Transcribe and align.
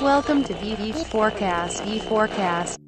Welcome 0.00 0.44
to 0.44 0.54
VV 0.54 1.06
Forecast. 1.06 1.82
V 1.82 1.98
Forecast. 1.98 2.78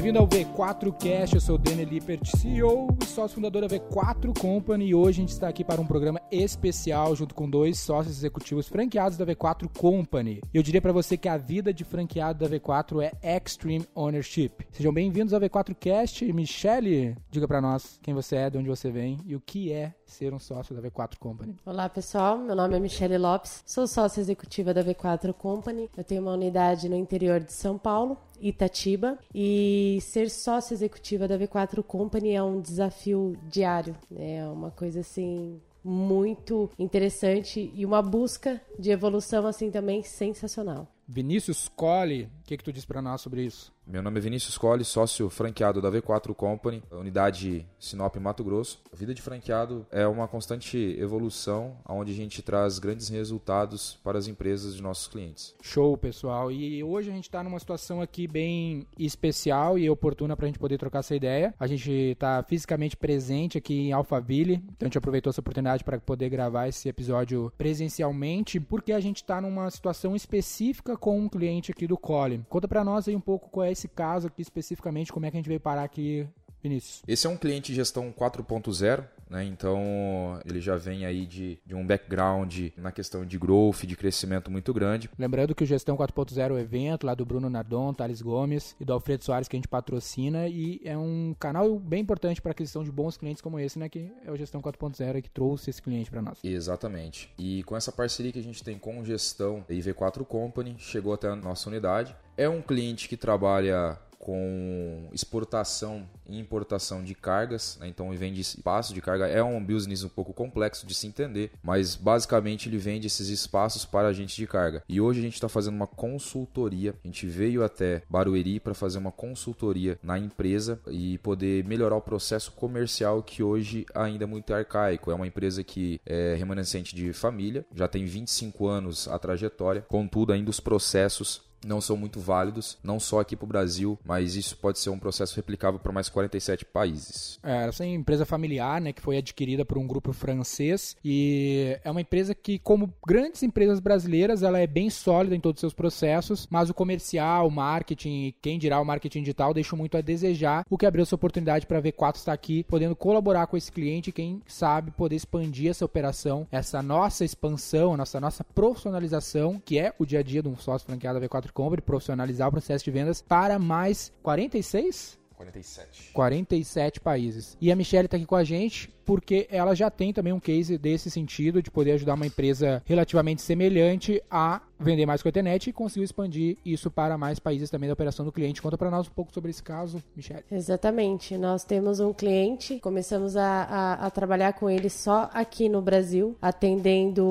Bem-vindo 0.00 0.18
ao 0.18 0.26
V4Cast, 0.26 1.34
eu 1.34 1.40
sou 1.42 1.56
o 1.56 1.58
Daniel 1.58 1.86
Lippert, 1.86 2.24
CEO 2.24 2.88
e 3.02 3.04
sócio 3.04 3.34
fundador 3.34 3.60
da 3.60 3.68
V4 3.68 4.32
Company 4.40 4.86
e 4.86 4.94
hoje 4.94 5.18
a 5.18 5.20
gente 5.20 5.32
está 5.32 5.46
aqui 5.46 5.62
para 5.62 5.78
um 5.78 5.86
programa 5.86 6.18
especial 6.32 7.14
junto 7.14 7.34
com 7.34 7.50
dois 7.50 7.78
sócios 7.78 8.16
executivos 8.16 8.66
franqueados 8.66 9.18
da 9.18 9.26
V4 9.26 9.68
Company. 9.78 10.40
Eu 10.54 10.62
diria 10.62 10.80
para 10.80 10.90
você 10.90 11.18
que 11.18 11.28
a 11.28 11.36
vida 11.36 11.70
de 11.70 11.84
franqueado 11.84 12.38
da 12.38 12.56
V4 12.56 13.02
é 13.02 13.36
Extreme 13.36 13.84
Ownership. 13.94 14.52
Sejam 14.72 14.90
bem-vindos 14.90 15.34
ao 15.34 15.40
V4Cast. 15.42 16.32
Michele, 16.32 17.14
diga 17.30 17.46
para 17.46 17.60
nós 17.60 18.00
quem 18.02 18.14
você 18.14 18.36
é, 18.36 18.48
de 18.48 18.56
onde 18.56 18.70
você 18.70 18.90
vem 18.90 19.18
e 19.26 19.36
o 19.36 19.40
que 19.40 19.70
é 19.70 19.92
ser 20.10 20.34
um 20.34 20.38
sócio 20.38 20.74
da 20.74 20.82
V4 20.82 21.16
Company. 21.18 21.56
Olá 21.64 21.88
pessoal, 21.88 22.36
meu 22.36 22.54
nome 22.54 22.76
é 22.76 22.80
Michele 22.80 23.16
Lopes, 23.16 23.62
sou 23.64 23.86
sócia 23.86 24.20
executiva 24.20 24.74
da 24.74 24.84
V4 24.84 25.32
Company. 25.32 25.88
Eu 25.96 26.04
tenho 26.04 26.20
uma 26.20 26.32
unidade 26.32 26.88
no 26.88 26.96
interior 26.96 27.40
de 27.40 27.52
São 27.52 27.78
Paulo 27.78 28.18
Itatiba 28.40 29.18
e 29.34 29.98
ser 30.02 30.28
sócia 30.28 30.74
executiva 30.74 31.28
da 31.28 31.38
V4 31.38 31.82
Company 31.82 32.32
é 32.32 32.42
um 32.42 32.60
desafio 32.60 33.38
diário, 33.48 33.96
é 34.16 34.44
uma 34.46 34.70
coisa 34.70 35.00
assim 35.00 35.60
muito 35.82 36.70
interessante 36.78 37.72
e 37.74 37.86
uma 37.86 38.02
busca 38.02 38.60
de 38.78 38.90
evolução 38.90 39.46
assim 39.46 39.70
também 39.70 40.02
sensacional. 40.02 40.86
Vinícius 41.08 41.68
Colli, 41.68 42.24
o 42.24 42.44
que, 42.44 42.56
que 42.56 42.62
tu 42.64 42.72
diz 42.72 42.84
para 42.84 43.02
nós 43.02 43.20
sobre 43.20 43.42
isso? 43.42 43.72
Meu 43.90 44.02
nome 44.02 44.18
é 44.18 44.20
Vinícius 44.20 44.56
Colli, 44.56 44.84
sócio 44.84 45.28
franqueado 45.28 45.82
da 45.82 45.90
V4 45.90 46.32
Company, 46.32 46.80
unidade 46.92 47.66
Sinop 47.76 48.14
Mato 48.18 48.44
Grosso. 48.44 48.80
A 48.92 48.94
vida 48.94 49.12
de 49.12 49.20
franqueado 49.20 49.84
é 49.90 50.06
uma 50.06 50.28
constante 50.28 50.78
evolução, 50.96 51.76
onde 51.88 52.12
a 52.12 52.14
gente 52.14 52.40
traz 52.40 52.78
grandes 52.78 53.08
resultados 53.08 53.98
para 54.04 54.16
as 54.16 54.28
empresas 54.28 54.76
de 54.76 54.80
nossos 54.80 55.08
clientes. 55.08 55.56
Show, 55.60 55.98
pessoal. 55.98 56.52
E 56.52 56.84
hoje 56.84 57.10
a 57.10 57.12
gente 57.12 57.24
está 57.24 57.42
numa 57.42 57.58
situação 57.58 58.00
aqui 58.00 58.28
bem 58.28 58.86
especial 58.96 59.76
e 59.76 59.90
oportuna 59.90 60.36
para 60.36 60.46
a 60.46 60.48
gente 60.48 60.60
poder 60.60 60.78
trocar 60.78 61.00
essa 61.00 61.16
ideia. 61.16 61.52
A 61.58 61.66
gente 61.66 61.90
está 61.90 62.44
fisicamente 62.44 62.96
presente 62.96 63.58
aqui 63.58 63.88
em 63.88 63.92
Alphaville, 63.92 64.62
então 64.66 64.82
a 64.82 64.84
gente 64.84 64.98
aproveitou 64.98 65.30
essa 65.30 65.40
oportunidade 65.40 65.82
para 65.82 65.98
poder 65.98 66.28
gravar 66.28 66.68
esse 66.68 66.88
episódio 66.88 67.52
presencialmente, 67.58 68.60
porque 68.60 68.92
a 68.92 69.00
gente 69.00 69.16
está 69.16 69.40
numa 69.40 69.68
situação 69.68 70.14
específica 70.14 70.96
com 70.96 71.18
um 71.18 71.28
cliente 71.28 71.72
aqui 71.72 71.88
do 71.88 71.98
Colli. 71.98 72.46
Conta 72.48 72.68
para 72.68 72.84
nós 72.84 73.08
aí 73.08 73.16
um 73.16 73.20
pouco 73.20 73.50
qual 73.50 73.66
é 73.66 73.79
esse 73.79 73.79
caso 73.88 74.28
aqui 74.28 74.42
especificamente, 74.42 75.12
como 75.12 75.26
é 75.26 75.30
que 75.30 75.36
a 75.36 75.40
gente 75.40 75.48
veio 75.48 75.60
parar 75.60 75.84
aqui 75.84 76.28
Vinícius. 76.62 77.02
Esse 77.08 77.26
é 77.26 77.30
um 77.30 77.36
cliente 77.36 77.72
de 77.72 77.76
gestão 77.76 78.12
4.0, 78.12 79.04
né? 79.28 79.44
Então 79.44 80.38
ele 80.44 80.60
já 80.60 80.76
vem 80.76 81.06
aí 81.06 81.26
de, 81.26 81.58
de 81.64 81.74
um 81.74 81.86
background 81.86 82.68
na 82.76 82.92
questão 82.92 83.24
de 83.24 83.38
growth, 83.38 83.84
de 83.84 83.96
crescimento 83.96 84.50
muito 84.50 84.72
grande. 84.74 85.08
Lembrando 85.18 85.54
que 85.54 85.64
o 85.64 85.66
Gestão 85.66 85.96
4.0 85.96 86.38
é 86.38 86.52
o 86.52 86.58
evento 86.58 87.06
lá 87.06 87.14
do 87.14 87.24
Bruno 87.24 87.48
Nardon, 87.48 87.94
Thales 87.94 88.20
Gomes 88.20 88.76
e 88.78 88.84
do 88.84 88.92
Alfredo 88.92 89.24
Soares 89.24 89.48
que 89.48 89.56
a 89.56 89.58
gente 89.58 89.68
patrocina 89.68 90.48
e 90.48 90.80
é 90.84 90.96
um 90.96 91.34
canal 91.38 91.78
bem 91.78 92.02
importante 92.02 92.42
para 92.42 92.50
a 92.50 92.52
aquisição 92.52 92.84
de 92.84 92.92
bons 92.92 93.16
clientes 93.16 93.40
como 93.40 93.58
esse, 93.58 93.78
né? 93.78 93.88
Que 93.88 94.10
é 94.24 94.30
o 94.30 94.36
Gestão 94.36 94.60
4.0 94.60 95.22
que 95.22 95.30
trouxe 95.30 95.70
esse 95.70 95.80
cliente 95.80 96.10
para 96.10 96.20
nós. 96.20 96.38
Exatamente. 96.44 97.32
E 97.38 97.62
com 97.62 97.76
essa 97.76 97.90
parceria 97.90 98.32
que 98.32 98.38
a 98.38 98.42
gente 98.42 98.62
tem 98.62 98.78
com 98.78 99.02
Gestão 99.04 99.64
e 99.68 99.78
V4 99.78 100.24
Company, 100.24 100.76
chegou 100.78 101.14
até 101.14 101.28
a 101.28 101.36
nossa 101.36 101.68
unidade. 101.70 102.14
É 102.40 102.48
um 102.48 102.62
cliente 102.62 103.06
que 103.06 103.18
trabalha 103.18 103.98
com 104.18 105.10
exportação 105.12 106.08
e 106.26 106.38
importação 106.38 107.04
de 107.04 107.14
cargas, 107.14 107.76
né? 107.78 107.86
então 107.86 108.08
ele 108.08 108.16
vende 108.16 108.40
espaço 108.40 108.94
de 108.94 109.02
carga. 109.02 109.26
É 109.26 109.42
um 109.42 109.62
business 109.62 110.04
um 110.04 110.08
pouco 110.08 110.32
complexo 110.32 110.86
de 110.86 110.94
se 110.94 111.06
entender, 111.06 111.50
mas 111.62 111.96
basicamente 111.96 112.66
ele 112.66 112.78
vende 112.78 113.06
esses 113.06 113.28
espaços 113.28 113.84
para 113.84 114.08
agentes 114.08 114.36
de 114.36 114.46
carga. 114.46 114.82
E 114.88 115.02
hoje 115.02 115.20
a 115.20 115.22
gente 115.22 115.34
está 115.34 115.50
fazendo 115.50 115.74
uma 115.74 115.86
consultoria. 115.86 116.94
A 117.04 117.06
gente 117.06 117.26
veio 117.26 117.62
até 117.62 118.04
Barueri 118.08 118.58
para 118.58 118.72
fazer 118.72 118.98
uma 118.98 119.12
consultoria 119.12 119.98
na 120.02 120.18
empresa 120.18 120.80
e 120.88 121.18
poder 121.18 121.62
melhorar 121.66 121.96
o 121.96 122.00
processo 122.00 122.52
comercial 122.52 123.22
que 123.22 123.42
hoje 123.42 123.84
ainda 123.94 124.24
é 124.24 124.26
muito 124.26 124.54
arcaico. 124.54 125.10
É 125.10 125.14
uma 125.14 125.26
empresa 125.26 125.62
que 125.62 126.00
é 126.06 126.36
remanescente 126.36 126.94
de 126.94 127.12
família, 127.12 127.66
já 127.74 127.86
tem 127.86 128.06
25 128.06 128.66
anos 128.66 129.08
a 129.08 129.18
trajetória, 129.18 129.84
contudo 129.86 130.32
ainda 130.32 130.48
os 130.48 130.58
processos 130.58 131.49
não 131.64 131.80
são 131.80 131.96
muito 131.96 132.20
válidos, 132.20 132.78
não 132.82 132.98
só 132.98 133.20
aqui 133.20 133.36
para 133.36 133.44
o 133.44 133.48
Brasil, 133.48 133.98
mas 134.04 134.36
isso 134.36 134.56
pode 134.56 134.78
ser 134.78 134.90
um 134.90 134.98
processo 134.98 135.36
replicável 135.36 135.78
para 135.78 135.92
mais 135.92 136.08
47 136.08 136.64
países. 136.64 137.38
É, 137.42 137.66
essa 137.66 137.84
é 137.84 137.88
uma 137.88 137.96
empresa 137.96 138.24
familiar, 138.24 138.80
né, 138.80 138.92
que 138.92 139.02
foi 139.02 139.18
adquirida 139.18 139.64
por 139.64 139.78
um 139.78 139.86
grupo 139.86 140.12
francês 140.12 140.96
e 141.04 141.78
é 141.84 141.90
uma 141.90 142.00
empresa 142.00 142.34
que, 142.34 142.58
como 142.58 142.92
grandes 143.06 143.42
empresas 143.42 143.80
brasileiras, 143.80 144.42
ela 144.42 144.58
é 144.58 144.66
bem 144.66 144.90
sólida 144.90 145.34
em 145.34 145.40
todos 145.40 145.58
os 145.58 145.60
seus 145.60 145.74
processos, 145.74 146.46
mas 146.50 146.70
o 146.70 146.74
comercial, 146.74 147.46
o 147.46 147.50
marketing, 147.50 148.34
quem 148.40 148.58
dirá 148.58 148.80
o 148.80 148.84
marketing 148.84 149.20
digital, 149.20 149.54
deixa 149.54 149.76
muito 149.76 149.96
a 149.96 150.00
desejar, 150.00 150.64
o 150.68 150.78
que 150.78 150.86
abriu 150.86 151.02
essa 151.02 151.14
oportunidade 151.14 151.66
para 151.66 151.78
a 151.78 151.82
V4 151.82 152.16
estar 152.16 152.32
aqui, 152.32 152.64
podendo 152.64 152.96
colaborar 152.96 153.46
com 153.46 153.56
esse 153.56 153.70
cliente, 153.70 154.12
quem 154.12 154.42
sabe 154.46 154.90
poder 154.90 155.16
expandir 155.16 155.70
essa 155.70 155.84
operação, 155.84 156.46
essa 156.50 156.82
nossa 156.82 157.24
expansão, 157.24 157.96
nossa 157.96 158.20
nossa 158.20 158.44
profissionalização, 158.44 159.60
que 159.64 159.78
é 159.78 159.94
o 159.98 160.06
dia 160.06 160.20
a 160.20 160.22
dia 160.22 160.42
de 160.42 160.48
um 160.48 160.56
sócio 160.56 160.86
franqueado 160.86 161.20
da 161.20 161.28
V4 161.28 161.49
Company, 161.52 161.82
profissionalizar 161.82 162.48
o 162.48 162.52
processo 162.52 162.84
de 162.84 162.90
vendas 162.90 163.20
para 163.20 163.58
mais 163.58 164.12
46? 164.22 165.19
47. 165.40 166.12
47 166.12 167.00
países. 167.00 167.56
E 167.60 167.72
a 167.72 167.76
Michelle 167.76 168.04
está 168.04 168.16
aqui 168.16 168.26
com 168.26 168.36
a 168.36 168.44
gente 168.44 168.90
porque 169.10 169.48
ela 169.50 169.74
já 169.74 169.90
tem 169.90 170.12
também 170.12 170.32
um 170.32 170.38
case 170.38 170.78
desse 170.78 171.10
sentido 171.10 171.60
de 171.62 171.70
poder 171.70 171.92
ajudar 171.92 172.14
uma 172.14 172.26
empresa 172.26 172.80
relativamente 172.84 173.42
semelhante 173.42 174.22
a 174.30 174.60
vender 174.78 175.04
mais 175.04 175.20
com 175.20 175.28
a 175.28 175.30
internet 175.30 175.68
e 175.68 175.72
conseguir 175.72 176.04
expandir 176.04 176.56
isso 176.64 176.90
para 176.90 177.18
mais 177.18 177.38
países 177.38 177.68
também 177.70 177.88
da 177.88 177.94
operação 177.94 178.24
do 178.24 178.30
cliente. 178.30 178.62
Conta 178.62 178.78
para 178.78 178.90
nós 178.90 179.08
um 179.08 179.10
pouco 179.10 179.32
sobre 179.32 179.50
esse 179.50 179.62
caso, 179.62 180.02
Michelle. 180.14 180.44
Exatamente. 180.50 181.36
Nós 181.36 181.64
temos 181.64 181.98
um 181.98 182.12
cliente, 182.12 182.78
começamos 182.78 183.36
a, 183.36 183.62
a, 183.64 184.06
a 184.06 184.10
trabalhar 184.10 184.52
com 184.52 184.70
ele 184.70 184.88
só 184.88 185.28
aqui 185.34 185.68
no 185.68 185.82
Brasil, 185.82 186.36
atendendo 186.40 187.24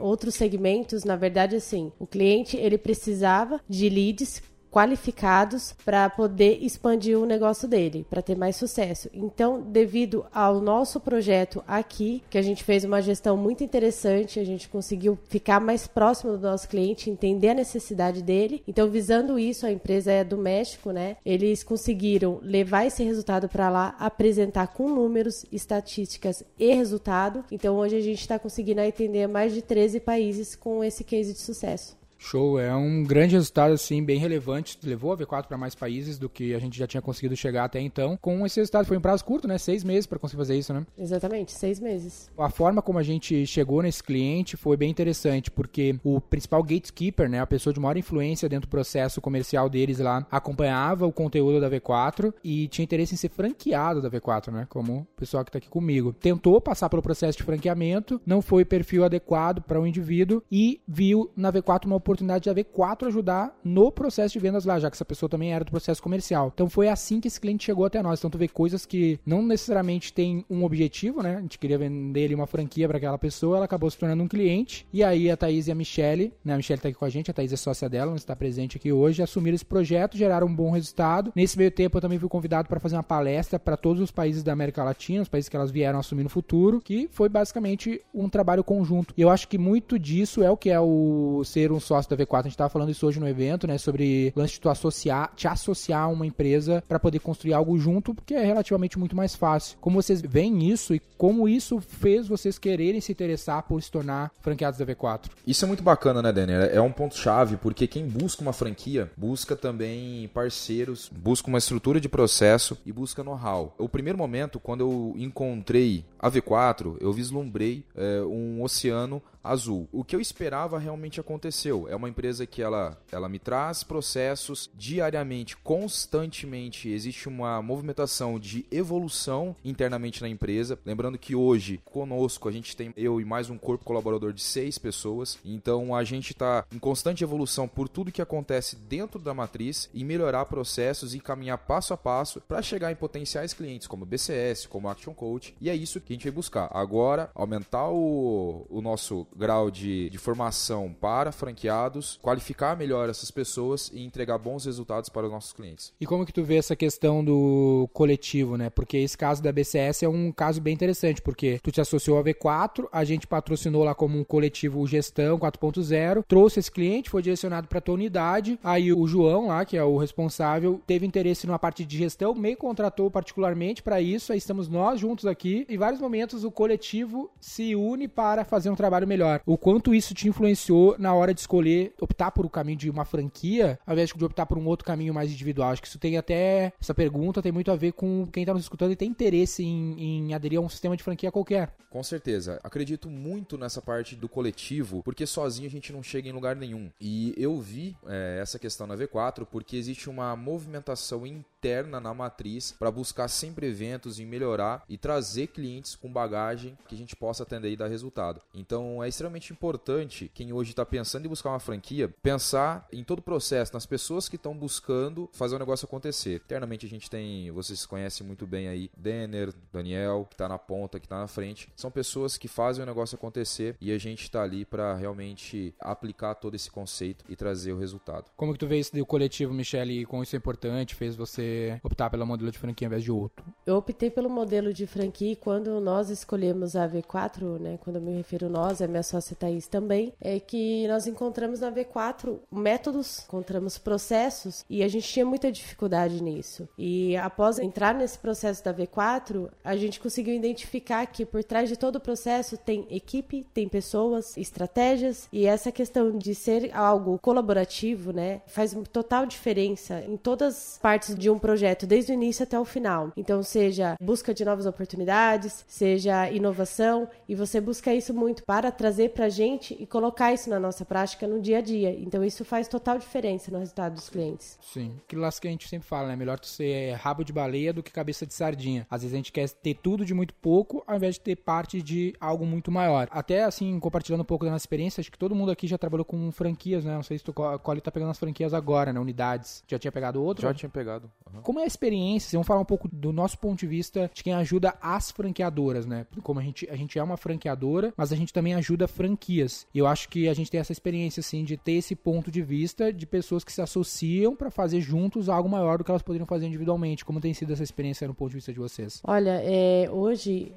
outros 0.00 0.34
segmentos. 0.34 1.04
Na 1.04 1.14
verdade, 1.14 1.54
assim, 1.54 1.92
o 1.98 2.06
cliente 2.06 2.56
ele 2.56 2.76
precisava 2.76 3.60
de 3.68 3.88
leads 3.88 4.42
qualificados 4.70 5.74
para 5.84 6.08
poder 6.08 6.58
expandir 6.62 7.18
o 7.18 7.26
negócio 7.26 7.68
dele, 7.68 8.06
para 8.08 8.22
ter 8.22 8.36
mais 8.36 8.56
sucesso. 8.56 9.10
Então, 9.12 9.60
devido 9.60 10.24
ao 10.32 10.60
nosso 10.60 11.00
projeto 11.00 11.62
aqui, 11.66 12.22
que 12.30 12.38
a 12.38 12.42
gente 12.42 12.62
fez 12.62 12.84
uma 12.84 13.02
gestão 13.02 13.36
muito 13.36 13.64
interessante, 13.64 14.38
a 14.38 14.44
gente 14.44 14.68
conseguiu 14.68 15.18
ficar 15.28 15.60
mais 15.60 15.86
próximo 15.86 16.36
do 16.36 16.42
nosso 16.42 16.68
cliente, 16.68 17.10
entender 17.10 17.50
a 17.50 17.54
necessidade 17.54 18.22
dele. 18.22 18.62
Então, 18.66 18.88
visando 18.88 19.38
isso, 19.38 19.66
a 19.66 19.72
empresa 19.72 20.12
é 20.12 20.24
do 20.24 20.38
México, 20.38 20.92
né? 20.92 21.16
Eles 21.24 21.62
conseguiram 21.62 22.38
levar 22.42 22.86
esse 22.86 23.02
resultado 23.02 23.48
para 23.48 23.68
lá, 23.68 23.96
apresentar 23.98 24.68
com 24.68 24.88
números, 24.88 25.44
estatísticas 25.50 26.44
e 26.58 26.72
resultado. 26.74 27.44
Então, 27.50 27.76
hoje 27.76 27.96
a 27.96 28.00
gente 28.00 28.20
está 28.20 28.38
conseguindo 28.38 28.80
atender 28.80 29.26
mais 29.26 29.52
de 29.52 29.62
13 29.62 30.00
países 30.00 30.54
com 30.54 30.84
esse 30.84 31.02
case 31.02 31.32
de 31.32 31.40
sucesso. 31.40 31.99
Show, 32.22 32.60
é 32.60 32.72
um 32.76 33.02
grande 33.02 33.34
resultado 33.34 33.72
assim, 33.72 34.04
bem 34.04 34.18
relevante. 34.18 34.78
Levou 34.84 35.12
a 35.12 35.16
V4 35.16 35.46
para 35.46 35.56
mais 35.56 35.74
países 35.74 36.18
do 36.18 36.28
que 36.28 36.54
a 36.54 36.58
gente 36.58 36.78
já 36.78 36.86
tinha 36.86 37.00
conseguido 37.00 37.34
chegar 37.34 37.64
até 37.64 37.80
então. 37.80 38.16
Com 38.20 38.44
esse 38.44 38.60
resultado 38.60 38.84
foi 38.84 38.98
um 38.98 39.00
prazo 39.00 39.24
curto, 39.24 39.48
né? 39.48 39.56
Seis 39.56 39.82
meses 39.82 40.06
para 40.06 40.18
conseguir 40.18 40.38
fazer 40.42 40.56
isso, 40.56 40.72
né? 40.74 40.86
Exatamente, 40.98 41.50
seis 41.50 41.80
meses. 41.80 42.30
A 42.38 42.50
forma 42.50 42.82
como 42.82 42.98
a 42.98 43.02
gente 43.02 43.46
chegou 43.46 43.82
nesse 43.82 44.04
cliente 44.04 44.56
foi 44.56 44.76
bem 44.76 44.90
interessante, 44.90 45.50
porque 45.50 45.98
o 46.04 46.20
principal 46.20 46.62
gatekeeper, 46.62 47.28
né, 47.28 47.40
a 47.40 47.46
pessoa 47.46 47.72
de 47.72 47.80
maior 47.80 47.96
influência 47.96 48.48
dentro 48.48 48.68
do 48.68 48.70
processo 48.70 49.20
comercial 49.20 49.70
deles 49.70 49.98
lá, 49.98 50.26
acompanhava 50.30 51.06
o 51.06 51.12
conteúdo 51.12 51.58
da 51.58 51.70
V4 51.70 52.34
e 52.44 52.68
tinha 52.68 52.84
interesse 52.84 53.14
em 53.14 53.16
ser 53.16 53.30
franqueado 53.30 54.02
da 54.02 54.10
V4, 54.10 54.52
né? 54.52 54.66
Como 54.68 54.98
o 54.98 55.06
pessoal 55.16 55.42
que 55.42 55.48
está 55.48 55.58
aqui 55.58 55.70
comigo. 55.70 56.12
Tentou 56.12 56.60
passar 56.60 56.90
pelo 56.90 57.02
processo 57.02 57.38
de 57.38 57.44
franqueamento, 57.44 58.20
não 58.26 58.42
foi 58.42 58.62
perfil 58.62 59.04
adequado 59.04 59.62
para 59.62 59.80
o 59.80 59.84
um 59.84 59.86
indivíduo 59.86 60.42
e 60.52 60.82
viu 60.86 61.30
na 61.34 61.50
V4 61.50 61.86
uma 61.86 61.96
oportunidade 61.96 62.09
de 62.16 62.50
a 62.50 62.54
V4 62.54 63.06
ajudar 63.06 63.56
no 63.64 63.90
processo 63.90 64.32
de 64.32 64.38
vendas 64.38 64.64
lá, 64.64 64.78
já 64.78 64.90
que 64.90 64.96
essa 64.96 65.04
pessoa 65.04 65.28
também 65.28 65.52
era 65.52 65.64
do 65.64 65.70
processo 65.70 66.02
comercial. 66.02 66.50
Então 66.52 66.68
foi 66.68 66.88
assim 66.88 67.20
que 67.20 67.28
esse 67.28 67.40
cliente 67.40 67.64
chegou 67.64 67.84
até 67.84 68.02
nós. 68.02 68.18
Então 68.18 68.30
tu 68.30 68.38
vê 68.38 68.48
coisas 68.48 68.86
que 68.86 69.18
não 69.24 69.42
necessariamente 69.42 70.12
tem 70.12 70.44
um 70.48 70.64
objetivo, 70.64 71.22
né? 71.22 71.36
A 71.36 71.40
gente 71.40 71.58
queria 71.58 71.78
vender 71.78 72.20
ele 72.20 72.34
uma 72.34 72.46
franquia 72.46 72.88
para 72.88 72.96
aquela 72.96 73.18
pessoa, 73.18 73.56
ela 73.56 73.64
acabou 73.64 73.90
se 73.90 73.98
tornando 73.98 74.22
um 74.22 74.28
cliente. 74.28 74.86
E 74.92 75.02
aí 75.02 75.30
a 75.30 75.36
Thaís 75.36 75.68
e 75.68 75.72
a 75.72 75.74
Michelle, 75.74 76.32
né? 76.44 76.54
A 76.54 76.56
Michelle 76.56 76.80
tá 76.80 76.88
aqui 76.88 76.98
com 76.98 77.04
a 77.04 77.10
gente, 77.10 77.30
a 77.30 77.34
Thaís 77.34 77.52
é 77.52 77.56
sócia 77.56 77.88
dela, 77.88 78.10
não 78.10 78.16
está 78.16 78.34
presente 78.34 78.76
aqui 78.76 78.92
hoje, 78.92 79.22
assumiram 79.22 79.54
esse 79.54 79.64
projeto, 79.64 80.16
geraram 80.16 80.46
um 80.46 80.54
bom 80.54 80.70
resultado. 80.70 81.32
Nesse 81.34 81.56
meio 81.56 81.70
tempo 81.70 81.96
eu 81.96 82.00
também 82.00 82.18
fui 82.18 82.28
convidado 82.28 82.68
para 82.68 82.80
fazer 82.80 82.96
uma 82.96 83.02
palestra 83.02 83.58
para 83.58 83.76
todos 83.76 84.02
os 84.02 84.10
países 84.10 84.42
da 84.42 84.52
América 84.52 84.82
Latina, 84.82 85.22
os 85.22 85.28
países 85.28 85.48
que 85.48 85.56
elas 85.56 85.70
vieram 85.70 85.98
assumir 85.98 86.22
no 86.22 86.28
futuro, 86.28 86.80
que 86.80 87.08
foi 87.12 87.28
basicamente 87.28 88.00
um 88.14 88.28
trabalho 88.28 88.64
conjunto. 88.64 89.14
E 89.16 89.22
eu 89.22 89.30
acho 89.30 89.48
que 89.48 89.58
muito 89.58 89.98
disso 89.98 90.42
é 90.42 90.50
o 90.50 90.56
que 90.56 90.70
é 90.70 90.80
o 90.80 91.42
ser 91.44 91.72
um 91.72 91.80
sócio 91.80 91.99
da 92.08 92.16
V4, 92.16 92.38
a 92.38 92.42
gente 92.42 92.52
estava 92.52 92.70
falando 92.70 92.90
isso 92.90 93.06
hoje 93.06 93.20
no 93.20 93.28
evento, 93.28 93.66
né? 93.66 93.78
Sobre 93.78 94.32
lance 94.34 94.54
de 94.54 94.60
tu 94.60 94.68
associar, 94.68 95.32
te 95.36 95.46
associar 95.46 96.04
a 96.04 96.08
uma 96.08 96.26
empresa 96.26 96.82
para 96.88 96.98
poder 96.98 97.18
construir 97.20 97.52
algo 97.52 97.78
junto, 97.78 98.14
porque 98.14 98.34
é 98.34 98.44
relativamente 98.44 98.98
muito 98.98 99.16
mais 99.16 99.34
fácil. 99.34 99.76
Como 99.80 100.00
vocês 100.00 100.20
veem 100.20 100.68
isso 100.68 100.94
e 100.94 101.00
como 101.18 101.48
isso 101.48 101.80
fez 101.80 102.28
vocês 102.28 102.58
quererem 102.58 103.00
se 103.00 103.12
interessar 103.12 103.62
por 103.64 103.82
se 103.82 103.90
tornar 103.90 104.30
franqueados 104.40 104.78
da 104.78 104.86
V4? 104.86 105.26
Isso 105.46 105.64
é 105.64 105.68
muito 105.68 105.82
bacana, 105.82 106.22
né, 106.22 106.32
Daniel? 106.32 106.62
É 106.62 106.80
um 106.80 106.92
ponto-chave, 106.92 107.56
porque 107.56 107.86
quem 107.86 108.06
busca 108.06 108.42
uma 108.42 108.52
franquia 108.52 109.10
busca 109.16 109.56
também 109.56 110.28
parceiros, 110.28 111.10
busca 111.14 111.48
uma 111.48 111.58
estrutura 111.58 112.00
de 112.00 112.08
processo 112.08 112.76
e 112.84 112.92
busca 112.92 113.22
know-how. 113.22 113.74
O 113.78 113.88
primeiro 113.88 114.18
momento, 114.18 114.58
quando 114.58 114.80
eu 114.80 115.14
encontrei 115.16 116.04
a 116.18 116.30
V4, 116.30 116.96
eu 117.00 117.12
vislumbrei 117.12 117.84
é, 117.94 118.20
um 118.22 118.62
oceano 118.62 119.22
azul. 119.42 119.88
O 119.92 120.04
que 120.04 120.14
eu 120.14 120.20
esperava 120.20 120.78
realmente 120.78 121.20
aconteceu. 121.20 121.88
É 121.88 121.96
uma 121.96 122.08
empresa 122.08 122.46
que 122.46 122.62
ela, 122.62 122.98
ela 123.10 123.28
me 123.28 123.38
traz 123.38 123.82
processos 123.82 124.70
diariamente, 124.74 125.56
constantemente. 125.56 126.88
Existe 126.88 127.28
uma 127.28 127.60
movimentação 127.62 128.38
de 128.38 128.66
evolução 128.70 129.56
internamente 129.64 130.22
na 130.22 130.28
empresa. 130.28 130.78
Lembrando 130.84 131.18
que 131.18 131.34
hoje, 131.34 131.80
conosco, 131.84 132.48
a 132.48 132.52
gente 132.52 132.76
tem 132.76 132.92
eu 132.96 133.20
e 133.20 133.24
mais 133.24 133.50
um 133.50 133.58
corpo 133.58 133.84
colaborador 133.84 134.32
de 134.32 134.42
seis 134.42 134.78
pessoas. 134.78 135.38
Então 135.44 135.94
a 135.94 136.04
gente 136.04 136.32
está 136.32 136.64
em 136.72 136.78
constante 136.78 137.24
evolução 137.24 137.66
por 137.66 137.88
tudo 137.88 138.12
que 138.12 138.22
acontece 138.22 138.76
dentro 138.76 139.18
da 139.18 139.34
matriz 139.34 139.88
e 139.94 140.04
melhorar 140.04 140.44
processos 140.46 141.14
e 141.14 141.20
caminhar 141.20 141.58
passo 141.58 141.94
a 141.94 141.96
passo 141.96 142.40
para 142.40 142.62
chegar 142.62 142.92
em 142.92 142.96
potenciais 142.96 143.52
clientes 143.52 143.86
como 143.86 144.06
BCS, 144.06 144.66
como 144.66 144.88
Action 144.88 145.14
Coach. 145.14 145.54
E 145.60 145.70
é 145.70 145.74
isso 145.74 146.00
que 146.00 146.12
a 146.12 146.14
gente 146.14 146.24
vai 146.24 146.32
buscar. 146.32 146.70
Agora, 146.72 147.30
aumentar 147.34 147.88
o, 147.88 148.66
o 148.68 148.80
nosso 148.80 149.26
grau 149.36 149.70
de, 149.70 150.10
de 150.10 150.18
formação 150.18 150.94
para 151.00 151.32
franqueados, 151.32 152.18
qualificar 152.22 152.76
melhor 152.76 153.08
essas 153.08 153.30
pessoas 153.30 153.90
e 153.92 154.04
entregar 154.04 154.38
bons 154.38 154.64
resultados 154.64 155.08
para 155.08 155.26
os 155.26 155.32
nossos 155.32 155.52
clientes. 155.52 155.92
E 156.00 156.06
como 156.06 156.26
que 156.26 156.32
tu 156.32 156.42
vê 156.42 156.56
essa 156.56 156.76
questão 156.76 157.24
do 157.24 157.88
coletivo, 157.92 158.56
né? 158.56 158.70
Porque 158.70 158.98
esse 158.98 159.16
caso 159.16 159.42
da 159.42 159.52
BCS 159.52 160.04
é 160.04 160.08
um 160.08 160.32
caso 160.32 160.60
bem 160.60 160.74
interessante, 160.74 161.22
porque 161.22 161.58
tu 161.62 161.70
te 161.70 161.80
associou 161.80 162.18
à 162.18 162.24
V4, 162.24 162.88
a 162.92 163.04
gente 163.04 163.26
patrocinou 163.26 163.84
lá 163.84 163.94
como 163.94 164.18
um 164.18 164.24
coletivo 164.24 164.86
Gestão 164.86 165.38
4.0, 165.38 166.24
trouxe 166.26 166.60
esse 166.60 166.70
cliente, 166.70 167.10
foi 167.10 167.22
direcionado 167.22 167.68
para 167.68 167.80
tua 167.80 167.94
unidade, 167.94 168.58
aí 168.62 168.92
o 168.92 169.06
João 169.06 169.48
lá, 169.48 169.64
que 169.64 169.76
é 169.76 169.84
o 169.84 169.96
responsável, 169.96 170.80
teve 170.86 171.06
interesse 171.06 171.46
numa 171.46 171.58
parte 171.58 171.84
de 171.84 171.98
gestão, 171.98 172.34
me 172.34 172.56
contratou 172.56 173.10
particularmente 173.10 173.82
para 173.82 174.00
isso, 174.00 174.32
aí 174.32 174.38
estamos 174.38 174.68
nós 174.68 175.00
juntos 175.00 175.26
aqui, 175.26 175.66
em 175.68 175.78
vários 175.78 176.00
momentos 176.00 176.44
o 176.44 176.50
coletivo 176.50 177.30
se 177.40 177.74
une 177.74 178.08
para 178.08 178.44
fazer 178.44 178.70
um 178.70 178.74
trabalho 178.74 179.06
melhor 179.06 179.19
melhor. 179.20 179.42
O 179.44 179.58
quanto 179.58 179.94
isso 179.94 180.14
te 180.14 180.28
influenciou 180.28 180.96
na 180.98 181.14
hora 181.14 181.34
de 181.34 181.40
escolher 181.40 181.92
optar 182.00 182.30
por 182.30 182.46
o 182.46 182.50
caminho 182.50 182.78
de 182.78 182.90
uma 182.90 183.04
franquia, 183.04 183.78
ao 183.86 183.92
invés 183.92 184.10
de 184.10 184.24
optar 184.24 184.46
por 184.46 184.58
um 184.58 184.66
outro 184.66 184.86
caminho 184.86 185.12
mais 185.12 185.30
individual. 185.30 185.70
Acho 185.70 185.82
que 185.82 185.88
isso 185.88 185.98
tem 185.98 186.16
até. 186.16 186.72
Essa 186.80 186.94
pergunta 186.94 187.42
tem 187.42 187.52
muito 187.52 187.70
a 187.70 187.76
ver 187.76 187.92
com 187.92 188.26
quem 188.26 188.42
está 188.42 188.54
nos 188.54 188.62
escutando 188.62 188.92
e 188.92 188.96
tem 188.96 189.08
interesse 189.08 189.62
em, 189.62 190.28
em 190.28 190.34
aderir 190.34 190.58
a 190.58 190.62
um 190.62 190.68
sistema 190.68 190.96
de 190.96 191.02
franquia 191.02 191.30
qualquer. 191.30 191.72
Com 191.90 192.02
certeza. 192.04 192.60
Acredito 192.62 193.10
muito 193.10 193.58
nessa 193.58 193.82
parte 193.82 194.14
do 194.14 194.28
coletivo, 194.28 195.02
porque 195.02 195.26
sozinho 195.26 195.66
a 195.66 195.70
gente 195.70 195.92
não 195.92 196.02
chega 196.02 196.28
em 196.28 196.32
lugar 196.32 196.54
nenhum. 196.54 196.88
E 197.00 197.34
eu 197.36 197.60
vi 197.60 197.96
é, 198.06 198.38
essa 198.40 198.58
questão 198.58 198.86
na 198.86 198.96
V4 198.96 199.44
porque 199.44 199.76
existe 199.76 200.08
uma 200.08 200.36
movimentação 200.36 201.26
interna 201.26 202.00
na 202.00 202.14
matriz 202.14 202.74
para 202.78 202.90
buscar 202.92 203.26
sempre 203.26 203.66
eventos 203.66 204.20
e 204.20 204.24
melhorar 204.24 204.84
e 204.88 204.96
trazer 204.96 205.48
clientes 205.48 205.96
com 205.96 206.10
bagagem 206.10 206.78
que 206.88 206.94
a 206.94 206.98
gente 206.98 207.16
possa 207.16 207.42
atender 207.42 207.72
e 207.72 207.76
dar 207.76 207.88
resultado. 207.88 208.40
Então 208.54 209.02
é 209.02 209.08
extremamente 209.10 209.52
importante 209.52 210.30
quem 210.32 210.52
hoje 210.52 210.70
está 210.70 210.84
pensando 210.84 211.26
em 211.26 211.28
buscar 211.28 211.50
uma 211.50 211.60
franquia, 211.60 212.08
pensar 212.22 212.88
em 212.92 213.04
todo 213.04 213.18
o 213.18 213.22
processo, 213.22 213.72
nas 213.74 213.86
pessoas 213.86 214.28
que 214.28 214.36
estão 214.36 214.56
buscando 214.56 215.28
fazer 215.32 215.56
o 215.56 215.58
negócio 215.58 215.84
acontecer. 215.84 216.36
Eternamente 216.36 216.86
a 216.86 216.88
gente 216.88 217.10
tem, 217.10 217.50
vocês 217.50 217.84
conhecem 217.84 218.26
muito 218.26 218.46
bem 218.46 218.68
aí, 218.68 218.90
Denner, 218.96 219.52
Daniel, 219.72 220.26
que 220.28 220.34
está 220.34 220.48
na 220.48 220.58
ponta, 220.58 220.98
que 220.98 221.06
está 221.06 221.18
na 221.18 221.26
frente. 221.26 221.68
São 221.76 221.90
pessoas 221.90 222.36
que 222.36 222.48
fazem 222.48 222.82
o 222.82 222.86
negócio 222.86 223.16
acontecer 223.16 223.76
e 223.80 223.92
a 223.92 223.98
gente 223.98 224.22
está 224.22 224.42
ali 224.42 224.64
para 224.64 224.94
realmente 224.94 225.74
aplicar 225.78 226.34
todo 226.34 226.54
esse 226.54 226.70
conceito 226.70 227.24
e 227.28 227.36
trazer 227.36 227.72
o 227.72 227.78
resultado. 227.78 228.30
Como 228.36 228.52
que 228.52 228.58
tu 228.58 228.66
vê 228.66 228.78
isso 228.78 228.94
do 228.94 229.04
coletivo, 229.04 229.52
Michele, 229.52 230.00
e 230.00 230.06
como 230.06 230.22
isso 230.22 230.36
é 230.36 230.38
importante, 230.38 230.94
fez 230.94 231.16
você 231.16 231.80
optar 231.82 232.10
pelo 232.10 232.26
modelo 232.26 232.50
de 232.50 232.58
franquia 232.58 232.86
ao 232.86 232.90
invés 232.90 233.04
de 233.04 233.10
outro? 233.10 233.44
Eu 233.66 233.76
optei 233.76 234.10
pelo 234.10 234.30
modelo 234.30 234.72
de 234.72 234.86
franquia 234.86 235.36
quando 235.36 235.80
nós 235.80 236.10
escolhemos 236.10 236.76
a 236.76 236.88
V4, 236.88 237.58
né? 237.58 237.78
Quando 237.82 237.96
eu 237.96 238.02
me 238.02 238.16
refiro 238.16 238.48
nós, 238.48 238.80
é 238.80 238.86
minha 238.86 238.99
sócia 239.02 239.36
Thaís 239.36 239.66
também, 239.66 240.12
é 240.20 240.38
que 240.38 240.86
nós 240.88 241.06
encontramos 241.06 241.60
na 241.60 241.70
V4 241.70 242.38
métodos, 242.50 243.24
encontramos 243.26 243.78
processos 243.78 244.64
e 244.68 244.82
a 244.82 244.88
gente 244.88 245.08
tinha 245.08 245.24
muita 245.24 245.50
dificuldade 245.50 246.22
nisso. 246.22 246.68
E 246.78 247.16
após 247.16 247.58
entrar 247.58 247.94
nesse 247.94 248.18
processo 248.18 248.64
da 248.64 248.72
V4, 248.74 249.50
a 249.64 249.76
gente 249.76 250.00
conseguiu 250.00 250.34
identificar 250.34 251.04
que 251.06 251.24
por 251.24 251.42
trás 251.44 251.68
de 251.68 251.76
todo 251.76 251.96
o 251.96 252.00
processo 252.00 252.56
tem 252.56 252.86
equipe, 252.90 253.46
tem 253.54 253.68
pessoas, 253.68 254.36
estratégias 254.36 255.28
e 255.32 255.46
essa 255.46 255.72
questão 255.72 256.16
de 256.16 256.34
ser 256.34 256.70
algo 256.74 257.18
colaborativo, 257.18 258.12
né, 258.12 258.42
faz 258.46 258.76
total 258.92 259.26
diferença 259.26 260.02
em 260.06 260.16
todas 260.16 260.56
as 260.56 260.78
partes 260.78 261.14
de 261.14 261.30
um 261.30 261.38
projeto, 261.38 261.86
desde 261.86 262.12
o 262.12 262.14
início 262.14 262.42
até 262.42 262.58
o 262.58 262.64
final. 262.64 263.12
Então, 263.16 263.42
seja 263.42 263.96
busca 264.00 264.34
de 264.34 264.44
novas 264.44 264.66
oportunidades, 264.66 265.64
seja 265.66 266.30
inovação, 266.30 267.08
e 267.28 267.34
você 267.34 267.60
busca 267.60 267.94
isso 267.94 268.12
muito 268.12 268.42
para 268.44 268.70
trazer 268.70 268.89
trazer 268.90 269.10
para 269.10 269.26
a 269.26 269.28
gente 269.28 269.76
e 269.78 269.86
colocar 269.86 270.32
isso 270.32 270.50
na 270.50 270.58
nossa 270.58 270.84
prática 270.84 271.26
no 271.26 271.40
dia 271.40 271.58
a 271.58 271.60
dia. 271.60 271.96
Então 272.00 272.24
isso 272.24 272.44
faz 272.44 272.66
total 272.66 272.98
diferença 272.98 273.50
no 273.50 273.58
resultado 273.58 273.94
dos 273.94 274.08
clientes. 274.08 274.58
Sim, 274.60 274.96
aquilo 275.04 275.22
lá 275.22 275.30
que 275.30 275.46
a 275.46 275.50
gente 275.50 275.68
sempre 275.68 275.86
fala, 275.86 276.08
né? 276.08 276.16
Melhor 276.16 276.40
tu 276.40 276.48
ser 276.48 276.94
rabo 276.94 277.24
de 277.24 277.32
baleia 277.32 277.72
do 277.72 277.84
que 277.84 277.92
cabeça 277.92 278.26
de 278.26 278.34
sardinha. 278.34 278.84
Às 278.90 279.02
vezes 279.02 279.14
a 279.14 279.16
gente 279.16 279.30
quer 279.30 279.48
ter 279.48 279.74
tudo 279.74 280.04
de 280.04 280.12
muito 280.12 280.34
pouco 280.34 280.82
ao 280.86 280.96
invés 280.96 281.14
de 281.14 281.20
ter 281.20 281.36
parte 281.36 281.80
de 281.80 282.12
algo 282.20 282.44
muito 282.44 282.70
maior. 282.72 283.06
Até 283.12 283.44
assim, 283.44 283.78
compartilhando 283.78 284.22
um 284.22 284.24
pouco 284.24 284.44
da 284.44 284.50
nossa 284.50 284.64
experiência, 284.64 285.00
acho 285.00 285.12
que 285.12 285.18
todo 285.18 285.36
mundo 285.36 285.52
aqui 285.52 285.68
já 285.68 285.78
trabalhou 285.78 286.04
com 286.04 286.32
franquias, 286.32 286.84
né? 286.84 286.94
Não 286.94 287.02
sei 287.04 287.16
se 287.16 287.24
tu 287.24 287.32
Cole 287.32 287.80
tá 287.80 287.92
pegando 287.92 288.10
as 288.10 288.18
franquias 288.18 288.52
agora, 288.52 288.92
né? 288.92 288.98
Unidades. 288.98 289.62
Já 289.68 289.78
tinha 289.78 289.92
pegado 289.92 290.20
outro? 290.20 290.42
Já 290.42 290.52
tinha 290.52 290.68
pegado. 290.68 291.08
Uhum. 291.32 291.42
Como 291.42 291.60
é 291.60 291.62
a 291.62 291.66
experiência? 291.66 292.36
Vamos 292.36 292.48
falar 292.48 292.60
um 292.60 292.64
pouco 292.64 292.88
do 292.88 293.12
nosso 293.12 293.38
ponto 293.38 293.60
de 293.60 293.68
vista 293.68 294.10
de 294.12 294.24
quem 294.24 294.34
ajuda 294.34 294.74
as 294.82 295.12
franqueadoras, 295.12 295.86
né? 295.86 296.06
Como 296.24 296.40
a 296.40 296.42
gente, 296.42 296.68
a 296.68 296.74
gente 296.74 296.98
é 296.98 297.02
uma 297.02 297.16
franqueadora, 297.16 297.94
mas 297.96 298.12
a 298.12 298.16
gente 298.16 298.32
também 298.32 298.54
ajuda 298.54 298.79
ajuda 298.80 298.88
franquias. 298.88 299.66
E 299.74 299.78
eu 299.78 299.86
acho 299.86 300.08
que 300.08 300.28
a 300.28 300.34
gente 300.34 300.50
tem 300.50 300.60
essa 300.60 300.72
experiência, 300.72 301.20
assim, 301.20 301.44
de 301.44 301.56
ter 301.56 301.72
esse 301.72 301.94
ponto 301.94 302.30
de 302.30 302.42
vista 302.42 302.92
de 302.92 303.06
pessoas 303.06 303.44
que 303.44 303.52
se 303.52 303.60
associam 303.60 304.34
para 304.34 304.50
fazer 304.50 304.80
juntos 304.80 305.28
algo 305.28 305.48
maior 305.48 305.78
do 305.78 305.84
que 305.84 305.90
elas 305.90 306.02
poderiam 306.02 306.26
fazer 306.26 306.46
individualmente. 306.46 307.04
Como 307.04 307.20
tem 307.20 307.34
sido 307.34 307.52
essa 307.52 307.62
experiência 307.62 308.08
no 308.08 308.14
ponto 308.14 308.30
de 308.30 308.36
vista 308.36 308.52
de 308.52 308.58
vocês? 308.58 309.00
Olha, 309.04 309.40
é, 309.42 309.88
hoje 309.90 310.52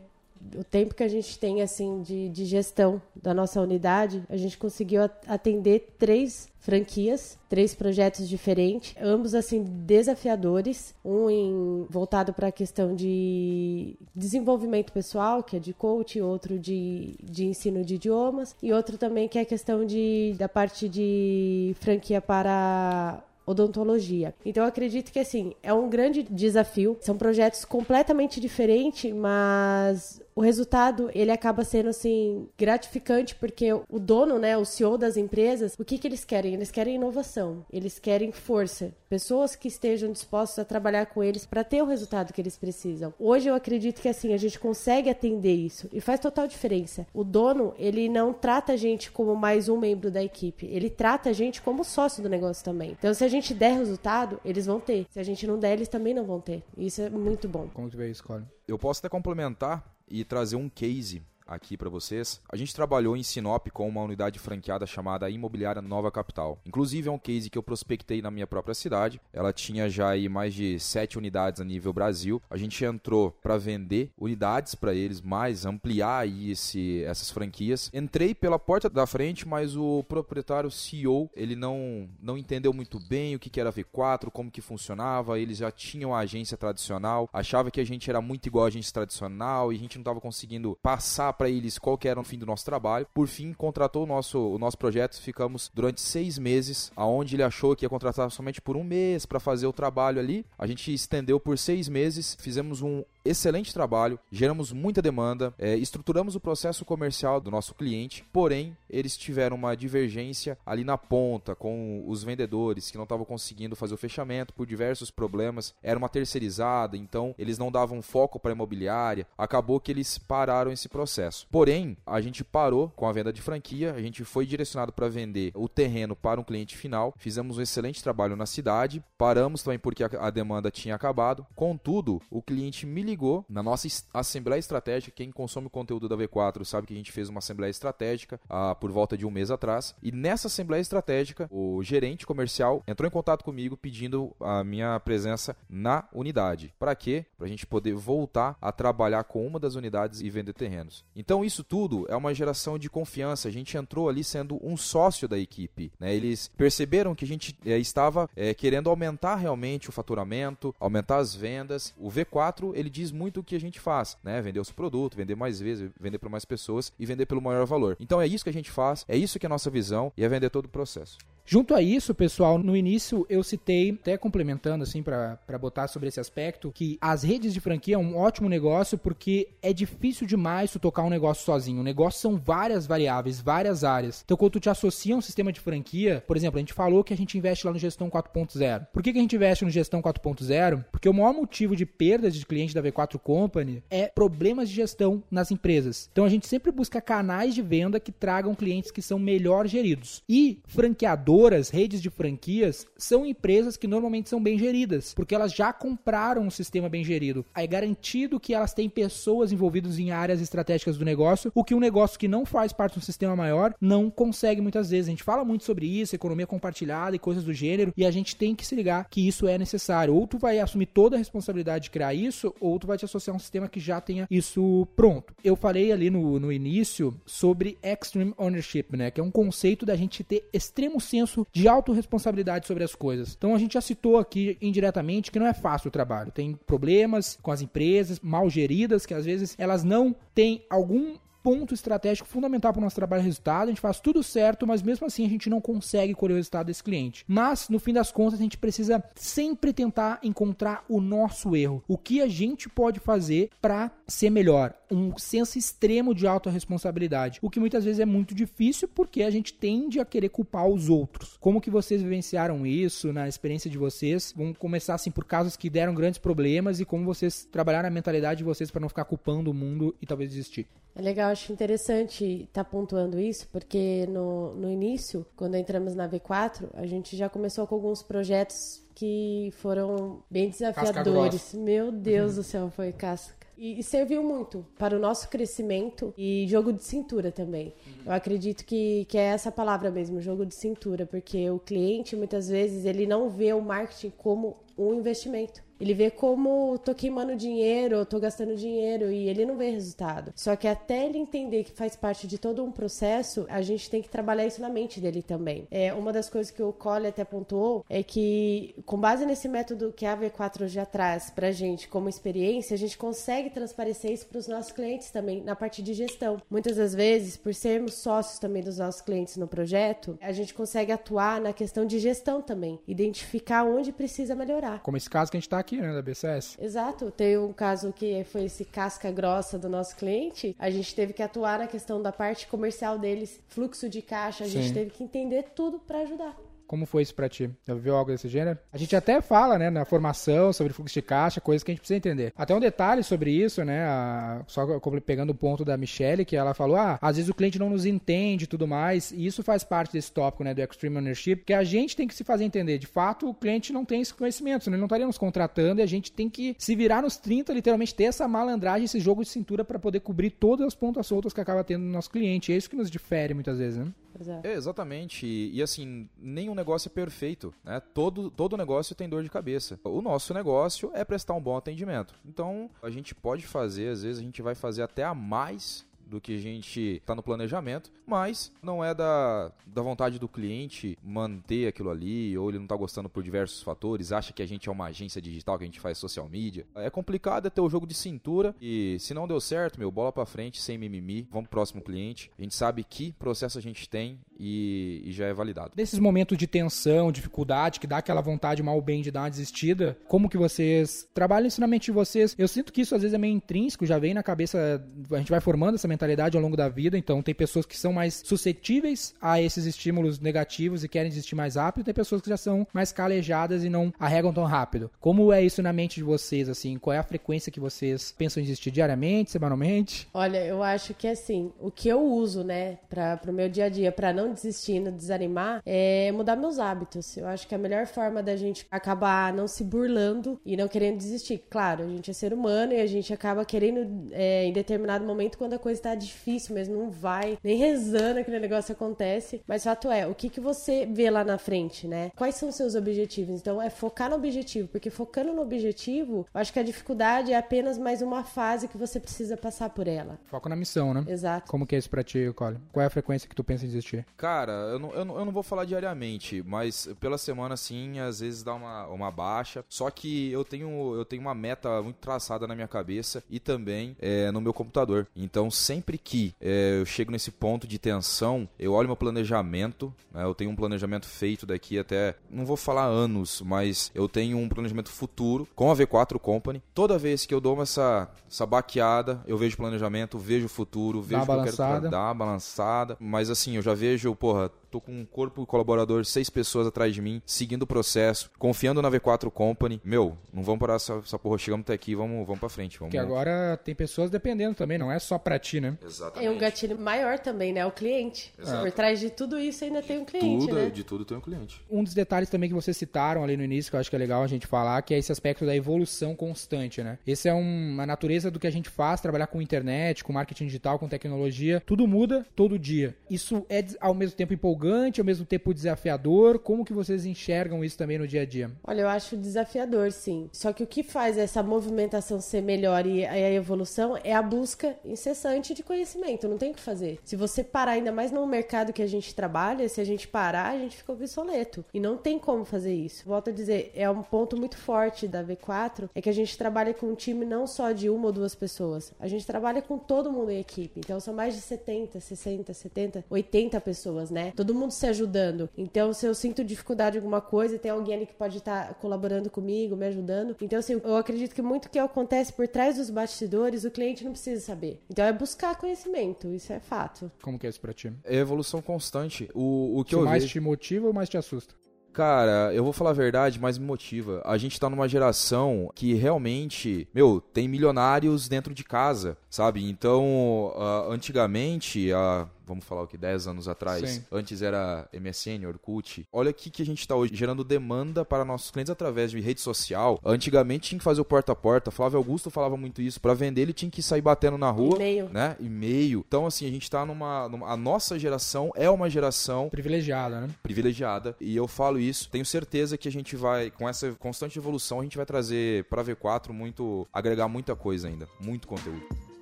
o 0.56 0.64
tempo 0.64 0.94
que 0.94 1.04
a 1.04 1.08
gente 1.08 1.38
tem 1.40 1.62
assim 1.62 2.02
de, 2.02 2.30
de 2.30 2.46
gestão 2.46 3.02
da 3.16 3.34
nossa 3.34 3.62
unidade, 3.62 4.24
a 4.30 4.38
gente 4.38 4.58
conseguiu 4.58 5.04
atender 5.28 5.96
três 5.98 6.52
franquias, 6.60 7.38
três 7.50 7.76
projetos 7.76 8.28
diferentes, 8.28 8.96
ambos 9.02 9.36
assim 9.36 9.64
desafiadores, 9.64 10.96
um 11.04 11.30
em, 11.30 11.86
voltado 11.90 12.34
para 12.34 12.48
a 12.48 12.52
questão 12.52 12.96
de 12.96 13.98
desenvolvimento 14.16 14.94
pessoal, 14.94 15.44
que 15.44 15.58
é 15.58 15.60
de 15.60 15.74
coach, 15.74 16.22
outro 16.22 16.58
de, 16.58 17.16
de 17.22 17.46
ensino 17.46 17.84
de 17.84 17.96
idiomas, 17.96 18.56
e 18.64 18.72
outro 18.72 18.98
também 18.98 19.28
que 19.28 19.38
é 19.38 19.42
a 19.42 19.46
questão 19.46 19.86
de, 19.86 20.36
da 20.38 20.48
parte 20.48 20.88
de 20.88 21.76
franquia 21.80 22.22
para 22.22 23.22
odontologia. 23.46 24.34
Então 24.46 24.66
acredito 24.66 25.12
que 25.12 25.20
assim, 25.20 25.54
é 25.62 25.74
um 25.74 25.90
grande 25.90 26.24
desafio. 26.24 26.98
São 27.02 27.18
projetos 27.18 27.66
completamente 27.66 28.40
diferentes, 28.40 29.14
mas 29.14 30.22
o 30.36 30.42
resultado 30.42 31.10
ele 31.14 31.32
acaba 31.32 31.64
sendo 31.64 31.90
assim 31.90 32.48
gratificante 32.58 33.36
porque 33.36 33.74
o 33.74 34.00
dono, 34.00 34.40
né, 34.40 34.58
o 34.58 34.66
CEO 34.66 34.98
das 34.98 35.18
empresas, 35.18 35.76
o 35.80 35.86
que 35.86 35.98
que 35.98 36.08
eles 36.08 36.26
querem? 36.26 36.54
Eles 36.54 36.72
querem 36.72 36.96
inovação, 36.96 37.66
eles 37.72 38.00
querem 38.00 38.32
força, 38.32 38.94
pessoas 39.10 39.56
que 39.56 39.68
estejam 39.68 40.12
dispostas 40.12 40.60
a 40.60 40.66
trabalhar 40.66 41.06
com 41.08 41.24
eles 41.24 41.46
para 41.46 41.64
ter 41.64 41.82
o 41.82 41.86
resultado 41.86 42.34
que 42.34 42.42
eles 42.42 42.58
precisam. 42.58 43.14
Hoje 43.20 43.50
eu 43.50 43.56
acredito 43.56 44.02
que 44.02 44.10
assim 44.10 44.34
a 44.34 44.38
gente 44.38 44.60
consegue 44.60 45.10
atender 45.10 45.54
isso 45.54 45.88
e 45.92 46.02
faz 46.02 46.20
total 46.20 46.48
diferença. 46.48 47.06
O 47.14 47.24
dono 47.24 47.74
ele 47.78 48.10
não 48.10 48.34
trata 48.34 48.74
a 48.74 48.78
gente 48.78 49.12
como 49.12 49.36
mais 49.36 49.70
um 49.70 49.78
membro 49.78 50.10
da 50.10 50.24
equipe, 50.24 50.66
ele 50.68 50.90
trata 50.90 51.30
a 51.30 51.34
gente 51.34 51.62
como 51.62 51.84
sócio 51.84 52.24
do 52.24 52.30
negócio 52.30 52.64
também. 52.64 52.92
Então 52.98 53.14
se 53.14 53.24
a 53.24 53.28
gente 53.28 53.54
der 53.54 53.78
resultado, 53.78 54.40
eles 54.44 54.66
vão 54.66 54.80
ter. 54.80 55.06
Se 55.10 55.20
a 55.20 55.24
gente 55.24 55.46
não 55.46 55.60
der, 55.60 55.74
eles 55.74 55.88
também 55.88 56.14
não 56.14 56.26
vão 56.26 56.40
ter. 56.40 56.64
Isso 56.78 57.02
é 57.02 57.10
muito 57.10 57.48
bom. 57.48 57.68
Como 57.74 57.90
tu 57.90 57.98
vê 57.98 58.10
isso, 58.10 58.24
Colin? 58.24 58.46
Eu 58.68 58.80
posso 58.80 59.00
até 59.00 59.10
complementar 59.10 59.84
e 60.14 60.24
trazer 60.24 60.56
um 60.56 60.70
case 60.70 61.24
aqui 61.46 61.78
para 61.78 61.90
vocês. 61.90 62.42
A 62.52 62.56
gente 62.56 62.74
trabalhou 62.74 63.16
em 63.16 63.24
Sinop 63.24 63.68
com 63.70 63.88
uma 63.88 64.02
unidade 64.02 64.40
franqueada 64.40 64.86
chamada 64.86 65.30
Imobiliária 65.30 65.82
Nova 65.82 66.12
Capital. 66.12 66.60
Inclusive 66.66 67.10
é 67.10 67.12
um 67.12 67.20
case 67.20 67.50
que 67.50 67.58
eu 67.58 67.64
prospectei 67.64 68.22
na 68.22 68.32
minha 68.32 68.48
própria 68.48 68.74
cidade. 68.74 69.22
Ela 69.32 69.54
tinha 69.54 69.90
já 69.90 70.10
aí 70.10 70.30
mais 70.30 70.54
de 70.54 70.80
sete 70.80 71.18
unidades 71.18 71.62
a 71.62 71.66
nível 71.66 71.94
Brasil. 71.94 72.42
A 72.50 72.58
gente 72.58 72.84
entrou 72.84 73.32
para 73.42 73.58
vender 73.58 74.12
unidades 74.18 74.76
para 74.76 74.94
eles, 74.94 75.22
mais 75.22 75.66
ampliar 75.66 76.20
aí 76.20 76.52
esse, 76.52 77.04
essas 77.04 77.30
franquias. 77.30 77.90
Entrei 77.94 78.34
pela 78.34 78.60
porta 78.60 78.90
da 78.90 79.06
frente, 79.06 79.48
mas 79.48 79.76
o 79.76 80.04
proprietário 80.04 80.72
CEO 80.72 81.30
ele 81.36 81.56
não 81.56 82.10
não 82.22 82.38
entendeu 82.38 82.74
muito 82.74 83.00
bem 83.00 83.36
o 83.36 83.40
que, 83.40 83.50
que 83.50 83.60
era 83.60 83.72
V4, 83.72 84.30
como 84.32 84.52
que 84.52 84.62
funcionava. 84.62 85.40
Eles 85.40 85.58
já 85.58 85.72
tinham 85.72 86.14
a 86.16 86.20
agência 86.20 86.58
tradicional, 86.58 87.30
achava 87.34 87.72
que 87.72 87.82
a 87.82 87.86
gente 87.86 88.10
era 88.10 88.22
muito 88.22 88.46
igual 88.46 88.66
a 88.66 88.68
agência 88.68 88.94
tradicional 88.94 89.72
e 89.72 89.76
a 89.76 89.80
gente 89.80 89.98
não 89.98 90.02
estava 90.02 90.22
conseguindo 90.22 90.78
passar 90.82 91.33
para 91.34 91.50
eles 91.50 91.78
qual 91.78 91.98
que 91.98 92.08
era 92.08 92.20
o 92.20 92.24
fim 92.24 92.38
do 92.38 92.46
nosso 92.46 92.66
trabalho. 92.66 93.08
Por 93.14 93.28
fim, 93.28 93.54
contratou 93.54 94.04
o 94.04 94.08
nosso, 94.08 94.40
o 94.40 94.58
nosso 94.58 94.78
projeto. 94.78 95.20
Ficamos 95.20 95.72
durante 95.74 96.02
seis 96.02 96.38
meses, 96.38 96.92
aonde 96.96 97.36
ele 97.36 97.44
achou 97.44 97.76
que 97.76 97.86
ia 97.86 97.90
contratar 97.90 98.30
somente 98.32 98.62
por 98.62 98.76
um 98.76 98.84
mês 98.84 99.26
para 99.26 99.40
fazer 99.40 99.68
o 99.68 99.74
trabalho 99.74 100.20
ali. 100.20 100.46
A 100.58 100.68
gente 100.68 100.94
estendeu 100.94 101.40
por 101.40 101.58
seis 101.58 101.90
meses, 101.90 102.38
fizemos 102.40 102.82
um 102.82 103.04
excelente 103.26 103.74
trabalho, 103.74 104.20
geramos 104.32 104.72
muita 104.72 105.02
demanda, 105.02 105.54
é, 105.58 105.76
estruturamos 105.76 106.36
o 106.36 106.40
processo 106.40 106.84
comercial 106.84 107.40
do 107.40 107.50
nosso 107.50 107.74
cliente, 107.74 108.26
porém 108.34 108.76
eles 108.90 109.16
tiveram 109.16 109.56
uma 109.56 109.76
divergência 109.76 110.58
ali 110.66 110.84
na 110.84 110.98
ponta 110.98 111.56
com 111.56 112.04
os 112.06 112.24
vendedores 112.24 112.92
que 112.92 112.98
não 112.98 113.04
estavam 113.04 113.26
conseguindo 113.26 113.76
fazer 113.76 113.94
o 113.94 113.98
fechamento 113.98 114.54
por 114.54 114.66
diversos 114.66 115.10
problemas, 115.10 115.74
era 115.82 115.98
uma 115.98 116.10
terceirizada, 116.10 116.98
então 116.98 117.34
eles 117.38 117.58
não 117.58 117.72
davam 117.72 118.02
foco 118.02 118.40
para 118.40 118.52
a 118.52 118.56
imobiliária, 118.56 119.26
acabou 119.38 119.80
que 119.80 119.92
eles 119.92 120.18
pararam 120.18 120.72
esse 120.72 120.90
processo. 120.90 121.23
Porém, 121.50 121.98
a 122.06 122.22
gente 122.22 122.44
parou 122.44 122.90
com 122.90 123.08
a 123.08 123.12
venda 123.12 123.34
de 123.34 123.42
franquia, 123.42 123.94
a 123.94 124.02
gente 124.02 124.24
foi 124.24 124.46
direcionado 124.46 124.92
para 124.94 125.10
vender 125.10 125.52
o 125.56 125.68
terreno 125.68 126.16
para 126.16 126.40
um 126.40 126.44
cliente 126.44 126.78
final, 126.78 127.14
fizemos 127.18 127.58
um 127.58 127.62
excelente 127.62 128.04
trabalho 128.04 128.36
na 128.36 128.46
cidade, 128.46 129.04
paramos 129.18 129.64
também 129.64 129.80
porque 129.80 130.04
a, 130.04 130.30
demanda 130.30 130.70
tinha 130.70 130.96
acabado, 130.96 131.46
contudo, 131.56 132.22
o 132.30 132.42
cliente 132.42 132.86
me 132.86 133.02
ligou 133.02 133.24
ligou 133.24 133.46
na 133.48 133.64
nossa 133.64 133.88
Assembleia 134.14 134.60
Estratégica. 134.60 135.16
Quem 135.16 135.32
consome 135.32 135.68
o 135.68 135.70
conteúdo 135.70 136.10
da 136.10 136.18
V4 136.18 136.66
sabe 136.66 136.88
que 136.88 136.94
a 136.94 136.98
gente 136.98 137.12
fez 137.12 137.30
uma 137.30 137.40
Assembleia 137.40 137.72
Estratégica 137.72 138.40
ah, 138.50 138.76
por 138.76 138.92
volta 138.92 139.18
de 139.18 139.26
um 139.26 139.32
mês 139.32 139.50
atrás. 139.50 139.96
E 140.02 140.12
nessa 140.12 140.48
Assembleia 140.48 140.82
Estratégica, 140.82 141.48
o 141.50 141.82
gerente 141.84 142.26
comercial 142.26 142.84
entrou 142.86 143.08
em 143.08 143.12
contato 143.12 143.44
comigo 143.44 143.78
pedindo 143.78 144.36
a 144.40 144.64
minha 144.64 145.00
presença 145.00 145.56
na 145.70 146.08
unidade. 146.12 146.74
Para 146.78 146.96
quê? 146.96 147.26
Para 147.38 147.46
a 147.46 147.50
gente 147.50 147.66
poder 147.66 147.94
voltar 147.94 148.58
a 148.62 148.72
trabalhar 148.72 149.24
com 149.24 149.46
uma 149.46 149.60
das 149.60 149.76
unidades 149.76 150.22
e 150.22 150.30
vender 150.30 150.54
terrenos. 150.54 151.06
Então, 151.16 151.44
isso 151.44 151.64
tudo 151.64 152.06
é 152.10 152.16
uma 152.16 152.34
geração 152.34 152.78
de 152.78 152.90
confiança. 152.90 153.48
A 153.48 153.52
gente 153.52 153.78
entrou 153.78 154.10
ali 154.10 154.24
sendo 154.24 154.60
um 154.66 154.76
sócio 154.76 155.28
da 155.28 155.38
equipe. 155.38 155.92
Né? 156.00 156.14
Eles 156.16 156.50
perceberam 156.58 157.16
que 157.16 157.26
a 157.26 157.28
gente 157.28 157.56
é, 157.66 157.78
estava 157.78 158.30
é, 158.36 158.54
querendo 158.54 158.90
aumentar 158.90 159.36
realmente 159.36 159.90
o 159.90 159.92
faturamento, 159.92 160.74
aumentar 160.80 161.18
as 161.18 161.36
vendas. 161.36 161.94
O 161.98 162.10
V4 162.10 162.72
ele 162.76 162.90
diz 162.90 163.12
muito 163.12 163.40
o 163.40 163.44
que 163.44 163.56
a 163.56 163.60
gente 163.60 163.80
faz, 163.80 164.18
né? 164.24 164.42
Vender 164.42 164.60
o 164.60 164.66
seu 164.66 164.74
produto, 164.74 165.16
vender 165.16 165.36
mais 165.36 165.60
vezes, 165.60 165.90
vender 166.00 166.18
para 166.18 166.30
mais 166.30 166.46
pessoas 166.46 166.92
e 167.00 167.06
vender 167.06 167.26
pelo 167.26 167.42
maior 167.42 167.66
valor. 167.66 167.98
Então 168.00 168.22
é 168.22 168.28
isso 168.28 168.44
que 168.44 168.50
a 168.50 168.54
gente 168.54 168.72
faz, 168.72 169.06
é 169.08 169.18
isso 169.18 169.40
que 169.40 169.46
é 169.46 169.48
a 169.48 169.50
nossa 169.50 169.70
visão 169.70 170.12
e 170.18 170.24
é 170.24 170.30
vender 170.30 170.50
todo 170.50 170.66
o 170.66 170.70
processo. 170.70 171.18
Junto 171.46 171.76
a 171.76 171.82
isso, 171.82 172.16
pessoal, 172.16 172.58
no 172.58 172.76
início 172.76 173.26
eu 173.30 173.44
citei, 173.44 173.92
até 173.92 174.18
complementando 174.18 174.84
assim 174.84 175.04
para 175.04 175.38
botar 175.60 175.88
sobre 175.88 176.08
esse 176.08 176.20
aspecto, 176.20 176.72
que 176.74 176.98
as 177.02 177.24
redes 177.24 177.54
de 177.54 177.60
franquia 177.60 177.96
é 177.96 177.98
um 177.98 178.18
ótimo 178.18 178.48
negócio 178.48 178.98
porque 178.98 179.50
é 179.62 179.74
difícil 179.74 180.26
demais 180.26 180.72
tu 180.72 180.80
tocar 180.80 181.04
um 181.04 181.10
negócio 181.10 181.44
sozinho. 181.44 181.82
O 181.82 181.84
negócio 181.84 182.22
são 182.22 182.38
várias 182.38 182.88
variáveis, 182.88 183.42
várias 183.42 183.84
áreas. 183.84 184.22
Então, 184.24 184.38
quando 184.38 184.54
tu 184.54 184.60
te 184.62 184.70
associa 184.70 185.14
a 185.14 185.18
um 185.18 185.22
sistema 185.22 185.52
de 185.52 185.60
franquia, 185.60 186.24
por 186.26 186.38
exemplo, 186.38 186.58
a 186.58 186.62
gente 186.62 186.74
falou 186.74 187.04
que 187.04 187.14
a 187.14 187.18
gente 187.18 187.38
investe 187.38 187.68
lá 187.68 187.74
no 187.74 187.80
Gestão 187.80 188.10
4.0. 188.10 188.88
Por 188.94 189.04
que, 189.04 189.12
que 189.12 189.20
a 189.20 189.22
gente 189.22 189.36
investe 189.36 189.66
no 189.66 189.70
Gestão 189.70 190.02
4.0? 190.02 190.86
Porque 190.92 191.10
o 191.10 191.14
maior 191.14 191.34
motivo 191.34 191.76
de 191.76 191.86
perdas 191.86 192.34
de 192.34 192.46
clientes 192.46 192.74
da 192.74 192.82
V4 192.82 193.20
Company 193.20 193.84
é 193.90 194.08
problemas 194.08 194.70
de 194.70 194.76
gestão 194.76 195.22
nas 195.30 195.52
empresas. 195.52 196.10
Então, 196.12 196.24
a 196.24 196.30
gente 196.30 196.48
sempre 196.48 196.72
busca 196.72 197.02
canais 197.02 197.54
de 197.54 197.62
venda 197.62 198.00
que 198.00 198.14
tragam 198.14 198.56
clientes 198.56 198.92
que 198.92 199.02
são 199.02 199.20
melhor 199.20 199.68
geridos. 199.68 200.24
E 200.28 200.62
franqueador 200.68 201.33
franqueadoras, 201.34 201.70
redes 201.70 202.02
de 202.02 202.10
franquias, 202.10 202.86
são 202.96 203.26
empresas 203.26 203.76
que 203.76 203.88
normalmente 203.88 204.30
são 204.30 204.42
bem 204.42 204.58
geridas, 204.58 205.14
porque 205.14 205.34
elas 205.34 205.52
já 205.52 205.74
compraram 205.74 206.44
um 206.44 206.50
sistema 206.50 206.88
bem 206.88 207.04
gerido. 207.04 207.44
É 207.56 207.66
garantido 207.66 208.40
que 208.40 208.54
elas 208.54 208.74
têm 208.74 208.88
pessoas 208.88 209.52
envolvidas 209.52 209.98
em 209.98 210.12
áreas 210.12 210.42
estratégicas 210.42 210.98
do 210.98 211.06
negócio, 211.06 211.52
o 211.56 211.64
que 211.64 211.74
um 211.74 211.80
negócio 211.80 212.20
que 212.20 212.28
não 212.28 212.46
faz 212.46 212.72
parte 212.72 212.94
de 212.94 213.00
um 213.00 213.02
sistema 213.02 213.36
maior 213.36 213.74
não 213.82 214.10
consegue 214.12 214.62
muitas 214.62 214.92
vezes. 214.92 215.08
A 215.08 215.12
gente 215.12 215.24
fala 215.24 215.44
muito 215.44 215.64
sobre 215.64 215.88
isso, 215.88 216.16
economia 216.16 216.46
compartilhada 216.46 217.16
e 217.16 217.20
coisas 217.20 217.44
do 217.44 217.54
gênero, 217.54 217.94
e 217.98 218.06
a 218.06 218.12
gente 218.12 218.36
tem 218.36 218.56
que 218.56 218.66
se 218.66 218.76
ligar 218.76 219.08
que 219.10 219.28
isso 219.28 219.48
é 219.48 219.58
necessário. 219.58 220.14
Ou 220.14 220.28
tu 220.28 220.38
vai 220.38 220.60
assumir 220.60 220.86
toda 220.86 221.16
a 221.16 221.20
responsabilidade 221.20 221.86
de 221.86 221.90
criar 221.90 222.14
isso, 222.14 222.54
ou 222.60 222.78
tu 222.78 222.86
vai 222.86 222.98
te 222.98 223.06
associar 223.06 223.34
a 223.34 223.38
um 223.38 223.40
sistema 223.40 223.68
que 223.68 223.80
já 223.80 224.00
tenha 224.00 224.28
isso 224.30 224.88
pronto. 224.96 225.34
Eu 225.44 225.56
falei 225.56 225.92
ali 225.92 226.10
no, 226.10 226.40
no 226.40 226.52
início 226.52 227.14
sobre 227.26 227.78
extreme 227.82 228.34
ownership, 228.38 228.86
né? 228.92 229.10
Que 229.10 229.20
é 229.20 229.24
um 229.24 229.32
conceito 229.32 229.86
da 229.86 229.96
gente 229.96 230.24
ter 230.24 230.48
extremo 230.54 231.02
senso 231.02 231.23
senso 231.26 231.48
de 231.52 231.68
autorresponsabilidade 231.68 232.68
sobre 232.68 232.84
as 232.84 232.94
coisas. 232.96 233.34
Então 233.38 233.56
a 233.56 233.58
gente 233.58 233.74
já 233.74 233.82
citou 233.82 234.18
aqui 234.18 234.58
indiretamente 234.62 235.32
que 235.32 235.40
não 235.40 235.48
é 235.48 235.54
fácil 235.54 235.88
o 235.88 235.92
trabalho. 235.92 236.32
Tem 236.32 236.54
problemas 236.54 237.38
com 237.42 237.52
as 237.52 237.62
empresas 237.62 238.20
mal 238.20 238.50
geridas, 238.50 239.06
que 239.06 239.14
às 239.14 239.26
vezes 239.26 239.56
elas 239.58 239.84
não 239.84 240.16
têm 240.34 240.66
algum 240.70 241.16
ponto 241.44 241.74
estratégico 241.74 242.28
fundamental 242.28 242.72
para 242.72 242.80
o 242.80 242.84
nosso 242.84 242.96
trabalho 242.96 243.22
e 243.22 243.26
resultado. 243.26 243.66
A 243.66 243.68
gente 243.68 243.82
faz 243.82 244.00
tudo 244.00 244.24
certo, 244.24 244.66
mas 244.66 244.82
mesmo 244.82 245.06
assim 245.06 245.26
a 245.26 245.30
gente 245.30 245.50
não 245.50 245.60
consegue 245.60 246.16
colher 246.16 246.34
o 246.34 246.38
resultado 246.38 246.68
desse 246.68 246.82
cliente. 246.82 247.26
Mas, 247.28 247.68
no 247.68 247.80
fim 247.80 247.94
das 247.94 248.12
contas, 248.12 248.40
a 248.40 248.44
gente 248.44 248.58
precisa 248.58 249.04
sempre 249.14 249.74
tentar 249.74 250.20
encontrar 250.24 250.86
o 250.88 251.02
nosso 251.02 251.56
erro. 251.56 251.84
O 251.88 251.98
que 251.98 252.22
a 252.22 252.28
gente 252.28 252.70
pode 252.70 253.00
fazer 253.00 253.50
para 253.62 253.92
ser 254.08 254.30
melhor. 254.30 254.74
Um 254.90 255.18
senso 255.18 255.58
extremo 255.58 256.16
de 256.16 256.26
autorresponsabilidade. 256.26 257.40
O 257.42 257.50
que 257.50 257.60
muitas 257.60 257.84
vezes 257.84 258.00
é 258.00 258.06
muito 258.06 258.34
difícil 258.34 258.88
porque 258.88 259.24
a 259.24 259.30
gente 259.30 259.54
tende 259.54 260.00
a 260.00 260.06
querer 260.06 260.30
culpar 260.30 260.68
os 260.68 260.88
outros. 260.88 261.36
Como 261.40 261.60
que 261.60 261.70
vocês 261.70 262.02
vivenciaram 262.02 262.66
isso 262.66 263.12
na 263.12 263.28
experiência 263.28 263.70
de 263.70 263.78
vocês? 263.78 264.34
Vamos 264.36 264.58
começar 264.58 264.94
assim 264.94 265.12
por 265.12 265.26
casos 265.26 265.58
que 265.58 265.70
deram 265.70 265.94
grandes 265.94 266.20
problemas 266.20 266.80
e 266.80 266.86
como 266.86 267.04
vocês 267.04 267.46
trabalharam 267.52 267.90
a 267.90 267.92
mentalidade 267.92 268.38
de 268.38 268.44
vocês 268.44 268.72
para 268.72 268.82
não 268.82 268.90
ficar 268.90 269.06
culpando 269.06 269.52
o 269.52 269.54
mundo 269.54 269.96
e 270.02 270.06
talvez 270.06 270.30
desistir. 270.30 270.68
É 270.96 271.02
legal, 271.02 271.32
acho 271.32 271.52
interessante 271.52 272.44
estar 272.44 272.64
tá 272.64 272.70
pontuando 272.70 273.20
isso, 273.20 273.48
porque 273.52 274.06
no, 274.08 274.54
no 274.54 274.70
início, 274.70 275.26
quando 275.36 275.56
entramos 275.56 275.96
na 275.96 276.08
V4, 276.08 276.70
a 276.74 276.86
gente 276.86 277.18
já 277.18 277.28
começou 277.28 277.66
com 277.66 277.76
alguns 277.76 278.04
projetos 278.04 278.84
que 278.94 279.52
foram 279.58 280.22
bem 280.30 280.50
desafiadores. 280.50 281.54
Meu 281.54 281.92
Deus 281.92 282.32
uhum. 282.32 282.38
do 282.38 282.44
céu, 282.44 282.70
foi 282.70 282.92
casca. 282.92 283.44
E, 283.58 283.80
e, 283.80 283.84
serviu 283.84 284.24
muito 284.24 284.66
para 284.78 284.96
o 284.96 285.00
nosso 285.00 285.30
crescimento 285.30 286.14
e 286.18 286.46
jogo 286.48 286.74
de 286.74 286.84
cintura 286.84 287.32
também. 287.32 287.74
Uhum. 287.86 287.94
Eu 288.08 288.12
acredito 288.12 288.66
que, 288.66 289.06
que 289.06 289.18
é 289.18 289.26
essa 289.26 289.52
palavra 289.52 289.92
mesmo, 289.92 290.20
jogo 290.22 290.46
de 290.46 290.56
cintura, 290.56 291.06
porque 291.06 291.50
o 291.50 291.60
cliente 291.60 292.16
muitas 292.16 292.50
vezes 292.50 292.84
ele 292.86 293.06
não 293.06 293.30
vê 293.30 293.54
o 293.54 293.62
marketing 293.62 294.12
como 294.18 294.58
um 294.78 294.94
investimento. 294.94 295.64
Ele 295.84 295.94
vê 295.94 296.10
como 296.10 296.78
tô 296.78 296.96
queimando 296.96 297.36
dinheiro, 297.36 298.06
tô 298.06 298.18
gastando 298.18 298.56
dinheiro 298.56 299.12
e 299.12 299.28
ele 299.28 299.46
não 299.46 299.58
vê 299.58 299.70
resultado. 299.70 300.32
Só 300.34 300.56
que 300.56 300.66
até 300.66 301.06
ele 301.06 301.18
entender 301.18 301.66
que 301.66 301.74
faz 301.74 301.94
parte 301.94 302.26
de 302.26 302.38
todo 302.38 302.64
um 302.64 302.72
processo, 302.72 303.46
a 303.50 303.62
gente 303.62 303.90
tem 303.90 304.02
que 304.02 304.08
trabalhar 304.08 304.46
isso 304.46 304.62
na 304.62 304.70
mente 304.70 305.02
dele 305.02 305.22
também. 305.22 305.68
É 305.70 305.94
uma 305.94 306.14
das 306.14 306.30
coisas 306.30 306.52
que 306.52 306.64
o 306.64 306.72
Cole 306.72 307.08
até 307.08 307.26
pontuou 307.26 307.84
é 307.90 308.02
que 308.02 308.76
com 308.86 308.98
base 308.98 309.26
nesse 309.26 309.50
método 309.50 309.92
que 309.92 310.06
a 310.06 310.16
V4 310.16 310.68
já 310.68 310.86
traz 310.86 311.30
pra 311.30 311.52
gente 311.52 311.90
como 311.90 312.08
experiência, 312.08 312.76
a 312.76 312.78
gente 312.78 312.98
consegue 312.98 313.50
transparecer 313.50 314.12
isso 314.12 314.28
para 314.28 314.38
os 314.38 314.48
nossos 314.48 314.72
clientes 314.72 315.10
também 315.12 315.42
na 315.42 315.54
parte 315.56 315.82
de 315.82 315.94
gestão. 315.94 316.42
Muitas 316.50 316.78
das 316.78 316.96
vezes, 316.96 317.36
por 317.36 317.54
sermos 317.54 317.96
sócios 317.96 318.40
também 318.40 318.64
dos 318.64 318.78
nossos 318.78 319.02
clientes 319.02 319.36
no 319.36 319.50
projeto, 319.50 320.18
a 320.22 320.32
gente 320.32 320.54
consegue 320.54 320.94
atuar 320.94 321.42
na 321.42 321.52
questão 321.52 321.86
de 321.86 322.00
gestão 322.00 322.42
também, 322.42 322.80
identificar 322.88 323.66
onde 323.66 323.92
precisa 323.92 324.34
melhorar. 324.34 324.63
Como 324.84 324.98
esse 324.98 325.10
caso 325.10 325.32
que 325.32 325.38
a 325.38 325.40
gente 325.40 325.48
está 325.48 325.60
aqui, 325.60 325.78
né, 325.78 325.94
da 325.94 326.02
BCS. 326.02 326.58
Exato. 326.60 327.12
Tem 327.12 327.38
um 327.38 327.54
caso 327.54 327.92
que 327.94 328.24
foi 328.26 328.46
esse 328.46 328.66
casca 328.66 329.12
grossa 329.12 329.58
do 329.58 329.70
nosso 329.70 329.96
cliente. 329.96 330.56
A 330.60 330.70
gente 330.70 330.94
teve 330.96 331.14
que 331.14 331.22
atuar 331.22 331.60
na 331.60 331.68
questão 331.68 332.02
da 332.02 332.12
parte 332.12 332.48
comercial 332.48 332.98
deles, 332.98 333.40
fluxo 333.50 333.90
de 333.90 334.02
caixa. 334.02 334.44
A 334.44 334.48
gente 334.48 334.68
Sim. 334.68 334.74
teve 334.74 334.92
que 334.92 335.04
entender 335.04 335.52
tudo 335.56 335.80
para 335.80 336.00
ajudar. 336.00 336.36
Como 336.74 336.88
foi 336.88 337.04
isso 337.04 337.14
pra 337.14 337.30
ti? 337.30 337.52
Já 337.68 337.76
viveu 337.76 337.96
algo 337.96 338.10
desse 338.10 338.28
gênero? 338.28 338.58
A 338.72 338.80
gente 338.80 338.96
até 338.96 339.22
fala, 339.22 339.60
né, 339.60 339.70
na 339.70 339.86
formação 339.86 340.52
sobre 340.52 340.74
fluxo 340.74 340.96
de 340.96 341.04
caixa, 341.04 341.40
coisas 341.40 341.62
que 341.62 341.70
a 341.70 341.72
gente 341.72 341.82
precisa 341.82 341.98
entender. 342.00 342.34
Até 342.36 342.56
um 342.56 342.60
detalhe 342.60 343.04
sobre 343.04 343.30
isso, 343.30 343.64
né, 343.64 343.86
a, 343.86 344.44
só 344.48 344.66
pegando 345.06 345.30
o 345.30 345.36
ponto 345.36 345.64
da 345.64 345.78
Michelle, 345.78 346.26
que 346.26 346.36
ela 346.36 346.56
falou, 346.56 346.76
ah, 346.76 346.98
às 347.00 347.18
vezes 347.18 347.30
o 347.30 347.34
cliente 347.36 347.60
não 347.60 347.70
nos 347.70 347.86
entende 347.86 348.46
e 348.46 348.48
tudo 348.48 348.68
mais, 348.68 349.12
e 349.12 349.24
isso 349.24 349.44
faz 349.44 349.64
parte 349.64 349.94
desse 349.94 350.12
tópico, 350.12 350.44
né, 350.44 350.52
do 350.52 350.62
Extreme 350.64 350.98
Ownership, 350.98 351.44
que 351.46 351.54
a 351.54 351.64
gente 351.64 351.96
tem 351.96 352.08
que 352.08 352.16
se 352.16 352.24
fazer 352.24 352.44
entender. 352.44 352.80
De 352.80 352.88
fato, 352.88 353.30
o 353.30 353.36
cliente 353.36 353.72
não 353.72 353.86
tem 353.86 354.02
esse 354.02 354.12
conhecimento, 354.12 354.64
senão 354.64 354.74
ele 354.74 354.82
não 354.82 354.88
estaria 354.88 355.06
nos 355.06 355.20
contratando 355.20 355.80
e 355.80 355.84
a 355.84 355.88
gente 355.88 356.12
tem 356.12 356.28
que 356.28 356.56
se 356.58 356.76
virar 356.76 357.04
nos 357.04 357.18
30, 357.18 357.54
literalmente 357.54 357.94
ter 357.94 358.06
essa 358.06 358.28
malandragem, 358.28 358.86
esse 358.86 359.00
jogo 359.00 359.22
de 359.22 359.30
cintura 359.30 359.64
para 359.64 359.78
poder 359.78 360.00
cobrir 360.00 360.32
todas 360.32 360.66
as 360.66 360.74
pontas 360.74 361.06
soltas 361.06 361.34
que 361.34 361.40
acaba 361.40 361.64
tendo 361.64 361.84
no 361.84 361.92
nosso 361.92 362.10
cliente. 362.10 362.52
É 362.52 362.58
isso 362.58 362.68
que 362.68 362.76
nos 362.76 362.90
difere 362.90 363.36
muitas 363.36 363.60
vezes, 363.60 363.78
né? 363.78 363.94
É, 364.44 364.54
exatamente. 364.54 365.26
E, 365.26 365.58
e, 365.58 365.62
assim, 365.62 366.10
nenhum 366.18 366.56
negócio 366.56 366.88
é 366.88 366.92
perfeito. 366.92 367.54
Né? 367.64 367.82
Todo, 367.94 368.30
todo 368.30 368.58
negócio 368.58 368.96
tem 368.96 369.10
dor 369.10 369.24
de 369.24 369.30
cabeça. 369.30 369.80
O 369.84 370.02
nosso 370.02 370.34
negócio 370.34 370.92
é 370.94 371.04
prestar 371.04 371.34
um 371.34 371.42
bom 371.42 371.58
atendimento. 371.58 372.14
Então, 372.26 372.70
a 372.82 372.90
gente 372.90 373.16
pode 373.16 373.46
fazer, 373.46 373.90
às 373.90 374.04
vezes, 374.04 374.20
a 374.20 374.24
gente 374.24 374.42
vai 374.42 374.56
fazer 374.56 374.84
até 374.84 375.04
a 375.04 375.14
mais 375.14 375.86
do 376.08 376.22
que 376.22 376.36
a 376.36 376.40
gente 376.40 376.98
está 376.98 377.16
no 377.16 377.24
planejamento, 377.24 377.92
mas 378.06 378.52
não 378.62 378.84
é 378.84 378.94
da, 378.94 379.52
da 379.66 379.82
vontade 379.82 380.20
do 380.20 380.28
cliente 380.28 380.98
manter 381.04 381.68
aquilo 381.68 381.90
ali, 381.90 382.38
ou 382.38 382.50
ele 382.50 382.58
não 382.58 382.66
está 382.66 382.76
gostando 382.76 383.10
por 383.10 383.24
diversos 383.24 383.62
fatores, 383.62 384.12
acha 384.12 384.34
que 384.34 384.42
a 384.42 384.46
gente 384.46 384.70
é 384.70 384.72
uma 384.72 384.86
agência 384.86 385.22
digital, 385.22 385.58
que 385.58 385.64
a 385.64 385.68
gente 385.68 385.80
faz 385.80 385.98
social 385.98 386.28
media. 386.30 386.66
É 386.76 386.90
complicado 386.90 387.48
é 387.48 387.50
ter 387.50 387.62
o 387.62 387.70
jogo 387.70 387.88
de 387.88 387.94
cintura 387.94 388.56
e 388.62 388.98
se 389.00 389.14
não 389.14 389.28
deu 389.28 389.40
certo, 389.40 389.80
meu, 389.80 389.92
bola 389.92 390.12
para 390.12 390.26
frente, 390.26 390.62
sem 390.62 390.78
mimimi, 390.78 391.28
vamos 391.32 391.50
pro 391.50 391.64
próximo 391.64 391.82
cliente. 391.82 392.32
A 392.38 392.42
gente 392.42 392.56
sabe 392.56 392.84
que 392.84 393.14
processo 393.14 393.58
a 393.58 393.62
gente 393.62 393.88
tem 393.90 394.20
e, 394.44 395.02
e, 395.06 395.12
já 395.14 395.26
é 395.26 395.34
validado. 395.34 395.72
Nesses 395.76 395.98
momentos 395.98 396.38
de 396.38 396.46
tensão, 396.46 397.12
dificuldade, 397.12 397.80
que 397.80 397.88
dá 397.88 397.98
aquela 397.98 398.20
vontade 398.20 398.62
mal 398.62 398.80
bem 398.82 399.02
de 399.02 399.10
dar 399.10 399.22
uma 399.22 399.30
desistida, 399.30 399.98
como 400.06 400.28
que 400.28 400.38
vocês 400.38 401.08
trabalham 401.14 401.46
o 401.46 401.48
ensinamento 401.48 401.86
de 401.86 401.92
vocês? 401.92 402.36
Eu 402.38 402.48
sinto 402.50 402.74
que 402.74 402.82
isso 402.82 402.94
às 402.94 403.02
vezes 403.02 403.16
é 403.16 403.18
meio 403.18 403.34
intrínseco, 403.34 403.86
já 403.86 403.98
vem 403.98 404.14
na 404.14 404.22
cabeça, 404.22 404.84
a 405.12 405.18
gente 405.18 405.32
vai 405.32 405.40
formando 405.40 405.76
essa 405.76 405.88
mentalidade 405.88 406.36
ao 406.36 406.44
longo 406.44 406.58
da 406.58 406.68
vida, 406.68 406.98
então 406.98 407.22
tem 407.22 407.34
pessoas 407.34 407.66
que 407.66 407.78
são 407.78 407.94
mais 407.94 408.22
suscetíveis 408.26 409.16
a 409.22 409.42
esses 409.42 409.66
estímulos 409.66 410.20
negativos 410.20 410.84
e 410.84 410.90
querem 410.90 411.10
desistir 411.10 411.36
mais 411.36 411.56
rápido, 411.56 411.86
tem 411.86 411.94
pessoas 411.94 412.22
que 412.22 412.30
já 412.30 412.38
são 412.38 412.68
mais 412.74 412.92
calejadas 412.92 413.64
e 413.64 413.70
não 413.70 413.94
arregam 413.98 414.34
tão 414.34 414.44
rápido. 414.44 414.92
Como 415.00 415.32
é 415.32 415.42
isso 415.42 415.62
na 415.62 415.72
mente 415.72 415.96
de 415.96 416.04
vocês, 416.04 416.50
assim? 416.50 416.78
Qual 416.78 416.94
é 416.94 416.98
a 416.98 417.04
frequência 417.04 417.52
que 417.52 417.62
vocês 417.62 418.14
pensam 418.18 418.42
em 418.42 418.46
desistir 418.46 418.72
diariamente, 418.72 419.32
semanalmente? 419.32 420.08
Olha, 420.14 420.44
eu 420.44 420.62
acho 420.62 420.94
que 420.94 421.08
assim, 421.08 421.54
o 421.62 421.72
que 421.72 421.88
eu 421.88 422.02
uso, 422.02 422.44
né, 422.44 422.78
para 422.90 423.20
o 423.26 423.32
meu 423.32 423.48
dia 423.48 423.66
a 423.66 423.70
dia, 423.70 423.92
para 423.92 424.12
não 424.12 424.33
desistir, 424.34 424.80
não 424.80 424.92
desanimar, 424.92 425.62
é 425.66 426.12
mudar 426.12 426.36
meus 426.36 426.60
hábitos. 426.60 427.18
Eu 427.18 427.28
acho 427.28 427.48
que 427.48 427.56
a 427.56 427.58
melhor 427.58 427.86
forma 427.86 428.24
da 428.24 428.36
gente 428.36 428.66
acabar 428.72 429.34
não 429.34 429.48
se 429.48 429.64
burlando 429.64 430.40
e 430.46 430.58
não 430.58 430.68
querendo 430.68 430.98
desistir. 430.98 431.44
Claro, 431.50 431.84
a 431.84 431.88
gente 431.88 432.10
é 432.10 432.14
ser 432.14 432.34
humano 432.34 432.74
e 432.74 432.82
a 432.82 432.88
gente 432.88 433.14
acaba 433.14 433.46
querendo, 433.46 434.10
é, 434.12 434.46
em 434.46 434.54
determinado 434.54 435.06
momento, 435.06 435.38
quando 435.38 435.54
a 435.54 435.60
coisa 435.60 435.82
tá 435.82 435.96
difícil 435.96 436.56
mesmo, 436.56 436.76
não 436.76 436.90
vai, 436.90 437.38
nem 437.44 437.58
rezando 437.58 438.20
aquele 438.20 438.40
negócio 438.40 438.72
acontece. 438.72 439.42
Mas 439.48 439.64
fato 439.64 439.92
é, 439.92 440.08
o 440.08 440.16
que, 440.16 440.30
que 440.30 440.40
você 440.40 440.86
vê 440.86 441.10
lá 441.10 441.24
na 441.24 441.38
frente, 441.38 441.88
né? 441.88 442.12
Quais 442.16 442.36
são 442.36 442.50
os 442.50 442.56
seus 442.56 442.76
objetivos? 442.76 443.40
Então 443.40 443.62
é 443.62 443.70
focar 443.70 444.10
no 444.10 444.16
objetivo, 444.16 444.68
porque 444.68 444.90
focando 444.90 445.34
no 445.34 445.42
objetivo, 445.42 446.28
eu 446.34 446.42
acho 446.42 446.54
que 446.54 446.60
a 446.60 446.64
dificuldade 446.64 447.34
é 447.34 447.38
apenas 447.38 447.78
mais 447.78 448.02
uma 448.02 448.24
fase 448.24 448.68
que 448.68 448.78
você 448.78 449.00
precisa 449.00 449.36
passar 449.36 449.70
por 449.70 449.88
ela. 449.88 450.20
Foco 450.28 450.48
na 450.48 450.56
missão, 450.56 450.94
né? 450.94 451.04
Exato. 451.08 451.50
Como 451.50 451.66
que 451.66 451.76
é 451.76 451.80
isso 451.80 451.90
pra 451.90 452.04
ti, 452.04 452.32
Cole? 452.36 452.58
Qual 452.72 452.84
é 452.84 452.88
a 452.88 452.90
frequência 452.90 453.28
que 453.28 453.36
tu 453.36 453.44
pensa 453.44 453.66
em 453.66 453.68
desistir? 453.68 454.06
Cara, 454.24 454.54
eu 454.72 454.80
não, 454.80 454.92
eu 454.94 455.04
não, 455.04 455.20
eu 455.20 455.26
não 455.26 455.34
vou 455.34 455.44
falar 455.44 455.66
diariamente, 455.66 456.42
mas 456.48 456.88
pela 456.98 457.18
semana, 457.18 457.58
sim, 457.58 458.00
às 458.00 458.22
vezes 458.22 458.42
dá 458.42 458.54
uma, 458.54 458.88
uma 458.88 459.12
baixa. 459.12 459.66
Só 459.68 459.90
que 459.92 460.32
eu 460.32 460.46
tenho, 460.46 460.96
eu 460.96 461.04
tenho 461.04 461.22
uma 461.22 461.36
meta 461.36 461.82
muito 461.82 461.98
traçada 461.98 462.48
na 462.48 462.56
minha 462.56 462.70
cabeça 462.70 463.22
e 463.30 463.38
também 463.38 463.98
é, 464.00 464.32
no 464.32 464.40
meu 464.40 464.54
computador. 464.54 465.08
Então, 465.14 465.52
sempre 465.52 465.98
que 465.98 466.34
é, 466.40 466.80
eu 466.80 466.86
chego 466.86 467.12
nesse 467.12 467.32
ponto 467.32 467.68
de 467.68 467.78
tensão, 467.78 468.48
eu 468.58 468.72
olho 468.72 468.88
meu 468.88 468.96
planejamento. 468.96 469.94
Né, 470.14 470.24
eu 470.24 470.34
tenho 470.34 470.52
um 470.52 470.56
planejamento 470.56 471.06
feito 471.06 471.46
daqui 471.46 471.78
até, 471.78 472.16
não 472.32 472.46
vou 472.46 472.56
falar 472.56 472.86
anos, 472.86 473.42
mas 473.42 473.92
eu 473.94 474.08
tenho 474.08 474.38
um 474.38 474.48
planejamento 474.48 474.90
futuro 474.90 475.46
com 475.54 475.70
a 475.70 475.76
V4 475.76 476.18
Company. 476.18 476.64
Toda 476.74 476.98
vez 476.98 477.26
que 477.26 477.34
eu 477.34 477.42
dou 477.42 477.62
essa, 477.62 478.10
essa 478.32 478.46
baqueada, 478.46 479.22
eu 479.28 479.38
vejo 479.38 479.56
o 479.56 479.58
planejamento, 479.58 480.18
vejo 480.18 480.46
o 480.46 480.50
futuro, 480.50 481.02
vejo 481.02 481.24
o 481.24 481.26
que 481.26 481.50
eu 481.50 481.58
quero 481.58 481.90
dar 481.90 482.06
uma 482.06 482.14
balançada. 482.14 482.96
Mas 483.02 483.30
assim, 483.30 483.58
eu 483.58 483.62
já 483.62 483.74
vejo, 483.74 484.03
porra, 484.12 484.52
tô 484.74 484.82
com 484.82 484.92
um 484.92 485.06
corpo 485.06 485.46
colaborador, 485.46 486.04
seis 486.04 486.32
pessoas 486.32 486.66
atrás 486.66 486.96
de 486.96 487.02
mim, 487.02 487.22
seguindo 487.28 487.62
o 487.62 487.68
processo, 487.68 488.32
confiando 488.40 488.82
na 488.82 488.90
V4 488.90 489.30
Company. 489.30 489.80
Meu, 489.84 490.18
não 490.34 490.42
vamos 490.42 490.60
parar 490.60 490.76
essa, 490.76 490.96
essa 490.96 491.20
porra, 491.20 491.38
chegamos 491.38 491.64
até 491.64 491.74
aqui, 491.74 491.94
vamos, 491.94 492.26
vamos 492.26 492.40
pra 492.40 492.50
frente. 492.50 492.80
Vamos... 492.80 492.92
Porque 492.92 492.98
agora 492.98 493.56
tem 493.64 493.76
pessoas 493.76 494.10
dependendo 494.10 494.56
também, 494.56 494.80
não 494.80 494.92
é 494.92 494.98
só 494.98 495.20
pra 495.20 495.38
ti, 495.38 495.62
né? 495.62 495.78
Exatamente. 495.86 496.28
É 496.28 496.32
um 496.32 496.38
gatilho 496.40 496.80
maior 496.80 497.20
também, 497.20 497.54
né? 497.54 497.64
O 497.66 497.72
cliente. 497.72 498.34
Exato. 498.40 498.64
Por 498.64 498.72
trás 498.72 499.00
de 499.00 499.12
tudo 499.12 499.38
isso 499.38 499.64
ainda 499.64 499.84
tem 499.84 500.00
um 500.00 500.06
cliente, 500.06 500.48
tudo, 500.48 500.56
né? 500.56 500.70
De 500.72 500.84
tudo 500.84 501.06
tem 501.06 501.18
um 501.18 501.22
cliente. 501.22 501.62
Um 501.70 501.84
dos 501.84 501.94
detalhes 501.94 502.30
também 502.30 502.50
que 502.50 502.56
vocês 502.56 502.76
citaram 502.76 503.24
ali 503.24 503.38
no 503.38 503.44
início, 503.44 503.70
que 503.70 503.76
eu 503.76 503.80
acho 503.80 503.92
que 503.92 503.96
é 503.96 504.00
legal 504.00 504.24
a 504.24 504.28
gente 504.28 504.48
falar, 504.48 504.82
que 504.82 504.96
é 504.96 504.98
esse 504.98 505.12
aspecto 505.12 505.46
da 505.46 505.56
evolução 505.56 506.16
constante, 506.16 506.82
né? 506.82 506.98
Esse 507.06 507.30
é 507.30 507.34
um, 507.34 507.78
a 507.80 507.86
natureza 507.86 508.32
do 508.32 508.40
que 508.40 508.48
a 508.48 508.52
gente 508.52 508.70
faz, 508.70 509.02
trabalhar 509.02 509.28
com 509.28 509.40
internet, 509.40 510.04
com 510.04 510.12
marketing 510.12 510.48
digital, 510.48 510.80
com 510.80 510.88
tecnologia. 510.88 511.62
Tudo 511.64 511.88
muda 511.88 512.26
todo 512.36 512.58
dia. 512.58 512.96
Isso 513.08 513.46
é 513.50 513.64
ao 513.94 513.98
mesmo 513.98 514.18
tempo 514.18 514.34
empolgante, 514.34 515.00
ao 515.00 515.06
mesmo 515.06 515.26
tempo 515.26 515.54
desafiador? 515.54 516.40
Como 516.40 516.66
que 516.66 516.74
vocês 516.74 517.06
enxergam 517.06 517.64
isso 517.64 517.78
também 517.78 517.98
no 517.98 518.08
dia 518.08 518.24
a 518.24 518.26
dia? 518.26 518.52
Olha, 518.64 518.82
eu 518.82 518.90
acho 518.90 519.16
desafiador, 519.16 519.92
sim. 519.92 520.30
Só 520.34 520.52
que 520.52 520.64
o 520.64 520.68
que 520.68 520.84
faz 520.84 521.18
essa 521.18 521.42
movimentação 521.42 522.20
ser 522.20 522.42
melhor 522.42 522.86
e 522.86 523.06
a 523.06 523.32
evolução 523.32 523.98
é 524.04 524.14
a 524.14 524.22
busca 524.22 524.76
incessante 524.84 525.54
de 525.54 525.64
conhecimento. 525.64 526.28
Não 526.28 526.38
tem 526.38 526.52
o 526.52 526.54
que 526.54 526.62
fazer. 526.62 527.00
Se 527.04 527.16
você 527.16 527.44
parar, 527.44 527.74
ainda 527.74 527.92
mais 527.92 528.12
no 528.12 528.26
mercado 528.26 528.74
que 528.74 528.82
a 528.82 528.88
gente 528.88 529.14
trabalha, 529.14 529.70
se 529.70 529.80
a 529.80 529.84
gente 529.84 530.08
parar, 530.08 530.52
a 530.52 530.58
gente 530.58 530.78
fica 530.78 530.92
obsoleto. 530.92 531.64
E 531.74 531.80
não 531.80 531.98
tem 531.98 532.18
como 532.18 532.44
fazer 532.44 532.74
isso. 532.74 533.06
Volto 533.06 533.30
a 533.30 533.34
dizer, 533.34 533.72
é 533.76 533.90
um 533.90 534.02
ponto 534.02 534.36
muito 534.36 534.58
forte 534.58 535.08
da 535.08 535.24
V4, 535.24 535.90
é 535.94 536.02
que 536.02 536.10
a 536.10 536.14
gente 536.14 536.38
trabalha 536.38 536.74
com 536.74 536.88
um 536.88 536.96
time 536.96 537.26
não 537.26 537.46
só 537.46 537.72
de 537.72 537.90
uma 537.90 538.08
ou 538.08 538.12
duas 538.12 538.34
pessoas. 538.34 538.92
A 539.00 539.08
gente 539.08 539.26
trabalha 539.26 539.62
com 539.62 539.78
todo 539.78 540.12
mundo 540.12 540.32
em 540.32 540.40
equipe. 540.40 540.80
Então 540.80 541.00
são 541.00 541.14
mais 541.14 541.36
de 541.36 541.42
70, 541.42 542.00
60, 542.00 542.54
70, 542.54 543.06
80 543.10 543.62
pessoas, 543.62 543.83
né? 544.12 544.34
Todo 544.36 544.54
mundo 544.54 544.72
se 544.72 544.86
ajudando. 544.86 545.50
Então, 545.58 545.94
se 545.94 546.06
eu 546.06 546.14
sinto 546.14 546.44
dificuldade 546.44 546.98
em 546.98 547.00
alguma 547.00 547.22
coisa, 547.22 547.58
tem 547.58 547.72
alguém 547.72 547.96
ali 547.96 548.06
que 548.06 548.14
pode 548.14 548.38
estar 548.38 548.74
colaborando 548.76 549.30
comigo, 549.30 549.76
me 549.76 549.86
ajudando. 549.88 550.36
Então, 550.42 550.60
assim, 550.60 550.80
eu 550.84 550.96
acredito 550.96 551.34
que 551.34 551.42
muito 551.42 551.70
que 551.70 551.80
acontece 551.80 552.34
por 552.34 552.48
trás 552.48 552.78
dos 552.78 552.90
bastidores, 552.90 553.64
o 553.64 553.72
cliente 553.72 554.04
não 554.04 554.12
precisa 554.12 554.42
saber. 554.42 554.82
Então, 554.90 555.06
é 555.06 555.14
buscar 555.14 555.56
conhecimento, 555.58 556.34
isso 556.34 556.52
é 556.54 556.60
fato. 556.60 557.12
Como 557.22 557.38
que 557.40 557.48
é 557.48 557.50
isso 557.50 557.62
pra 557.62 557.74
ti? 557.74 557.94
É 558.04 558.18
evolução 558.18 558.62
constante. 558.62 559.30
O, 559.34 559.80
o 559.80 559.84
que 559.84 559.94
isso 559.96 560.02
eu 560.02 560.06
mais 560.06 560.24
vejo... 560.24 560.34
te 560.34 560.40
motiva 560.40 560.88
ou 560.88 560.94
mais 560.94 561.10
te 561.10 561.18
assusta? 561.18 561.56
Cara, 561.94 562.52
eu 562.54 562.64
vou 562.64 562.74
falar 562.74 562.90
a 562.90 562.94
verdade, 562.94 563.40
mas 563.40 563.60
me 563.60 563.66
motiva. 563.68 564.20
A 564.26 564.36
gente 564.36 564.60
tá 564.60 564.68
numa 564.68 564.90
geração 564.90 565.70
que 565.76 565.94
realmente, 565.94 566.88
meu, 566.92 567.22
tem 567.22 567.48
milionários 567.48 568.28
dentro 568.28 568.52
de 568.52 568.64
casa, 568.64 569.16
sabe? 569.30 569.70
Então, 569.70 570.52
uh, 570.56 570.92
antigamente, 570.92 571.92
uh, 571.92 572.28
vamos 572.46 572.66
falar 572.66 572.84
o 572.84 572.88
que, 572.88 572.98
10 572.98 573.28
anos 573.28 573.48
atrás, 573.48 573.90
Sim. 573.90 574.04
antes 574.12 574.42
era 574.42 574.88
MSN, 574.94 575.46
Orkut. 575.48 576.06
Olha 576.12 576.32
o 576.32 576.34
que 576.34 576.62
a 576.62 576.66
gente 576.66 576.80
está 576.80 576.96
hoje, 576.96 577.16
gerando 577.16 577.44
demanda 577.44 578.04
para 578.06 578.26
nossos 578.26 578.52
clientes 578.52 578.72
através 578.72 579.12
de 579.12 579.20
rede 579.20 579.42
social. 579.42 580.00
Antigamente 580.04 580.70
tinha 580.70 580.80
que 580.80 580.84
fazer 580.84 581.02
o 581.02 581.06
porta 581.06 581.32
a 581.32 581.36
porta, 581.36 581.72
Flávio 581.72 581.98
Augusto 581.98 582.30
falava 582.30 582.58
muito 582.58 582.82
isso. 582.82 583.00
Para 583.00 583.14
vender 583.14 583.42
ele 583.42 583.54
tinha 583.54 583.70
que 583.70 583.82
sair 583.82 584.02
batendo 584.02 584.38
na 584.38 584.50
rua, 584.50 584.76
e-mail. 584.76 585.10
né? 585.10 585.36
E-mail. 585.40 586.04
Então 586.08 586.26
assim, 586.26 586.48
a 586.48 586.52
gente 586.52 586.64
está 586.64 586.86
numa, 586.86 587.28
numa 587.30 587.52
a 587.52 587.58
nossa 587.58 587.98
geração 587.98 588.52
é 588.56 588.70
uma 588.70 588.90
geração 588.90 589.50
privilegiada, 589.50 590.22
né? 590.22 590.30
Privilegiada. 590.42 591.16
E 591.20 591.36
eu 591.36 591.48
falo 591.48 591.80
isso, 591.80 592.10
tenho 592.10 592.26
certeza 592.26 592.78
que 592.78 592.88
a 592.88 592.92
gente 592.92 593.16
vai 593.16 593.52
com 593.52 593.68
essa 593.68 593.92
constante 593.94 594.38
evolução, 594.38 594.80
a 594.80 594.84
gente 594.84 594.98
vai 594.98 595.06
trazer 595.06 595.66
para 595.66 595.84
V4 595.84 596.32
muito 596.32 596.88
agregar 596.92 597.28
muita 597.28 597.56
coisa 597.56 597.88
ainda, 597.88 598.08
muito 598.20 598.48
conteúdo. 598.48 599.13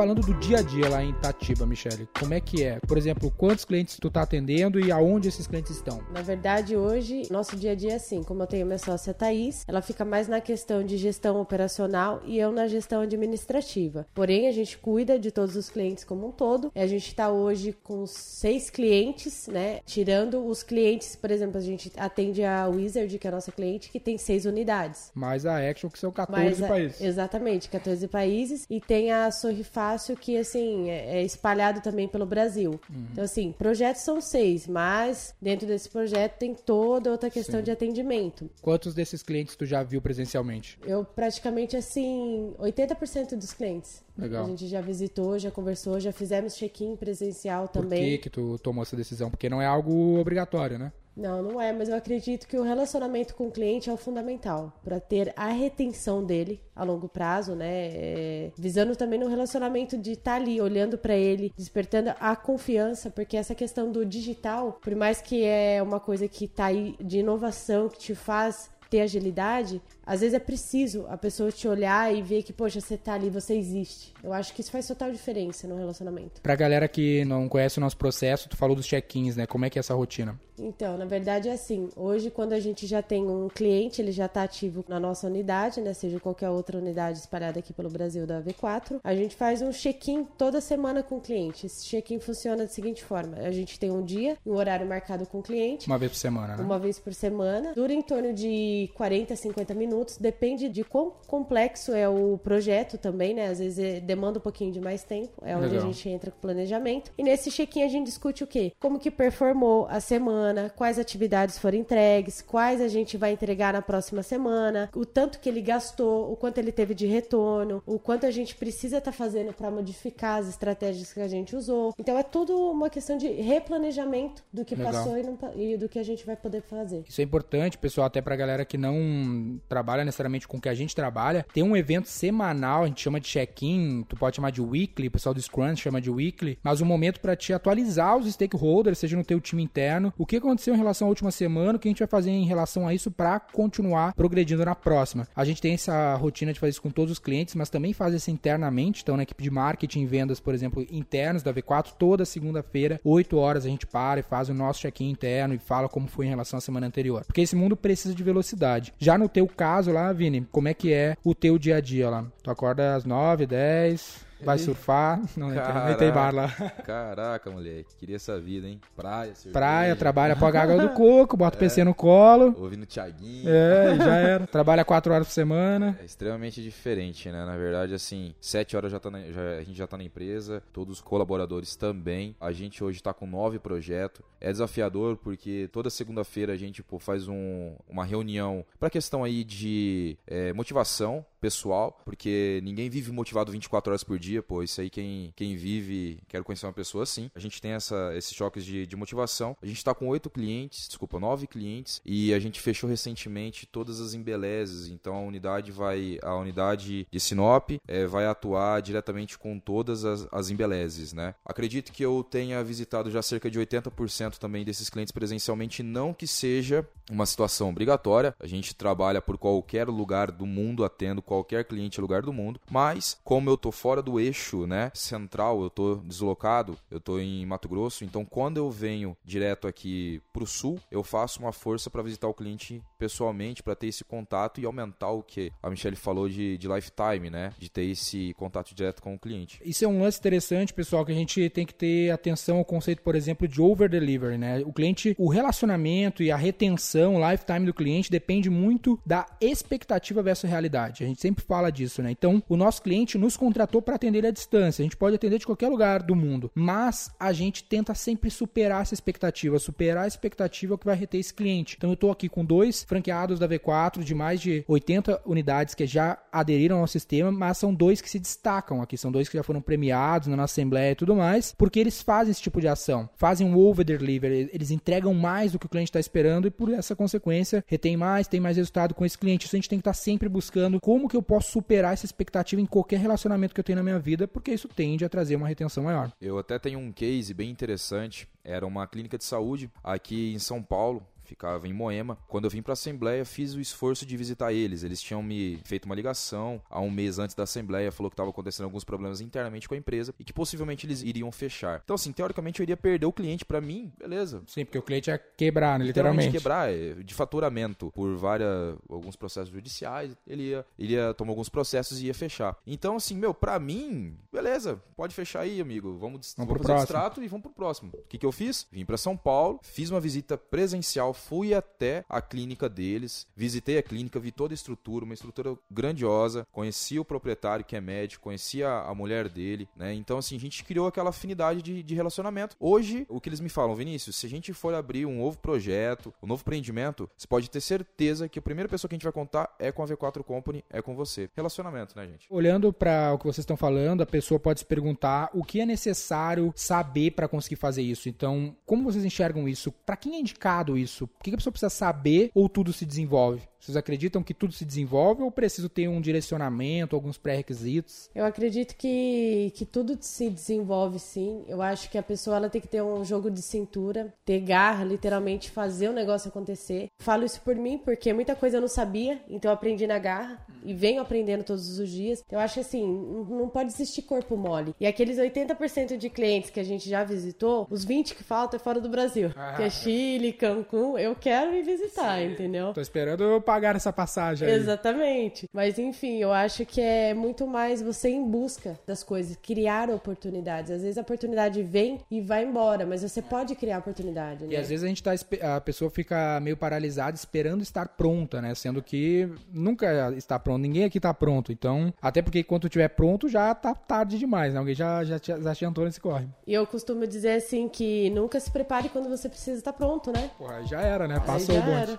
Falando 0.00 0.22
do 0.22 0.32
dia 0.40 0.60
a 0.60 0.62
dia 0.62 0.88
lá 0.88 1.04
em 1.04 1.10
Itatiba, 1.10 1.66
Michele, 1.66 2.08
como 2.18 2.32
é 2.32 2.40
que 2.40 2.64
é? 2.64 2.80
Por 2.80 2.96
exemplo, 2.96 3.30
quantos 3.36 3.66
clientes 3.66 3.98
tu 4.00 4.10
tá 4.10 4.22
atendendo 4.22 4.80
e 4.80 4.90
aonde 4.90 5.28
esses 5.28 5.46
clientes 5.46 5.72
estão? 5.72 6.00
Na 6.10 6.22
verdade, 6.22 6.74
hoje, 6.74 7.24
nosso 7.30 7.54
dia 7.54 7.72
a 7.72 7.74
dia 7.74 7.92
é 7.92 7.94
assim. 7.96 8.22
Como 8.22 8.42
eu 8.42 8.46
tenho 8.46 8.64
minha 8.64 8.78
sócia 8.78 9.12
Thaís, 9.12 9.62
ela 9.68 9.82
fica 9.82 10.02
mais 10.02 10.26
na 10.26 10.40
questão 10.40 10.82
de 10.82 10.96
gestão 10.96 11.38
operacional 11.38 12.22
e 12.24 12.38
eu 12.38 12.50
na 12.50 12.66
gestão 12.66 13.02
administrativa. 13.02 14.06
Porém, 14.14 14.48
a 14.48 14.52
gente 14.52 14.78
cuida 14.78 15.18
de 15.18 15.30
todos 15.30 15.54
os 15.54 15.68
clientes 15.68 16.02
como 16.02 16.28
um 16.28 16.32
todo. 16.32 16.72
A 16.74 16.86
gente 16.86 17.08
está 17.08 17.28
hoje 17.30 17.74
com 17.82 18.06
seis 18.06 18.70
clientes, 18.70 19.48
né? 19.48 19.80
Tirando 19.84 20.46
os 20.46 20.62
clientes, 20.62 21.14
por 21.14 21.30
exemplo, 21.30 21.58
a 21.58 21.60
gente 21.60 21.92
atende 21.98 22.42
a 22.42 22.66
Wizard, 22.68 23.18
que 23.18 23.26
é 23.26 23.30
a 23.30 23.34
nossa 23.34 23.52
cliente, 23.52 23.90
que 23.90 24.00
tem 24.00 24.16
seis 24.16 24.46
unidades. 24.46 25.10
Mais 25.14 25.44
a 25.44 25.58
Action, 25.58 25.90
que 25.90 25.98
são 25.98 26.10
14 26.10 26.64
a- 26.64 26.68
países. 26.68 27.00
Exatamente, 27.02 27.68
14 27.68 28.08
países. 28.08 28.64
E 28.70 28.80
tem 28.80 29.12
a 29.12 29.30
Sorri 29.30 29.62
Fácil, 29.90 30.16
que 30.16 30.36
assim, 30.36 30.88
é, 30.88 31.18
é 31.18 31.24
espalhado 31.24 31.80
também 31.80 32.06
pelo 32.06 32.24
Brasil. 32.24 32.80
Uhum. 32.88 33.06
Então, 33.10 33.24
assim, 33.24 33.52
projetos 33.52 34.02
são 34.02 34.20
seis, 34.20 34.68
mas 34.68 35.34
dentro 35.42 35.66
desse 35.66 35.88
projeto 35.88 36.38
tem 36.38 36.54
toda 36.54 37.10
outra 37.10 37.28
questão 37.28 37.60
de 37.60 37.70
atendimento. 37.72 38.48
Quantos 38.62 38.94
desses 38.94 39.20
clientes 39.22 39.56
tu 39.56 39.66
já 39.66 39.82
viu 39.82 40.00
presencialmente? 40.00 40.78
Eu 40.84 41.04
praticamente, 41.04 41.76
assim, 41.76 42.54
80% 42.58 43.36
dos 43.36 43.52
clientes. 43.52 44.02
Legal. 44.16 44.44
A 44.44 44.48
gente 44.48 44.68
já 44.68 44.80
visitou, 44.80 45.38
já 45.38 45.50
conversou, 45.50 45.98
já 45.98 46.12
fizemos 46.12 46.54
check-in 46.54 46.94
presencial 46.94 47.66
Por 47.68 47.82
também. 47.82 48.10
que 48.12 48.18
que 48.18 48.30
tu 48.30 48.58
tomou 48.58 48.82
essa 48.82 48.96
decisão? 48.96 49.28
Porque 49.28 49.48
não 49.48 49.60
é 49.60 49.66
algo 49.66 50.18
obrigatório, 50.18 50.78
né? 50.78 50.92
Não, 51.20 51.42
não 51.42 51.60
é, 51.60 51.70
mas 51.70 51.90
eu 51.90 51.96
acredito 51.96 52.48
que 52.48 52.56
o 52.56 52.62
relacionamento 52.62 53.34
com 53.34 53.48
o 53.48 53.50
cliente 53.50 53.90
é 53.90 53.92
o 53.92 53.96
fundamental 53.98 54.72
para 54.82 54.98
ter 54.98 55.34
a 55.36 55.48
retenção 55.48 56.24
dele 56.24 56.58
a 56.74 56.82
longo 56.82 57.10
prazo, 57.10 57.54
né? 57.54 57.88
É, 57.92 58.50
visando 58.56 58.96
também 58.96 59.20
no 59.20 59.28
relacionamento 59.28 59.98
de 59.98 60.12
estar 60.12 60.36
ali 60.36 60.58
olhando 60.62 60.96
para 60.96 61.14
ele, 61.14 61.52
despertando 61.54 62.14
a 62.18 62.34
confiança, 62.34 63.10
porque 63.10 63.36
essa 63.36 63.54
questão 63.54 63.92
do 63.92 64.06
digital, 64.06 64.78
por 64.80 64.94
mais 64.96 65.20
que 65.20 65.44
é 65.44 65.82
uma 65.82 66.00
coisa 66.00 66.26
que 66.26 66.48
tá 66.48 66.66
aí 66.66 66.96
de 66.98 67.18
inovação 67.18 67.90
que 67.90 67.98
te 67.98 68.14
faz 68.14 68.70
ter 68.88 69.02
agilidade, 69.02 69.80
às 70.10 70.22
vezes 70.22 70.34
é 70.34 70.40
preciso 70.40 71.06
a 71.08 71.16
pessoa 71.16 71.52
te 71.52 71.68
olhar 71.68 72.12
e 72.12 72.20
ver 72.20 72.42
que, 72.42 72.52
poxa, 72.52 72.80
você 72.80 72.96
tá 72.96 73.14
ali, 73.14 73.30
você 73.30 73.54
existe. 73.54 74.12
Eu 74.24 74.32
acho 74.32 74.52
que 74.52 74.60
isso 74.60 74.68
faz 74.68 74.84
total 74.88 75.12
diferença 75.12 75.68
no 75.68 75.76
relacionamento. 75.76 76.40
Pra 76.40 76.56
galera 76.56 76.88
que 76.88 77.24
não 77.24 77.48
conhece 77.48 77.78
o 77.78 77.80
nosso 77.80 77.96
processo, 77.96 78.48
tu 78.48 78.56
falou 78.56 78.74
dos 78.74 78.86
check-ins, 78.86 79.36
né? 79.36 79.46
Como 79.46 79.64
é 79.64 79.70
que 79.70 79.78
é 79.78 79.80
essa 79.80 79.94
rotina? 79.94 80.36
Então, 80.60 80.96
na 80.96 81.04
verdade 81.04 81.48
é 81.48 81.52
assim, 81.52 81.88
hoje 81.96 82.30
quando 82.30 82.52
a 82.52 82.60
gente 82.60 82.86
já 82.86 83.02
tem 83.02 83.26
um 83.26 83.48
cliente, 83.48 84.00
ele 84.00 84.12
já 84.12 84.26
está 84.26 84.42
ativo 84.42 84.84
na 84.88 85.00
nossa 85.00 85.26
unidade, 85.26 85.80
né, 85.80 85.92
seja 85.94 86.20
qualquer 86.20 86.50
outra 86.50 86.78
unidade 86.78 87.18
espalhada 87.18 87.58
aqui 87.58 87.72
pelo 87.72 87.88
Brasil 87.88 88.26
da 88.26 88.42
V4, 88.42 89.00
a 89.02 89.14
gente 89.14 89.34
faz 89.34 89.62
um 89.62 89.72
check-in 89.72 90.24
toda 90.36 90.60
semana 90.60 91.02
com 91.02 91.16
o 91.16 91.20
cliente. 91.20 91.66
Esse 91.66 91.86
check-in 91.86 92.20
funciona 92.20 92.64
da 92.64 92.68
seguinte 92.68 93.02
forma, 93.02 93.38
a 93.38 93.50
gente 93.50 93.78
tem 93.78 93.90
um 93.90 94.04
dia, 94.04 94.36
um 94.44 94.52
horário 94.52 94.86
marcado 94.86 95.26
com 95.26 95.38
o 95.38 95.42
cliente, 95.42 95.86
Uma 95.86 95.98
vez 95.98 96.12
por 96.12 96.18
semana, 96.18 96.56
né? 96.56 96.62
uma 96.62 96.78
vez 96.78 96.98
por 96.98 97.14
semana, 97.14 97.72
dura 97.74 97.92
em 97.92 98.02
torno 98.02 98.32
de 98.32 98.90
40 98.94 99.34
a 99.34 99.36
50 99.36 99.74
minutos, 99.74 99.99
depende 100.20 100.68
de 100.68 100.84
quão 100.84 101.12
complexo 101.26 101.92
é 101.92 102.08
o 102.08 102.38
projeto 102.38 102.98
também, 102.98 103.34
né? 103.34 103.48
Às 103.48 103.58
vezes 103.58 103.78
é- 103.78 104.00
demanda 104.00 104.38
um 104.38 104.42
pouquinho 104.42 104.72
de 104.72 104.80
mais 104.80 105.02
tempo, 105.02 105.32
é 105.42 105.56
onde 105.56 105.66
Legal. 105.68 105.82
a 105.82 105.86
gente 105.86 106.08
entra 106.08 106.30
com 106.30 106.38
o 106.38 106.40
planejamento. 106.40 107.10
E 107.18 107.22
nesse 107.22 107.50
check-in 107.50 107.82
a 107.82 107.88
gente 107.88 108.06
discute 108.06 108.44
o 108.44 108.46
quê? 108.46 108.72
Como 108.80 108.98
que 108.98 109.10
performou 109.10 109.86
a 109.88 110.00
semana, 110.00 110.70
quais 110.76 110.98
atividades 110.98 111.58
foram 111.58 111.78
entregues, 111.78 112.40
quais 112.42 112.80
a 112.80 112.88
gente 112.88 113.16
vai 113.16 113.32
entregar 113.32 113.72
na 113.72 113.82
próxima 113.82 114.22
semana, 114.22 114.88
o 114.94 115.04
tanto 115.04 115.38
que 115.40 115.48
ele 115.48 115.60
gastou, 115.60 116.30
o 116.32 116.36
quanto 116.36 116.58
ele 116.58 116.72
teve 116.72 116.94
de 116.94 117.06
retorno, 117.06 117.82
o 117.86 117.98
quanto 117.98 118.26
a 118.26 118.30
gente 118.30 118.54
precisa 118.54 118.98
estar 118.98 119.12
fazendo 119.12 119.52
para 119.52 119.70
modificar 119.70 120.38
as 120.40 120.48
estratégias 120.48 121.12
que 121.12 121.20
a 121.20 121.28
gente 121.28 121.54
usou. 121.56 121.94
Então 121.98 122.16
é 122.18 122.22
tudo 122.22 122.56
uma 122.70 122.88
questão 122.90 123.16
de 123.16 123.28
replanejamento 123.28 124.42
do 124.52 124.64
que 124.64 124.74
Legal. 124.74 124.92
passou 124.92 125.16
e, 125.18 125.22
não 125.22 125.38
e 125.56 125.76
do 125.76 125.88
que 125.88 125.98
a 125.98 126.02
gente 126.02 126.24
vai 126.24 126.36
poder 126.36 126.62
fazer. 126.62 127.04
Isso 127.08 127.20
é 127.20 127.24
importante, 127.24 127.78
pessoal, 127.78 128.06
até 128.06 128.20
pra 128.20 128.36
galera 128.36 128.64
que 128.64 128.76
não 128.78 129.60
trabalha 129.68 129.89
necessariamente 129.98 130.48
com 130.48 130.56
o 130.56 130.60
que 130.60 130.68
a 130.68 130.74
gente 130.74 130.94
trabalha. 130.94 131.46
Tem 131.52 131.62
um 131.62 131.76
evento 131.76 132.08
semanal, 132.08 132.82
a 132.82 132.86
gente 132.86 133.00
chama 133.00 133.20
de 133.20 133.28
check-in, 133.28 134.04
tu 134.08 134.16
pode 134.16 134.36
chamar 134.36 134.50
de 134.50 134.60
weekly, 134.60 135.08
o 135.08 135.10
pessoal 135.10 135.34
do 135.34 135.40
Scrum 135.40 135.76
chama 135.76 136.00
de 136.00 136.10
weekly, 136.10 136.58
mas 136.62 136.80
um 136.80 136.86
momento 136.86 137.20
pra 137.20 137.36
te 137.36 137.52
atualizar 137.52 138.16
os 138.16 138.32
stakeholders, 138.32 138.98
seja 138.98 139.16
no 139.16 139.24
teu 139.24 139.40
time 139.40 139.62
interno, 139.62 140.12
o 140.16 140.26
que 140.26 140.36
aconteceu 140.36 140.74
em 140.74 140.78
relação 140.78 141.06
à 141.06 141.08
última 141.08 141.30
semana, 141.30 141.76
o 141.76 141.80
que 141.80 141.88
a 141.88 141.90
gente 141.90 142.00
vai 142.00 142.08
fazer 142.08 142.30
em 142.30 142.44
relação 142.44 142.86
a 142.86 142.94
isso 142.94 143.10
pra 143.10 143.40
continuar 143.40 144.14
progredindo 144.14 144.64
na 144.64 144.74
próxima. 144.74 145.26
A 145.34 145.44
gente 145.44 145.60
tem 145.60 145.74
essa 145.74 146.14
rotina 146.14 146.52
de 146.52 146.60
fazer 146.60 146.70
isso 146.70 146.82
com 146.82 146.90
todos 146.90 147.12
os 147.12 147.18
clientes, 147.18 147.54
mas 147.54 147.70
também 147.70 147.92
faz 147.92 148.14
isso 148.14 148.30
internamente, 148.30 149.02
então 149.02 149.16
na 149.16 149.22
equipe 149.22 149.42
de 149.42 149.50
marketing 149.50 150.02
e 150.02 150.06
vendas, 150.06 150.40
por 150.40 150.54
exemplo, 150.54 150.86
internos 150.90 151.42
da 151.42 151.52
V4, 151.52 151.92
toda 151.98 152.24
segunda-feira, 152.24 153.00
8 153.04 153.36
horas 153.36 153.64
a 153.64 153.68
gente 153.68 153.86
para 153.86 154.20
e 154.20 154.22
faz 154.22 154.48
o 154.48 154.54
nosso 154.54 154.80
check-in 154.80 155.10
interno 155.10 155.54
e 155.54 155.58
fala 155.58 155.88
como 155.88 156.06
foi 156.06 156.26
em 156.26 156.28
relação 156.30 156.58
à 156.58 156.60
semana 156.60 156.86
anterior. 156.86 157.24
Porque 157.26 157.40
esse 157.40 157.56
mundo 157.56 157.76
precisa 157.76 158.14
de 158.14 158.22
velocidade. 158.22 158.92
Já 158.98 159.18
no 159.18 159.28
teu 159.28 159.46
caso 159.46 159.69
lá, 159.92 160.12
Vini, 160.12 160.46
como 160.50 160.68
é 160.68 160.74
que 160.74 160.92
é 160.92 161.16
o 161.24 161.34
teu 161.34 161.58
dia 161.58 161.76
a 161.76 161.80
dia 161.80 162.08
lá? 162.08 162.24
Tu 162.42 162.50
acorda 162.50 162.94
às 162.94 163.04
9, 163.04 163.46
10, 163.46 164.26
vai 164.44 164.58
surfar, 164.58 165.20
não, 165.36 165.48
tem- 165.50 165.58
não 165.88 165.94
tem 165.96 166.10
bar 166.12 166.34
lá. 166.34 166.48
Caraca, 166.84 167.50
moleque. 167.50 167.94
Queria 167.96 168.16
essa 168.16 168.38
vida, 168.40 168.66
hein? 168.66 168.80
Praia, 168.96 169.34
cerveja. 169.34 169.52
Praia, 169.52 169.96
trabalha, 169.96 170.36
paga 170.36 170.62
água 170.62 170.78
do 170.78 170.88
coco, 170.90 171.36
bota 171.36 171.56
o 171.56 171.60
PC 171.60 171.84
no 171.84 171.94
colo. 171.94 172.54
Ouvindo 172.58 172.86
Thiaguinho. 172.86 173.48
É, 173.48 173.96
já 173.96 174.14
era. 174.16 174.46
Trabalha 174.46 174.84
4 174.84 175.12
horas 175.12 175.26
por 175.26 175.32
semana. 175.32 175.96
É 176.00 176.04
extremamente 176.04 176.62
diferente, 176.62 177.30
né? 177.30 177.44
Na 177.44 177.56
verdade, 177.56 177.94
assim, 177.94 178.34
sete 178.40 178.76
horas 178.76 178.90
já 178.92 178.98
tá 178.98 179.10
na- 179.10 179.22
já- 179.30 179.58
a 179.58 179.62
gente 179.62 179.76
já 179.76 179.86
tá 179.86 179.96
na 179.96 180.04
empresa, 180.04 180.62
todos 180.72 180.96
os 180.96 181.00
colaboradores 181.00 181.76
também. 181.76 182.34
A 182.40 182.52
gente 182.52 182.82
hoje 182.82 183.02
tá 183.02 183.12
com 183.12 183.26
nove 183.26 183.58
projetos. 183.58 184.22
É 184.40 184.50
desafiador 184.50 185.16
porque 185.16 185.68
toda 185.72 185.90
segunda-feira 185.90 186.52
a 186.52 186.56
gente 186.56 186.82
pô, 186.82 186.98
faz 186.98 187.28
um- 187.28 187.74
uma 187.88 188.04
reunião 188.04 188.64
pra 188.78 188.88
questão 188.90 189.22
aí 189.22 189.44
de 189.44 190.16
é, 190.26 190.52
motivação 190.52 191.24
pessoal, 191.40 191.98
porque 192.04 192.60
ninguém 192.62 192.90
vive 192.90 193.10
motivado 193.10 193.50
24 193.50 193.90
horas 193.90 194.04
por 194.04 194.18
dia, 194.18 194.42
pô, 194.42 194.62
isso 194.62 194.80
aí 194.80 194.90
quem, 194.90 195.32
quem 195.34 195.56
vive, 195.56 196.20
quero 196.28 196.44
conhecer 196.44 196.66
uma 196.66 196.72
pessoa 196.72 197.04
assim. 197.04 197.30
A 197.34 197.40
gente 197.40 197.60
tem 197.60 197.72
essa, 197.72 198.12
esses 198.14 198.34
choques 198.34 198.64
de, 198.64 198.86
de 198.86 198.96
motivação. 198.96 199.56
A 199.62 199.66
gente 199.66 199.82
tá 199.82 199.94
com 199.94 200.08
oito 200.08 200.28
clientes, 200.28 200.88
desculpa, 200.88 201.18
nove 201.18 201.46
clientes, 201.46 202.00
e 202.04 202.34
a 202.34 202.38
gente 202.38 202.60
fechou 202.60 202.88
recentemente 202.88 203.66
todas 203.66 204.00
as 204.00 204.14
embelezes, 204.14 204.88
então 204.88 205.14
a 205.14 205.20
unidade 205.20 205.72
vai, 205.72 206.18
a 206.22 206.34
unidade 206.36 207.06
de 207.10 207.20
Sinop 207.20 207.70
eh, 207.86 208.06
vai 208.06 208.26
atuar 208.26 208.82
diretamente 208.82 209.38
com 209.38 209.58
todas 209.58 210.04
as, 210.04 210.28
as 210.30 210.50
embelezes, 210.50 211.12
né? 211.12 211.34
Acredito 211.44 211.92
que 211.92 212.04
eu 212.04 212.24
tenha 212.28 212.62
visitado 212.62 213.10
já 213.10 213.22
cerca 213.22 213.50
de 213.50 213.58
80% 213.58 214.38
também 214.38 214.64
desses 214.64 214.90
clientes 214.90 215.12
presencialmente, 215.12 215.82
não 215.82 216.12
que 216.12 216.26
seja 216.26 216.86
uma 217.10 217.26
situação 217.26 217.70
obrigatória, 217.70 218.34
a 218.38 218.46
gente 218.46 218.74
trabalha 218.74 219.20
por 219.20 219.36
qualquer 219.36 219.88
lugar 219.88 220.30
do 220.30 220.46
mundo, 220.46 220.84
atendo 220.84 221.22
qualquer 221.30 221.64
cliente 221.64 222.00
lugar 222.00 222.22
do 222.22 222.32
mundo, 222.32 222.60
mas 222.68 223.16
como 223.22 223.48
eu 223.48 223.56
tô 223.56 223.70
fora 223.70 224.02
do 224.02 224.18
eixo, 224.18 224.66
né, 224.66 224.90
central, 224.92 225.62
eu 225.62 225.70
tô 225.70 225.94
deslocado, 225.94 226.76
eu 226.90 226.98
tô 226.98 227.20
em 227.20 227.46
Mato 227.46 227.68
Grosso, 227.68 228.04
então 228.04 228.24
quando 228.24 228.56
eu 228.56 228.68
venho 228.68 229.16
direto 229.24 229.68
aqui 229.68 230.20
pro 230.32 230.44
sul, 230.44 230.80
eu 230.90 231.04
faço 231.04 231.38
uma 231.38 231.52
força 231.52 231.88
para 231.88 232.02
visitar 232.02 232.26
o 232.26 232.34
cliente 232.34 232.82
pessoalmente, 232.98 233.62
para 233.62 233.76
ter 233.76 233.86
esse 233.86 234.02
contato 234.02 234.60
e 234.60 234.66
aumentar 234.66 235.10
o 235.10 235.22
que 235.22 235.52
a 235.62 235.70
Michelle 235.70 235.94
falou 235.94 236.28
de, 236.28 236.58
de 236.58 236.66
lifetime, 236.66 237.30
né, 237.30 237.52
de 237.56 237.70
ter 237.70 237.84
esse 237.84 238.34
contato 238.34 238.74
direto 238.74 239.00
com 239.00 239.14
o 239.14 239.18
cliente. 239.18 239.60
Isso 239.64 239.84
é 239.84 239.88
um 239.88 240.02
lance 240.02 240.18
interessante, 240.18 240.74
pessoal, 240.74 241.06
que 241.06 241.12
a 241.12 241.14
gente 241.14 241.48
tem 241.50 241.64
que 241.64 241.74
ter 241.74 242.10
atenção 242.10 242.58
ao 242.58 242.64
conceito, 242.64 243.02
por 243.02 243.14
exemplo, 243.14 243.46
de 243.46 243.62
over 243.62 243.88
delivery, 243.88 244.36
né? 244.36 244.62
O 244.66 244.72
cliente, 244.72 245.14
o 245.16 245.28
relacionamento 245.28 246.24
e 246.24 246.30
a 246.32 246.36
retenção, 246.36 247.16
o 247.16 247.30
lifetime 247.30 247.66
do 247.66 247.74
cliente 247.74 248.10
depende 248.10 248.50
muito 248.50 248.98
da 249.06 249.26
expectativa 249.40 250.22
versus 250.22 250.50
realidade. 250.50 251.04
A 251.04 251.06
gente 251.06 251.19
sempre 251.20 251.44
fala 251.44 251.70
disso, 251.70 252.02
né? 252.02 252.10
Então, 252.10 252.42
o 252.48 252.56
nosso 252.56 252.82
cliente 252.82 253.18
nos 253.18 253.36
contratou 253.36 253.82
para 253.82 253.96
atender 253.96 254.24
à 254.24 254.30
distância. 254.30 254.82
A 254.82 254.84
gente 254.84 254.96
pode 254.96 255.16
atender 255.16 255.38
de 255.38 255.46
qualquer 255.46 255.68
lugar 255.68 256.02
do 256.02 256.16
mundo, 256.16 256.50
mas 256.54 257.10
a 257.18 257.32
gente 257.32 257.62
tenta 257.64 257.94
sempre 257.94 258.30
superar 258.30 258.82
essa 258.82 258.94
expectativa. 258.94 259.58
Superar 259.58 260.04
a 260.04 260.08
expectativa 260.08 260.78
que 260.78 260.86
vai 260.86 260.96
reter 260.96 261.18
esse 261.18 261.34
cliente. 261.34 261.76
Então, 261.76 261.90
eu 261.90 261.94
estou 261.94 262.10
aqui 262.10 262.28
com 262.28 262.44
dois 262.44 262.84
franqueados 262.84 263.38
da 263.38 263.48
V4 263.48 264.02
de 264.02 264.14
mais 264.14 264.40
de 264.40 264.64
80 264.66 265.22
unidades 265.26 265.74
que 265.74 265.86
já 265.86 266.18
aderiram 266.32 266.78
ao 266.78 266.86
sistema, 266.86 267.30
mas 267.30 267.58
são 267.58 267.74
dois 267.74 268.00
que 268.00 268.08
se 268.08 268.18
destacam 268.18 268.80
aqui, 268.80 268.96
são 268.96 269.12
dois 269.12 269.28
que 269.28 269.36
já 269.36 269.42
foram 269.42 269.60
premiados 269.60 270.28
na 270.28 270.44
assembleia 270.44 270.92
e 270.92 270.94
tudo 270.94 271.14
mais, 271.14 271.54
porque 271.56 271.78
eles 271.78 272.00
fazem 272.00 272.30
esse 272.30 272.40
tipo 272.40 272.60
de 272.60 272.68
ação, 272.68 273.08
fazem 273.16 273.46
um 273.46 273.56
over 273.56 273.84
delivery, 273.84 274.50
eles 274.52 274.70
entregam 274.70 275.12
mais 275.12 275.52
do 275.52 275.58
que 275.58 275.66
o 275.66 275.68
cliente 275.68 275.90
está 275.90 276.00
esperando 276.00 276.46
e 276.46 276.50
por 276.50 276.72
essa 276.72 276.96
consequência 276.96 277.64
retém 277.66 277.96
mais, 277.96 278.26
tem 278.26 278.40
mais 278.40 278.56
resultado 278.56 278.94
com 278.94 279.04
esse 279.04 279.18
cliente. 279.18 279.46
Isso 279.46 279.56
a 279.56 279.58
gente 279.58 279.68
tem 279.68 279.78
que 279.78 279.82
estar 279.82 279.94
sempre 279.94 280.28
buscando 280.28 280.80
como 280.80 281.08
que 281.10 281.16
eu 281.16 281.22
posso 281.22 281.50
superar 281.50 281.92
essa 281.92 282.06
expectativa 282.06 282.60
em 282.62 282.66
qualquer 282.66 283.00
relacionamento 283.00 283.52
que 283.52 283.60
eu 283.60 283.64
tenho 283.64 283.76
na 283.76 283.82
minha 283.82 283.98
vida, 283.98 284.28
porque 284.28 284.52
isso 284.52 284.68
tende 284.68 285.04
a 285.04 285.08
trazer 285.08 285.36
uma 285.36 285.48
retenção 285.48 285.82
maior. 285.84 286.12
Eu 286.20 286.38
até 286.38 286.58
tenho 286.58 286.78
um 286.78 286.92
case 286.92 287.34
bem 287.34 287.50
interessante. 287.50 288.28
Era 288.44 288.66
uma 288.66 288.86
clínica 288.86 289.18
de 289.18 289.24
saúde 289.24 289.70
aqui 289.82 290.32
em 290.32 290.38
São 290.38 290.62
Paulo. 290.62 291.04
Ficava 291.30 291.68
em 291.68 291.72
Moema. 291.72 292.18
Quando 292.28 292.44
eu 292.44 292.50
vim 292.50 292.60
para 292.62 292.72
a 292.72 292.74
Assembleia, 292.74 293.24
fiz 293.24 293.54
o 293.54 293.60
esforço 293.60 294.04
de 294.04 294.16
visitar 294.16 294.52
eles. 294.52 294.82
Eles 294.82 295.00
tinham 295.00 295.22
me 295.22 295.58
feito 295.64 295.84
uma 295.84 295.94
ligação 295.94 296.60
há 296.68 296.80
um 296.80 296.90
mês 296.90 297.18
antes 297.18 297.34
da 297.36 297.44
Assembleia, 297.44 297.92
falou 297.92 298.10
que 298.10 298.14
estava 298.14 298.30
acontecendo 298.30 298.64
alguns 298.64 298.84
problemas 298.84 299.20
internamente 299.20 299.68
com 299.68 299.74
a 299.74 299.78
empresa 299.78 300.12
e 300.18 300.24
que 300.24 300.32
possivelmente 300.32 300.86
eles 300.86 301.02
iriam 301.02 301.30
fechar. 301.30 301.80
Então, 301.84 301.94
assim, 301.94 302.12
teoricamente 302.12 302.60
eu 302.60 302.64
iria 302.64 302.76
perder 302.76 303.06
o 303.06 303.12
cliente 303.12 303.44
para 303.44 303.60
mim, 303.60 303.92
beleza. 303.98 304.42
Sim, 304.46 304.64
porque 304.64 304.78
o 304.78 304.82
cliente 304.82 305.08
ia 305.10 305.18
quebrar, 305.18 305.78
né, 305.78 305.84
literalmente. 305.84 306.32
quebrar, 306.32 306.72
é, 306.72 306.94
de 306.94 307.14
faturamento 307.14 307.90
por 307.92 308.16
várias, 308.16 308.76
alguns 308.88 309.14
processos 309.16 309.50
judiciais, 309.52 310.16
ele 310.26 310.48
ia, 310.50 310.66
ele 310.78 310.94
ia 310.94 311.14
tomar 311.14 311.30
alguns 311.30 311.48
processos 311.48 312.00
e 312.02 312.06
ia 312.06 312.14
fechar. 312.14 312.56
Então, 312.66 312.96
assim, 312.96 313.16
meu, 313.16 313.32
para 313.32 313.58
mim, 313.58 314.16
beleza, 314.32 314.82
pode 314.96 315.14
fechar 315.14 315.40
aí, 315.40 315.60
amigo. 315.60 315.96
Vamos, 315.98 316.34
Vamos 316.36 316.48
vamos 316.48 316.48
fazer 316.48 316.52
o 316.52 316.56
próximo. 316.64 316.82
extrato 316.82 317.22
e 317.22 317.28
vamos 317.28 317.42
pro 317.42 317.52
próximo. 317.52 317.90
O 317.94 318.08
que, 318.08 318.18
que 318.18 318.26
eu 318.26 318.32
fiz? 318.32 318.66
Vim 318.72 318.84
para 318.84 318.96
São 318.96 319.16
Paulo, 319.16 319.60
fiz 319.62 319.90
uma 319.90 320.00
visita 320.00 320.36
presencial, 320.36 321.12
fui 321.20 321.54
até 321.54 322.04
a 322.08 322.20
clínica 322.20 322.68
deles, 322.68 323.26
visitei 323.36 323.78
a 323.78 323.82
clínica, 323.82 324.18
vi 324.18 324.32
toda 324.32 324.52
a 324.52 324.56
estrutura, 324.56 325.04
uma 325.04 325.14
estrutura 325.14 325.56
grandiosa, 325.70 326.46
conheci 326.50 326.98
o 326.98 327.04
proprietário 327.04 327.64
que 327.64 327.76
é 327.76 327.80
médico, 327.80 328.24
conheci 328.24 328.64
a, 328.64 328.82
a 328.82 328.94
mulher 328.94 329.28
dele, 329.28 329.68
né? 329.76 329.92
Então, 329.94 330.18
assim, 330.18 330.36
a 330.36 330.40
gente 330.40 330.64
criou 330.64 330.86
aquela 330.86 331.10
afinidade 331.10 331.62
de, 331.62 331.82
de 331.82 331.94
relacionamento. 331.94 332.56
Hoje, 332.58 333.06
o 333.08 333.20
que 333.20 333.28
eles 333.28 333.40
me 333.40 333.48
falam, 333.48 333.74
Vinícius, 333.74 334.16
se 334.16 334.26
a 334.26 334.28
gente 334.28 334.52
for 334.52 334.74
abrir 334.74 335.06
um 335.06 335.18
novo 335.18 335.38
projeto, 335.38 336.12
um 336.22 336.26
novo 336.26 336.40
empreendimento, 336.40 337.08
você 337.16 337.26
pode 337.26 337.50
ter 337.50 337.60
certeza 337.60 338.28
que 338.28 338.38
a 338.38 338.42
primeira 338.42 338.68
pessoa 338.68 338.88
que 338.88 338.94
a 338.94 338.96
gente 338.96 339.04
vai 339.04 339.12
contar 339.12 339.54
é 339.58 339.70
com 339.70 339.82
a 339.82 339.86
V4 339.86 340.22
Company, 340.24 340.64
é 340.70 340.80
com 340.80 340.94
você. 340.94 341.28
Relacionamento, 341.36 341.94
né, 341.96 342.06
gente? 342.06 342.26
Olhando 342.30 342.72
para 342.72 343.12
o 343.12 343.18
que 343.18 343.24
vocês 343.24 343.38
estão 343.38 343.56
falando, 343.56 344.02
a 344.02 344.06
pessoa 344.06 344.40
pode 344.40 344.60
se 344.60 344.66
perguntar 344.66 345.30
o 345.34 345.44
que 345.44 345.60
é 345.60 345.66
necessário 345.66 346.52
saber 346.56 347.12
para 347.12 347.28
conseguir 347.28 347.56
fazer 347.56 347.82
isso. 347.82 348.08
Então, 348.08 348.56
como 348.64 348.84
vocês 348.84 349.04
enxergam 349.04 349.48
isso? 349.48 349.72
Para 349.72 349.96
quem 349.96 350.14
é 350.14 350.20
indicado 350.20 350.78
isso? 350.78 351.08
O 351.18 351.22
que 351.22 351.30
a 351.30 351.36
pessoa 351.36 351.52
precisa 351.52 351.70
saber 351.70 352.30
ou 352.34 352.48
tudo 352.48 352.72
se 352.72 352.86
desenvolve? 352.86 353.42
Vocês 353.60 353.76
acreditam 353.76 354.22
que 354.22 354.32
tudo 354.32 354.54
se 354.54 354.64
desenvolve 354.64 355.22
ou 355.22 355.30
preciso 355.30 355.68
ter 355.68 355.86
um 355.86 356.00
direcionamento, 356.00 356.96
alguns 356.96 357.18
pré-requisitos? 357.18 358.10
Eu 358.14 358.24
acredito 358.24 358.74
que, 358.74 359.52
que 359.54 359.66
tudo 359.66 359.98
se 360.00 360.30
desenvolve 360.30 360.98
sim. 360.98 361.44
Eu 361.46 361.60
acho 361.60 361.90
que 361.90 361.98
a 361.98 362.02
pessoa 362.02 362.36
ela 362.36 362.48
tem 362.48 362.60
que 362.60 362.68
ter 362.68 362.82
um 362.82 363.04
jogo 363.04 363.30
de 363.30 363.42
cintura, 363.42 364.14
ter 364.24 364.40
garra, 364.40 364.82
literalmente 364.82 365.50
fazer 365.50 365.88
o 365.88 365.92
negócio 365.92 366.28
acontecer. 366.28 366.88
Falo 366.98 367.24
isso 367.24 367.40
por 367.42 367.54
mim 367.54 367.76
porque 367.78 368.12
muita 368.12 368.34
coisa 368.34 368.56
eu 368.56 368.60
não 368.62 368.68
sabia, 368.68 369.20
então 369.28 369.50
eu 369.50 369.54
aprendi 369.54 369.86
na 369.86 369.98
garra 369.98 370.44
e 370.64 370.72
venho 370.72 371.02
aprendendo 371.02 371.44
todos 371.44 371.78
os 371.78 371.88
dias. 371.90 372.24
Eu 372.30 372.38
acho 372.38 372.54
que 372.54 372.60
assim, 372.60 372.86
não 373.28 373.48
pode 373.48 373.72
existir 373.72 374.02
corpo 374.02 374.36
mole. 374.36 374.74
E 374.80 374.86
aqueles 374.86 375.18
80% 375.18 375.96
de 375.96 376.08
clientes 376.08 376.50
que 376.50 376.60
a 376.60 376.64
gente 376.64 376.88
já 376.88 377.04
visitou, 377.04 377.66
os 377.70 377.84
20 377.84 378.14
que 378.14 378.24
faltam 378.24 378.56
é 378.56 378.62
fora 378.62 378.80
do 378.80 378.88
Brasil. 378.88 379.30
Ah. 379.36 379.54
Que 379.56 379.62
é 379.64 379.70
Chile, 379.70 380.32
Cancún, 380.32 380.96
eu 380.98 381.14
quero 381.14 381.54
ir 381.54 381.62
visitar, 381.62 382.22
entendeu? 382.22 382.72
Tô 382.72 382.80
esperando 382.80 383.22
eu 383.22 383.40
pagar 383.50 383.74
essa 383.74 383.92
passagem 383.92 384.46
aí. 384.46 384.54
Exatamente. 384.54 385.46
Mas 385.52 385.76
enfim, 385.78 386.18
eu 386.18 386.32
acho 386.32 386.64
que 386.64 386.80
é 386.80 387.12
muito 387.14 387.46
mais 387.46 387.82
você 387.82 388.08
ir 388.08 388.14
em 388.14 388.24
busca 388.30 388.78
das 388.86 389.02
coisas, 389.02 389.36
criar 389.42 389.90
oportunidades. 389.90 390.70
Às 390.70 390.82
vezes 390.82 390.98
a 390.98 391.00
oportunidade 391.00 391.60
vem 391.62 391.98
e 392.08 392.20
vai 392.20 392.44
embora, 392.44 392.86
mas 392.86 393.02
você 393.02 393.20
pode 393.20 393.54
criar 393.56 393.78
oportunidade. 393.78 394.44
Né? 394.46 394.52
E 394.54 394.56
às 394.56 394.68
vezes 394.68 394.84
a 394.84 394.88
gente 394.88 395.02
tá 395.02 395.12
a 395.56 395.60
pessoa 395.60 395.90
fica 395.90 396.38
meio 396.40 396.56
paralisada 396.56 397.16
esperando 397.16 397.62
estar 397.62 397.88
pronta, 397.88 398.40
né? 398.40 398.54
Sendo 398.54 398.80
que 398.82 399.28
nunca 399.52 400.12
está 400.16 400.38
pronto, 400.38 400.60
ninguém 400.62 400.84
aqui 400.84 401.00
tá 401.00 401.12
pronto. 401.12 401.50
Então, 401.50 401.92
até 402.00 402.22
porque 402.22 402.44
quando 402.44 402.68
tiver 402.68 402.88
pronto 402.88 403.28
já 403.28 403.52
tá 403.54 403.74
tarde 403.74 404.18
demais, 404.18 404.52
né? 404.52 404.58
Alguém 404.60 404.74
já 404.74 405.02
já, 405.04 405.18
te- 405.18 405.34
já 405.54 405.66
entrou 405.66 405.86
nesse 405.86 406.00
corre. 406.00 406.26
E 406.46 406.54
eu 406.54 406.66
costumo 406.66 407.06
dizer 407.06 407.32
assim 407.32 407.68
que 407.68 408.10
nunca 408.10 408.38
se 408.38 408.50
prepare 408.50 408.88
quando 408.88 409.08
você 409.08 409.28
precisa 409.28 409.58
estar 409.58 409.72
pronto, 409.72 410.12
né? 410.12 410.30
Porra, 410.38 410.62
já 410.64 410.80
era, 410.80 411.08
né? 411.08 411.20
Passou 411.26 411.54
já 411.54 411.60
o 411.60 411.64
bonde. 411.64 411.76
era. 411.92 411.98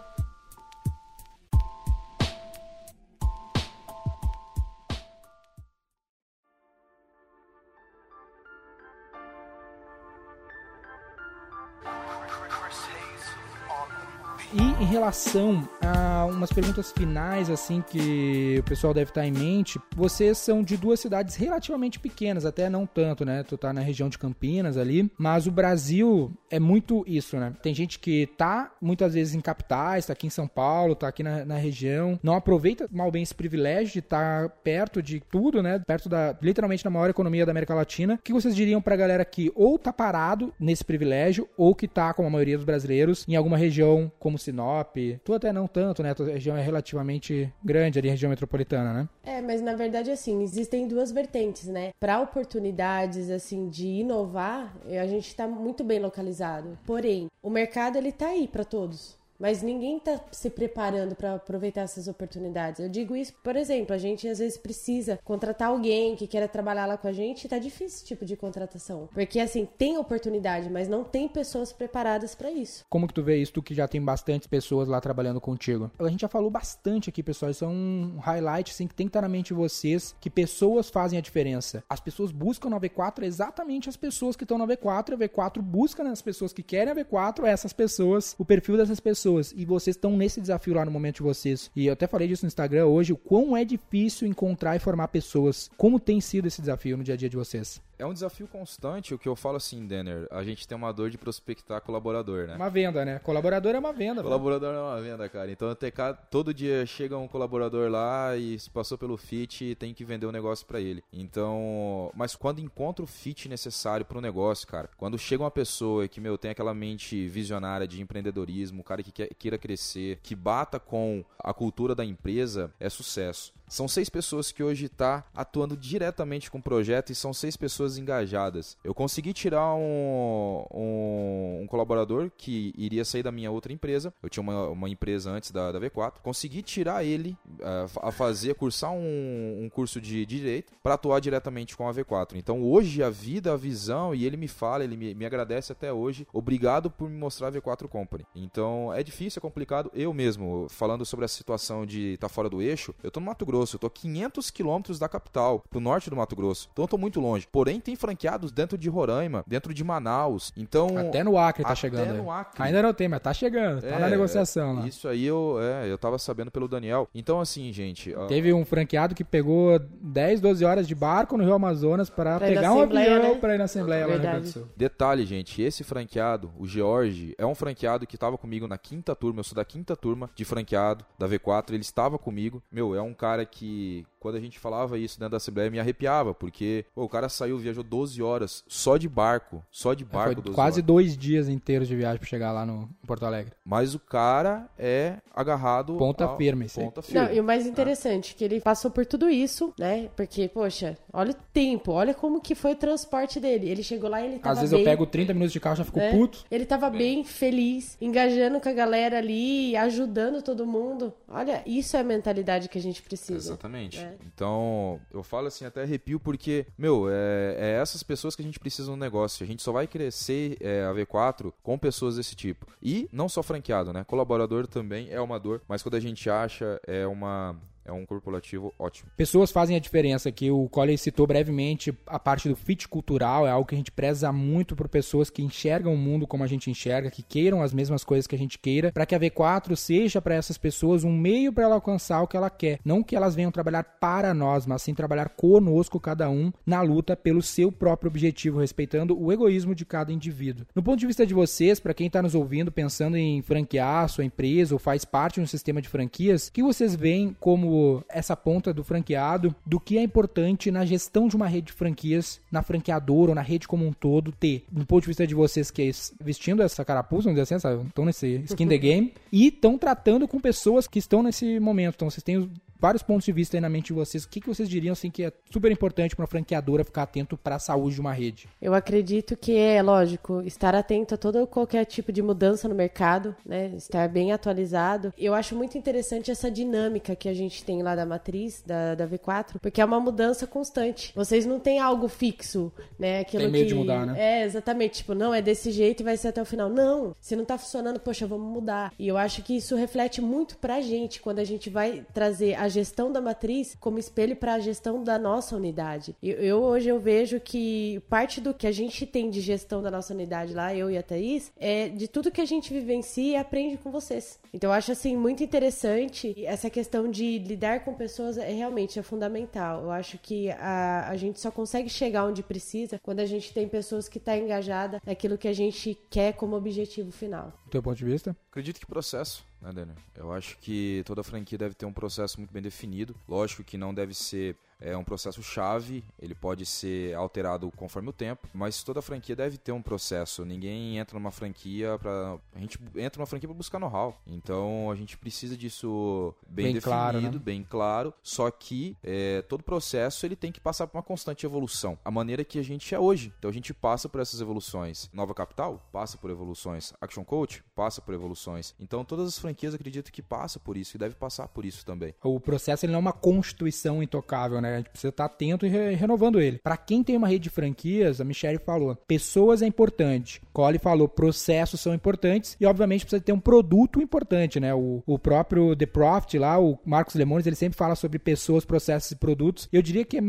Relação 15.01 15.67
a 15.81 16.25
umas 16.25 16.51
perguntas 16.53 16.91
finais, 16.91 17.49
assim, 17.49 17.83
que 17.89 18.57
o 18.59 18.63
pessoal 18.63 18.93
deve 18.93 19.09
estar 19.09 19.25
em 19.25 19.31
mente, 19.31 19.79
vocês 19.95 20.37
são 20.37 20.61
de 20.61 20.77
duas 20.77 20.99
cidades 20.99 21.35
relativamente 21.35 21.99
pequenas, 21.99 22.45
até 22.45 22.69
não 22.69 22.85
tanto, 22.85 23.25
né? 23.25 23.41
Tu 23.41 23.57
tá 23.57 23.73
na 23.73 23.81
região 23.81 24.09
de 24.09 24.19
Campinas 24.19 24.77
ali, 24.77 25.11
mas 25.17 25.47
o 25.47 25.51
Brasil 25.51 26.31
é 26.51 26.59
muito 26.59 27.03
isso, 27.07 27.35
né? 27.37 27.51
Tem 27.63 27.73
gente 27.73 27.97
que 27.97 28.27
tá 28.37 28.71
muitas 28.79 29.15
vezes 29.15 29.33
em 29.33 29.41
capitais, 29.41 30.05
tá 30.05 30.13
aqui 30.13 30.27
em 30.27 30.29
São 30.29 30.47
Paulo, 30.47 30.93
tá 30.93 31.07
aqui 31.07 31.23
na, 31.23 31.45
na 31.45 31.55
região, 31.55 32.19
não 32.21 32.35
aproveita 32.35 32.87
mal 32.91 33.09
bem 33.09 33.23
esse 33.23 33.33
privilégio 33.33 33.93
de 33.93 33.99
estar 33.99 34.49
perto 34.63 35.01
de 35.01 35.19
tudo, 35.19 35.63
né? 35.63 35.79
Perto 35.79 36.07
da, 36.07 36.37
literalmente, 36.39 36.83
da 36.83 36.91
maior 36.91 37.09
economia 37.09 37.43
da 37.43 37.51
América 37.51 37.73
Latina. 37.73 38.15
O 38.15 38.17
que 38.19 38.33
vocês 38.33 38.55
diriam 38.55 38.79
pra 38.79 38.95
galera 38.95 39.25
que 39.25 39.51
ou 39.55 39.79
tá 39.79 39.91
parado 39.91 40.53
nesse 40.59 40.85
privilégio, 40.85 41.49
ou 41.57 41.73
que 41.73 41.87
tá, 41.87 42.13
como 42.13 42.27
a 42.27 42.31
maioria 42.31 42.55
dos 42.55 42.65
brasileiros, 42.65 43.25
em 43.27 43.35
alguma 43.35 43.57
região 43.57 44.11
como 44.19 44.37
Sinop? 44.37 44.90
Tu 45.23 45.33
até 45.33 45.51
não 45.51 45.67
tanto, 45.67 46.03
né? 46.03 46.13
Tua 46.13 46.27
região 46.27 46.57
é 46.57 46.61
relativamente 46.61 47.51
grande 47.63 47.99
ali, 47.99 48.09
região 48.09 48.29
metropolitana, 48.29 48.93
né? 48.93 49.09
É, 49.23 49.41
mas 49.41 49.61
na 49.61 49.75
verdade, 49.75 50.11
assim, 50.11 50.41
existem 50.43 50.87
duas 50.87 51.11
vertentes, 51.11 51.67
né? 51.67 51.91
Para 51.99 52.19
oportunidades, 52.19 53.29
assim, 53.29 53.69
de 53.69 53.87
inovar, 53.87 54.75
a 54.85 55.07
gente 55.07 55.35
tá 55.35 55.47
muito 55.47 55.83
bem 55.83 55.99
localizado. 55.99 56.77
Porém, 56.85 57.27
o 57.41 57.49
mercado, 57.49 57.97
ele 57.97 58.11
tá 58.11 58.27
aí 58.27 58.47
para 58.47 58.63
todos. 58.63 59.20
Mas 59.41 59.63
ninguém 59.63 59.97
tá 59.97 60.21
se 60.31 60.51
preparando 60.51 61.15
para 61.15 61.33
aproveitar 61.33 61.81
essas 61.81 62.07
oportunidades. 62.07 62.79
Eu 62.79 62.87
digo 62.87 63.15
isso, 63.15 63.33
por 63.43 63.55
exemplo, 63.55 63.95
a 63.95 63.97
gente 63.97 64.27
às 64.27 64.37
vezes 64.37 64.55
precisa 64.55 65.19
contratar 65.23 65.69
alguém 65.69 66.15
que 66.15 66.27
queira 66.27 66.47
trabalhar 66.47 66.85
lá 66.85 66.95
com 66.95 67.07
a 67.07 67.11
gente, 67.11 67.49
tá 67.49 67.57
difícil 67.57 67.87
esse 67.87 68.05
tipo 68.05 68.23
de 68.23 68.37
contratação. 68.37 69.09
Porque 69.11 69.39
assim, 69.39 69.67
tem 69.79 69.97
oportunidade, 69.97 70.69
mas 70.69 70.87
não 70.87 71.03
tem 71.03 71.27
pessoas 71.27 71.73
preparadas 71.73 72.35
para 72.35 72.51
isso. 72.51 72.85
Como 72.87 73.07
que 73.07 73.13
tu 73.15 73.23
vê 73.23 73.37
isso, 73.37 73.53
tu 73.53 73.63
que 73.63 73.73
já 73.73 73.87
tem 73.87 73.99
bastante 73.99 74.47
pessoas 74.47 74.87
lá 74.87 75.01
trabalhando 75.01 75.41
contigo? 75.41 75.89
A 75.97 76.07
gente 76.07 76.21
já 76.21 76.27
falou 76.27 76.51
bastante 76.51 77.09
aqui, 77.09 77.23
pessoal, 77.23 77.49
isso 77.49 77.65
é 77.65 77.67
um 77.67 78.19
highlight, 78.19 78.71
assim, 78.71 78.85
que 78.85 78.93
tem 78.93 79.07
que 79.07 79.09
estar 79.09 79.21
na 79.21 79.29
mente 79.29 79.47
de 79.47 79.53
vocês, 79.55 80.15
que 80.21 80.29
pessoas 80.29 80.91
fazem 80.91 81.17
a 81.17 81.21
diferença. 81.21 81.83
As 81.89 81.99
pessoas 81.99 82.31
buscam 82.31 82.69
na 82.69 82.79
V4 82.79 83.23
exatamente 83.23 83.89
as 83.89 83.97
pessoas 83.97 84.35
que 84.35 84.43
estão 84.43 84.59
na 84.59 84.67
V4, 84.67 85.13
a 85.13 85.17
V4 85.17 85.61
busca 85.61 86.03
nas 86.03 86.21
pessoas 86.21 86.53
que 86.53 86.61
querem 86.61 86.93
a 86.93 86.95
V4, 86.95 87.45
essas 87.45 87.73
pessoas, 87.73 88.35
o 88.37 88.45
perfil 88.45 88.77
dessas 88.77 88.99
pessoas, 88.99 89.30
e 89.55 89.65
vocês 89.65 89.95
estão 89.95 90.17
nesse 90.17 90.41
desafio 90.41 90.73
lá 90.73 90.85
no 90.85 90.91
momento 90.91 91.17
de 91.17 91.23
vocês. 91.23 91.71
E 91.75 91.87
eu 91.87 91.93
até 91.93 92.07
falei 92.07 92.27
disso 92.27 92.45
no 92.45 92.47
Instagram 92.47 92.85
hoje, 92.85 93.13
o 93.13 93.17
quão 93.17 93.55
é 93.55 93.63
difícil 93.63 94.27
encontrar 94.27 94.75
e 94.75 94.79
formar 94.79 95.07
pessoas. 95.07 95.69
Como 95.77 95.99
tem 95.99 96.19
sido 96.19 96.47
esse 96.47 96.61
desafio 96.61 96.97
no 96.97 97.03
dia 97.03 97.13
a 97.13 97.17
dia 97.17 97.29
de 97.29 97.37
vocês? 97.37 97.81
É 98.01 98.05
um 98.05 98.13
desafio 98.13 98.47
constante, 98.47 99.13
o 99.13 99.19
que 99.19 99.29
eu 99.29 99.35
falo 99.35 99.57
assim, 99.57 99.85
Denner, 99.85 100.27
a 100.31 100.43
gente 100.43 100.67
tem 100.67 100.75
uma 100.75 100.91
dor 100.91 101.11
de 101.11 101.19
prospectar 101.19 101.79
colaborador, 101.81 102.47
né? 102.47 102.55
Uma 102.55 102.67
venda, 102.67 103.05
né? 103.05 103.19
Colaborador 103.19 103.75
é 103.75 103.77
uma 103.77 103.93
venda. 103.93 104.15
velho. 104.15 104.23
Colaborador 104.23 104.73
não 104.73 104.79
é 104.79 104.93
uma 104.93 105.01
venda, 105.01 105.29
cara. 105.29 105.51
Então, 105.51 105.69
até 105.69 105.91
cá, 105.91 106.11
todo 106.11 106.51
dia 106.51 106.83
chega 106.87 107.15
um 107.15 107.27
colaborador 107.27 107.91
lá 107.91 108.35
e 108.35 108.57
se 108.57 108.71
passou 108.71 108.97
pelo 108.97 109.17
fit 109.17 109.63
e 109.65 109.75
tem 109.75 109.93
que 109.93 110.03
vender 110.03 110.25
o 110.25 110.31
negócio 110.31 110.65
pra 110.65 110.81
ele. 110.81 111.03
Então, 111.13 112.11
mas 112.15 112.35
quando 112.35 112.57
encontra 112.57 113.05
o 113.05 113.07
fit 113.07 113.47
necessário 113.47 114.03
pro 114.03 114.19
negócio, 114.19 114.67
cara, 114.67 114.89
quando 114.97 115.19
chega 115.19 115.43
uma 115.43 115.51
pessoa 115.51 116.07
que, 116.07 116.19
meu, 116.19 116.39
tem 116.39 116.49
aquela 116.49 116.73
mente 116.73 117.27
visionária 117.27 117.87
de 117.87 118.01
empreendedorismo, 118.01 118.81
o 118.81 118.83
cara 118.83 119.03
que 119.03 119.11
queira 119.11 119.59
crescer, 119.59 120.17
que 120.23 120.33
bata 120.33 120.79
com 120.79 121.23
a 121.37 121.53
cultura 121.53 121.93
da 121.93 122.03
empresa, 122.03 122.73
é 122.79 122.89
sucesso. 122.89 123.53
São 123.71 123.87
seis 123.87 124.09
pessoas 124.09 124.51
que 124.51 124.61
hoje 124.61 124.89
tá 124.89 125.23
atuando 125.33 125.77
diretamente 125.77 126.51
com 126.51 126.57
o 126.57 126.61
projeto 126.61 127.13
e 127.13 127.15
são 127.15 127.33
seis 127.33 127.55
pessoas 127.55 127.97
engajadas. 127.97 128.75
Eu 128.83 128.93
consegui 128.93 129.31
tirar 129.31 129.73
um, 129.75 130.65
um, 130.73 131.59
um 131.61 131.67
colaborador 131.67 132.29
que 132.37 132.73
iria 132.77 133.05
sair 133.05 133.23
da 133.23 133.31
minha 133.31 133.49
outra 133.49 133.71
empresa. 133.71 134.13
Eu 134.21 134.29
tinha 134.29 134.41
uma, 134.41 134.67
uma 134.67 134.89
empresa 134.89 135.31
antes 135.31 135.51
da, 135.51 135.71
da 135.71 135.79
V4. 135.79 136.15
Consegui 136.21 136.61
tirar 136.61 137.05
ele 137.05 137.37
ah, 137.61 137.85
a 138.01 138.11
fazer, 138.11 138.55
cursar 138.55 138.91
um, 138.91 139.63
um 139.63 139.69
curso 139.69 140.01
de 140.01 140.25
direito 140.25 140.73
para 140.83 140.95
atuar 140.95 141.21
diretamente 141.21 141.77
com 141.77 141.87
a 141.87 141.93
V4. 141.93 142.35
Então 142.35 142.61
hoje 142.61 143.01
a 143.01 143.09
vida, 143.09 143.53
a 143.53 143.57
visão, 143.57 144.13
e 144.13 144.25
ele 144.25 144.35
me 144.35 144.49
fala, 144.49 144.83
ele 144.83 144.97
me, 144.97 145.15
me 145.15 145.25
agradece 145.25 145.71
até 145.71 145.93
hoje. 145.93 146.27
Obrigado 146.33 146.91
por 146.91 147.09
me 147.09 147.15
mostrar 147.15 147.47
a 147.47 147.51
V4 147.53 147.87
Company. 147.87 148.25
Então 148.35 148.93
é 148.93 149.01
difícil, 149.01 149.39
é 149.39 149.41
complicado. 149.41 149.89
Eu 149.93 150.13
mesmo, 150.13 150.67
falando 150.69 151.05
sobre 151.05 151.23
a 151.23 151.29
situação 151.29 151.85
de 151.85 152.15
estar 152.15 152.27
fora 152.27 152.49
do 152.49 152.61
eixo, 152.61 152.93
eu 153.01 153.09
tô 153.09 153.21
no 153.21 153.27
Mato 153.27 153.45
Grosso. 153.45 153.60
Grosso. 153.61 153.75
Eu 153.75 153.79
tô 153.79 153.87
a 153.87 153.91
500 153.91 154.49
quilômetros 154.49 154.97
da 154.97 155.07
capital, 155.07 155.63
pro 155.69 155.79
norte 155.79 156.09
do 156.09 156.15
Mato 156.15 156.35
Grosso. 156.35 156.69
Então 156.71 156.83
eu 156.83 156.87
tô 156.87 156.97
muito 156.97 157.19
longe. 157.19 157.47
Porém, 157.51 157.79
tem 157.79 157.95
franqueados 157.95 158.51
dentro 158.51 158.77
de 158.77 158.89
Roraima, 158.89 159.43
dentro 159.47 159.73
de 159.73 159.83
Manaus. 159.83 160.51
Então. 160.57 160.97
Até 160.97 161.23
no 161.23 161.37
Acre 161.37 161.63
tá 161.63 161.69
até 161.69 161.79
chegando. 161.79 162.13
no 162.17 162.31
aí. 162.31 162.39
Acre. 162.39 162.63
Ainda 162.63 162.81
não 162.81 162.93
tem, 162.93 163.07
mas 163.07 163.21
tá 163.21 163.33
chegando. 163.33 163.81
Tá 163.81 163.87
É, 163.87 163.99
na 163.99 164.09
negociação 164.09 164.73
lá. 164.73 164.87
Isso 164.87 165.07
aí 165.07 165.25
eu, 165.25 165.57
é, 165.61 165.91
eu 165.91 165.97
tava 165.97 166.17
sabendo 166.17 166.49
pelo 166.49 166.67
Daniel. 166.67 167.07
Então, 167.13 167.39
assim, 167.39 167.71
gente. 167.71 168.13
Teve 168.27 168.51
um 168.53 168.65
franqueado 168.65 169.13
que 169.13 169.23
pegou 169.23 169.79
10, 169.79 170.41
12 170.41 170.65
horas 170.65 170.87
de 170.87 170.95
barco 170.95 171.37
no 171.37 171.43
Rio 171.43 171.53
Amazonas 171.53 172.09
para 172.09 172.37
Pra 172.37 172.47
pegar 172.47 172.73
um 172.73 172.81
avião 172.81 173.33
né? 173.33 173.35
para 173.35 173.55
ir 173.55 173.57
na 173.57 173.65
Assembleia 173.65 174.07
lá 174.07 174.13
no 174.13 174.19
Rio 174.19 174.31
Grande 174.31 174.47
do. 174.47 174.51
Sul. 174.51 174.67
Detalhe, 174.75 175.25
gente, 175.25 175.61
esse 175.61 175.83
franqueado, 175.83 176.51
o 176.57 176.65
George, 176.65 177.35
é 177.37 177.45
um 177.45 177.53
franqueado 177.55 178.07
que 178.07 178.15
estava 178.15 178.37
comigo 178.37 178.67
na 178.67 178.77
quinta 178.77 179.15
turma. 179.15 179.39
Eu 179.41 179.43
sou 179.43 179.55
da 179.55 179.65
quinta 179.65 179.95
turma 179.95 180.29
de 180.35 180.43
franqueado 180.45 181.05
da 181.19 181.27
V4. 181.27 181.69
Ele 181.69 181.81
estava 181.81 182.17
comigo. 182.17 182.61
Meu, 182.71 182.95
é 182.95 183.01
um 183.01 183.13
cara 183.13 183.45
que, 183.51 184.05
quando 184.21 184.35
a 184.35 184.39
gente 184.39 184.59
falava 184.59 184.97
isso 184.99 185.19
dentro 185.19 185.31
da 185.31 185.37
Assembleia, 185.37 185.69
me 185.71 185.79
arrepiava, 185.79 186.31
porque 186.33 186.85
pô, 186.93 187.03
o 187.03 187.09
cara 187.09 187.27
saiu, 187.27 187.57
viajou 187.57 187.83
12 187.83 188.21
horas 188.21 188.63
só 188.67 188.95
de 188.95 189.09
barco. 189.09 189.65
Só 189.71 189.93
de 189.95 190.05
barco, 190.05 190.31
É, 190.31 190.35
Foi 190.35 190.43
12 190.43 190.55
quase 190.55 190.75
horas. 190.75 190.85
dois 190.85 191.17
dias 191.17 191.49
inteiros 191.49 191.87
de 191.87 191.95
viagem 191.95 192.19
para 192.19 192.27
chegar 192.29 192.51
lá 192.51 192.63
no 192.65 192.87
em 193.03 193.07
Porto 193.07 193.25
Alegre. 193.25 193.53
Mas 193.65 193.95
o 193.95 193.99
cara 193.99 194.69
é 194.77 195.15
agarrado. 195.33 195.95
Ponta 195.97 196.25
ao- 196.25 196.37
firme, 196.37 196.65
aí. 196.65 196.69
Ponta 196.85 197.01
firme. 197.01 197.27
Não, 197.27 197.33
e 197.35 197.39
o 197.39 197.43
mais 197.43 197.65
interessante, 197.65 198.35
que 198.35 198.43
ele 198.43 198.61
passou 198.61 198.91
por 198.91 199.05
tudo 199.07 199.27
isso, 199.29 199.73
né? 199.77 200.09
Porque, 200.15 200.47
poxa, 200.47 200.95
olha 201.11 201.31
o 201.31 201.35
tempo, 201.51 201.91
olha 201.91 202.13
como 202.13 202.39
que 202.41 202.53
foi 202.53 202.73
o 202.73 202.75
transporte 202.75 203.39
dele. 203.39 203.67
Ele 203.69 203.81
chegou 203.81 204.07
lá 204.09 204.21
e 204.21 204.25
ele 204.27 204.39
tava 204.39 204.53
Às 204.53 204.59
vezes 204.59 204.71
bem, 204.73 204.81
eu 204.81 204.85
pego 204.85 205.05
30 205.07 205.33
minutos 205.33 205.51
de 205.53 205.59
carro 205.59 205.75
e 205.75 205.77
já 205.79 205.83
fico 205.85 205.97
né? 205.97 206.11
puto. 206.11 206.45
Ele 206.51 206.65
tava 206.65 206.89
bem 206.91 207.23
feliz, 207.23 207.97
engajando 207.99 208.59
com 208.61 208.69
a 208.69 208.73
galera 208.73 209.17
ali, 209.17 209.75
ajudando 209.75 210.41
todo 210.43 210.65
mundo. 210.67 211.11
Olha, 211.27 211.63
isso 211.65 211.97
é 211.97 212.01
a 212.01 212.03
mentalidade 212.03 212.69
que 212.69 212.77
a 212.77 212.81
gente 212.81 213.01
precisa. 213.01 213.51
Exatamente. 213.53 213.97
É. 214.11 214.25
Então, 214.25 214.99
eu 215.11 215.23
falo 215.23 215.47
assim, 215.47 215.65
até 215.65 215.81
arrepio, 215.83 216.19
porque, 216.19 216.65
meu, 216.77 217.09
é, 217.09 217.55
é 217.57 217.81
essas 217.81 218.03
pessoas 218.03 218.35
que 218.35 218.41
a 218.41 218.45
gente 218.45 218.59
precisa 218.59 218.89
no 218.89 218.97
negócio. 218.97 219.43
A 219.43 219.47
gente 219.47 219.61
só 219.61 219.71
vai 219.71 219.87
crescer 219.87 220.57
é, 220.59 220.83
a 220.83 220.93
V4 220.93 221.53
com 221.63 221.77
pessoas 221.77 222.15
desse 222.15 222.35
tipo. 222.35 222.65
E 222.81 223.07
não 223.11 223.29
só 223.29 223.41
franqueado, 223.43 223.93
né? 223.93 224.03
Colaborador 224.03 224.67
também 224.67 225.09
é 225.09 225.19
uma 225.19 225.39
dor, 225.39 225.61
mas 225.67 225.81
quando 225.81 225.95
a 225.95 225.99
gente 225.99 226.29
acha, 226.29 226.79
é 226.85 227.05
uma. 227.07 227.55
É 227.85 227.91
um 227.91 228.05
corporativo 228.05 228.73
ótimo. 228.77 229.09
Pessoas 229.17 229.51
fazem 229.51 229.75
a 229.75 229.79
diferença 229.79 230.29
aqui. 230.29 230.51
O 230.51 230.69
Colley 230.69 230.97
citou 230.97 231.25
brevemente 231.25 231.93
a 232.05 232.19
parte 232.19 232.47
do 232.47 232.55
fit 232.55 232.87
cultural, 232.87 233.47
é 233.47 233.51
algo 233.51 233.67
que 233.67 233.75
a 233.75 233.77
gente 233.77 233.91
preza 233.91 234.31
muito 234.31 234.75
por 234.75 234.87
pessoas 234.87 235.29
que 235.29 235.41
enxergam 235.41 235.93
o 235.93 235.97
mundo 235.97 236.27
como 236.27 236.43
a 236.43 236.47
gente 236.47 236.69
enxerga, 236.69 237.09
que 237.09 237.23
queiram 237.23 237.61
as 237.61 237.73
mesmas 237.73 238.03
coisas 238.03 238.27
que 238.27 238.35
a 238.35 238.37
gente 238.37 238.59
queira, 238.59 238.91
para 238.91 239.05
que 239.05 239.15
a 239.15 239.19
V4 239.19 239.75
seja 239.75 240.21
para 240.21 240.35
essas 240.35 240.57
pessoas 240.57 241.03
um 241.03 241.11
meio 241.11 241.51
para 241.51 241.63
ela 241.63 241.75
alcançar 241.75 242.21
o 242.21 242.27
que 242.27 242.37
ela 242.37 242.49
quer. 242.49 242.79
Não 242.85 243.03
que 243.03 243.15
elas 243.15 243.35
venham 243.35 243.51
trabalhar 243.51 243.83
para 243.83 244.33
nós, 244.33 244.65
mas 244.65 244.81
sim 244.81 244.93
trabalhar 244.93 245.29
conosco, 245.29 245.99
cada 245.99 246.29
um, 246.29 246.51
na 246.65 246.81
luta 246.81 247.15
pelo 247.15 247.41
seu 247.41 247.71
próprio 247.71 248.09
objetivo, 248.09 248.59
respeitando 248.59 249.19
o 249.19 249.31
egoísmo 249.31 249.73
de 249.73 249.85
cada 249.85 250.13
indivíduo. 250.13 250.65
No 250.75 250.83
ponto 250.83 250.99
de 250.99 251.07
vista 251.07 251.25
de 251.25 251.33
vocês, 251.33 251.79
para 251.79 251.93
quem 251.93 252.07
está 252.07 252.21
nos 252.21 252.35
ouvindo 252.35 252.71
pensando 252.71 253.17
em 253.17 253.41
franquear 253.41 254.07
sua 254.09 254.25
empresa 254.25 254.75
ou 254.75 254.79
faz 254.79 255.03
parte 255.05 255.35
de 255.35 255.41
um 255.41 255.47
sistema 255.47 255.81
de 255.81 255.89
franquias, 255.89 256.49
que 256.49 256.63
vocês 256.63 256.95
veem 256.95 257.35
como 257.39 257.70
essa 258.09 258.35
ponta 258.35 258.73
do 258.73 258.83
franqueado, 258.83 259.55
do 259.65 259.79
que 259.79 259.97
é 259.97 260.03
importante 260.03 260.71
na 260.71 260.85
gestão 260.85 261.27
de 261.27 261.35
uma 261.35 261.47
rede 261.47 261.67
de 261.67 261.73
franquias, 261.73 262.39
na 262.51 262.61
franqueadora 262.61 263.31
ou 263.31 263.35
na 263.35 263.41
rede 263.41 263.67
como 263.67 263.85
um 263.85 263.93
todo, 263.93 264.31
ter, 264.31 264.63
do 264.71 264.85
ponto 264.85 265.01
de 265.01 265.07
vista 265.07 265.27
de 265.27 265.35
vocês 265.35 265.71
que 265.71 265.81
é 265.81 265.91
vestindo 266.23 266.61
essa 266.61 266.83
carapuça, 266.85 267.23
vamos 267.23 267.41
dizer 267.41 267.55
assim, 267.55 267.87
estão 267.87 268.05
nesse 268.05 268.43
skin 268.45 268.67
the 268.67 268.77
game, 268.79 269.13
e 269.31 269.47
estão 269.47 269.77
tratando 269.77 270.27
com 270.27 270.39
pessoas 270.39 270.87
que 270.87 270.99
estão 270.99 271.23
nesse 271.23 271.59
momento. 271.59 271.95
Então 271.95 272.09
vocês 272.09 272.23
têm 272.23 272.49
vários 272.81 273.03
pontos 273.03 273.25
de 273.25 273.31
vista 273.31 273.55
aí 273.55 273.61
na 273.61 273.69
mente 273.69 273.87
de 273.87 273.93
vocês. 273.93 274.23
O 274.23 274.29
que, 274.29 274.41
que 274.41 274.47
vocês 274.47 274.67
diriam 274.67 274.93
assim 274.93 275.11
que 275.11 275.23
é 275.23 275.31
super 275.51 275.71
importante 275.71 276.15
para 276.15 276.23
uma 276.23 276.27
franqueadora 276.27 276.83
ficar 276.83 277.03
atento 277.03 277.37
para 277.37 277.55
a 277.55 277.59
saúde 277.59 277.95
de 277.95 278.01
uma 278.01 278.11
rede? 278.11 278.49
Eu 278.59 278.73
acredito 278.73 279.37
que 279.37 279.55
é 279.55 279.81
lógico 279.83 280.41
estar 280.41 280.73
atento 280.73 281.13
a 281.13 281.17
todo 281.17 281.45
qualquer 281.45 281.85
tipo 281.85 282.11
de 282.11 282.23
mudança 282.23 282.67
no 282.67 282.73
mercado, 282.73 283.35
né? 283.45 283.71
Estar 283.77 284.09
bem 284.09 284.31
atualizado. 284.31 285.13
Eu 285.15 285.35
acho 285.35 285.55
muito 285.55 285.77
interessante 285.77 286.31
essa 286.31 286.49
dinâmica 286.49 287.15
que 287.15 287.29
a 287.29 287.33
gente 287.33 287.63
tem 287.63 287.83
lá 287.83 287.95
da 287.95 288.05
matriz 288.05 288.63
da, 288.65 288.95
da 288.95 289.07
V4, 289.07 289.59
porque 289.61 289.79
é 289.79 289.85
uma 289.85 289.99
mudança 289.99 290.47
constante. 290.47 291.11
Vocês 291.15 291.45
não 291.45 291.59
têm 291.59 291.79
algo 291.79 292.07
fixo, 292.07 292.71
né? 292.97 293.19
Aquilo 293.19 293.43
Tem 293.43 293.51
medo 293.51 293.63
que 293.63 293.69
de 293.69 293.75
mudar, 293.75 294.07
né? 294.07 294.15
é 294.17 294.43
exatamente 294.43 294.97
tipo 294.97 295.13
não 295.13 295.31
é 295.31 295.41
desse 295.41 295.71
jeito 295.71 296.01
e 296.01 296.03
vai 296.03 296.17
ser 296.17 296.29
até 296.29 296.41
o 296.41 296.45
final. 296.45 296.67
Não, 296.67 297.15
se 297.19 297.35
não 297.35 297.45
tá 297.45 297.57
funcionando, 297.57 297.99
poxa, 297.99 298.25
vamos 298.25 298.51
mudar. 298.51 298.91
E 298.97 299.07
eu 299.07 299.17
acho 299.17 299.43
que 299.43 299.55
isso 299.55 299.75
reflete 299.75 300.19
muito 300.19 300.57
pra 300.57 300.81
gente 300.81 301.21
quando 301.21 301.37
a 301.39 301.43
gente 301.43 301.69
vai 301.69 302.03
trazer 302.11 302.55
a 302.55 302.70
gestão 302.71 303.11
da 303.11 303.21
matriz 303.21 303.77
como 303.79 303.99
espelho 303.99 304.35
para 304.35 304.55
a 304.55 304.59
gestão 304.59 305.03
da 305.03 305.19
nossa 305.19 305.55
unidade. 305.55 306.15
Eu, 306.23 306.37
eu 306.37 306.63
hoje 306.63 306.89
eu 306.89 306.99
vejo 306.99 307.39
que 307.39 308.01
parte 308.09 308.41
do 308.41 308.53
que 308.53 308.65
a 308.65 308.71
gente 308.71 309.05
tem 309.05 309.29
de 309.29 309.41
gestão 309.41 309.83
da 309.83 309.91
nossa 309.91 310.13
unidade 310.13 310.55
lá, 310.55 310.73
eu 310.73 310.89
e 310.89 310.97
a 310.97 311.03
Thaís, 311.03 311.51
é 311.57 311.89
de 311.89 312.07
tudo 312.07 312.31
que 312.31 312.41
a 312.41 312.45
gente 312.45 312.73
vivencia 312.73 313.33
e 313.33 313.35
aprende 313.35 313.77
com 313.77 313.91
vocês. 313.91 314.39
Então 314.51 314.71
eu 314.71 314.73
acho 314.73 314.91
assim 314.91 315.15
muito 315.15 315.43
interessante 315.43 316.33
essa 316.45 316.69
questão 316.69 317.09
de 317.09 317.37
lidar 317.37 317.83
com 317.85 317.93
pessoas 317.93 318.37
é 318.37 318.51
realmente 318.51 318.97
é 318.97 319.03
fundamental. 319.03 319.83
Eu 319.83 319.91
acho 319.91 320.17
que 320.17 320.49
a, 320.51 321.09
a 321.09 321.15
gente 321.15 321.39
só 321.39 321.51
consegue 321.51 321.89
chegar 321.89 322.25
onde 322.25 322.41
precisa 322.41 322.99
quando 323.03 323.19
a 323.19 323.25
gente 323.25 323.53
tem 323.53 323.67
pessoas 323.67 324.07
que 324.07 324.17
estão 324.17 324.33
tá 324.33 324.39
engajada 324.39 325.01
naquilo 325.05 325.37
que 325.37 325.47
a 325.47 325.53
gente 325.53 325.97
quer 326.09 326.33
como 326.33 326.55
objetivo 326.55 327.11
final. 327.11 327.53
Teu 327.71 327.81
ponto 327.81 327.97
de 327.97 328.03
vista? 328.03 328.35
Acredito 328.49 328.81
que 328.81 328.85
processo, 328.85 329.45
né, 329.61 329.71
Daniel? 329.71 329.95
Eu 330.13 330.33
acho 330.33 330.57
que 330.57 331.03
toda 331.05 331.23
franquia 331.23 331.57
deve 331.57 331.73
ter 331.73 331.85
um 331.85 331.93
processo 331.93 332.37
muito 332.37 332.51
bem 332.51 332.61
definido. 332.61 333.15
Lógico 333.25 333.63
que 333.63 333.77
não 333.77 333.93
deve 333.93 334.13
ser 334.13 334.57
é 334.81 334.97
um 334.97 335.03
processo 335.03 335.41
chave, 335.43 336.03
ele 336.19 336.33
pode 336.33 336.65
ser 336.65 337.15
alterado 337.15 337.71
conforme 337.75 338.09
o 338.09 338.13
tempo, 338.13 338.47
mas 338.53 338.83
toda 338.83 339.01
franquia 339.01 339.35
deve 339.35 339.57
ter 339.57 339.71
um 339.71 339.81
processo. 339.81 340.43
Ninguém 340.43 340.97
entra 340.97 341.17
numa 341.17 341.31
franquia 341.31 341.97
para 341.99 342.37
a 342.55 342.59
gente 342.59 342.79
entra 342.95 343.19
numa 343.19 343.25
franquia 343.25 343.47
para 343.47 343.57
buscar 343.57 343.79
know-how. 343.79 344.19
Então 344.25 344.89
a 344.91 344.95
gente 344.95 345.17
precisa 345.17 345.55
disso 345.55 346.33
bem, 346.47 346.65
Bem 346.65 346.73
definido, 346.73 346.81
claro, 346.81 347.21
né? 347.21 347.31
bem 347.39 347.63
claro. 347.63 348.13
Só 348.23 348.49
que 348.49 348.97
é, 349.03 349.41
todo 349.43 349.63
processo 349.63 350.25
ele 350.25 350.35
tem 350.35 350.51
que 350.51 350.59
passar 350.59 350.87
por 350.87 350.97
uma 350.97 351.03
constante 351.03 351.45
evolução. 351.45 351.97
A 352.03 352.11
maneira 352.11 352.43
que 352.43 352.57
a 352.59 352.63
gente 352.63 352.93
é 352.93 352.99
hoje. 352.99 353.33
Então 353.37 353.49
a 353.49 353.53
gente 353.53 353.73
passa 353.73 354.09
por 354.09 354.19
essas 354.19 354.41
evoluções. 354.41 355.09
Nova 355.13 355.33
Capital 355.33 355.81
passa 355.91 356.17
por 356.17 356.29
evoluções. 356.29 356.93
Action 356.99 357.23
Coach 357.23 357.63
passa 357.75 358.01
por 358.01 358.13
evoluções. 358.13 358.73
Então 358.79 359.05
todas 359.05 359.27
as 359.27 359.37
franquias 359.37 359.73
acredito 359.73 360.11
que 360.11 360.21
passa 360.21 360.59
por 360.59 360.75
isso 360.75 360.97
e 360.97 360.99
deve 360.99 361.15
passar 361.15 361.47
por 361.47 361.65
isso 361.65 361.85
também. 361.85 362.13
O 362.23 362.39
processo 362.39 362.85
ele 362.85 362.93
não 362.93 362.99
é 362.99 363.01
uma 363.01 363.13
constituição 363.13 364.01
intocável, 364.01 364.59
né? 364.59 364.70
A 364.73 364.77
gente 364.77 364.89
precisa 364.89 365.09
estar 365.09 365.25
atento 365.25 365.65
e 365.65 365.69
re- 365.69 365.95
renovando 365.95 366.39
ele. 366.39 366.59
Para 366.63 366.77
quem 366.77 367.03
tem 367.03 367.17
uma 367.17 367.27
rede 367.27 367.43
de 367.43 367.49
franquias, 367.49 368.21
a 368.21 368.23
Michelle 368.23 368.59
falou, 368.59 368.95
pessoas 369.07 369.61
é 369.61 369.67
importante. 369.67 370.41
Cole 370.53 370.79
falou, 370.79 371.07
processos 371.07 371.79
são 371.79 371.93
importantes 371.93 372.55
e 372.59 372.65
obviamente 372.65 373.05
precisa 373.05 373.21
ter 373.21 373.33
um 373.33 373.39
produto 373.39 374.01
importante, 374.01 374.59
né? 374.59 374.73
O, 374.73 375.01
o 375.05 375.19
próprio 375.19 375.75
The 375.75 375.85
Profit 375.85 376.37
lá, 376.37 376.59
o 376.59 376.77
Marcos 376.85 377.15
Lemones, 377.15 377.47
ele 377.47 377.55
sempre 377.55 377.77
fala 377.77 377.95
sobre 377.95 378.19
pessoas, 378.19 378.65
processos 378.65 379.11
e 379.11 379.15
produtos. 379.15 379.67
Eu 379.71 379.81
diria 379.81 380.05
que 380.05 380.17
é 380.17 380.21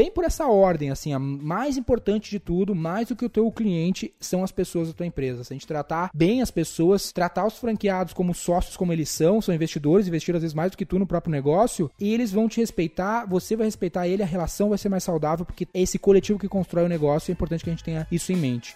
bem 0.00 0.10
por 0.10 0.24
essa 0.24 0.46
ordem, 0.46 0.88
assim, 0.90 1.12
a 1.12 1.18
mais 1.18 1.76
importante 1.76 2.30
de 2.30 2.38
tudo, 2.38 2.74
mais 2.74 3.08
do 3.08 3.14
que 3.14 3.26
o 3.26 3.28
teu 3.28 3.52
cliente, 3.52 4.14
são 4.18 4.42
as 4.42 4.50
pessoas 4.50 4.88
da 4.88 4.94
tua 4.94 5.04
empresa. 5.04 5.44
Se 5.44 5.52
a 5.52 5.54
gente 5.56 5.66
tratar 5.66 6.10
bem 6.14 6.40
as 6.40 6.50
pessoas, 6.50 7.12
tratar 7.12 7.46
os 7.46 7.58
franqueados 7.58 8.14
como 8.14 8.32
sócios 8.32 8.78
como 8.78 8.94
eles 8.94 9.10
são, 9.10 9.42
são 9.42 9.54
investidores, 9.54 10.08
investiram 10.08 10.38
às 10.38 10.42
vezes 10.42 10.54
mais 10.54 10.70
do 10.70 10.78
que 10.78 10.86
tu 10.86 10.98
no 10.98 11.06
próprio 11.06 11.30
negócio, 11.30 11.90
e 12.00 12.14
eles 12.14 12.32
vão 12.32 12.48
te 12.48 12.60
respeitar, 12.60 13.26
você 13.26 13.54
vai 13.54 13.66
respeitar 13.66 14.08
ele, 14.08 14.22
a 14.22 14.26
relação 14.26 14.70
vai 14.70 14.78
ser 14.78 14.88
mais 14.88 15.04
saudável, 15.04 15.44
porque 15.44 15.68
é 15.74 15.82
esse 15.82 15.98
coletivo 15.98 16.38
que 16.38 16.48
constrói 16.48 16.86
o 16.86 16.88
negócio, 16.88 17.30
é 17.30 17.34
importante 17.34 17.62
que 17.62 17.68
a 17.68 17.74
gente 17.74 17.84
tenha 17.84 18.06
isso 18.10 18.32
em 18.32 18.36
mente. 18.36 18.74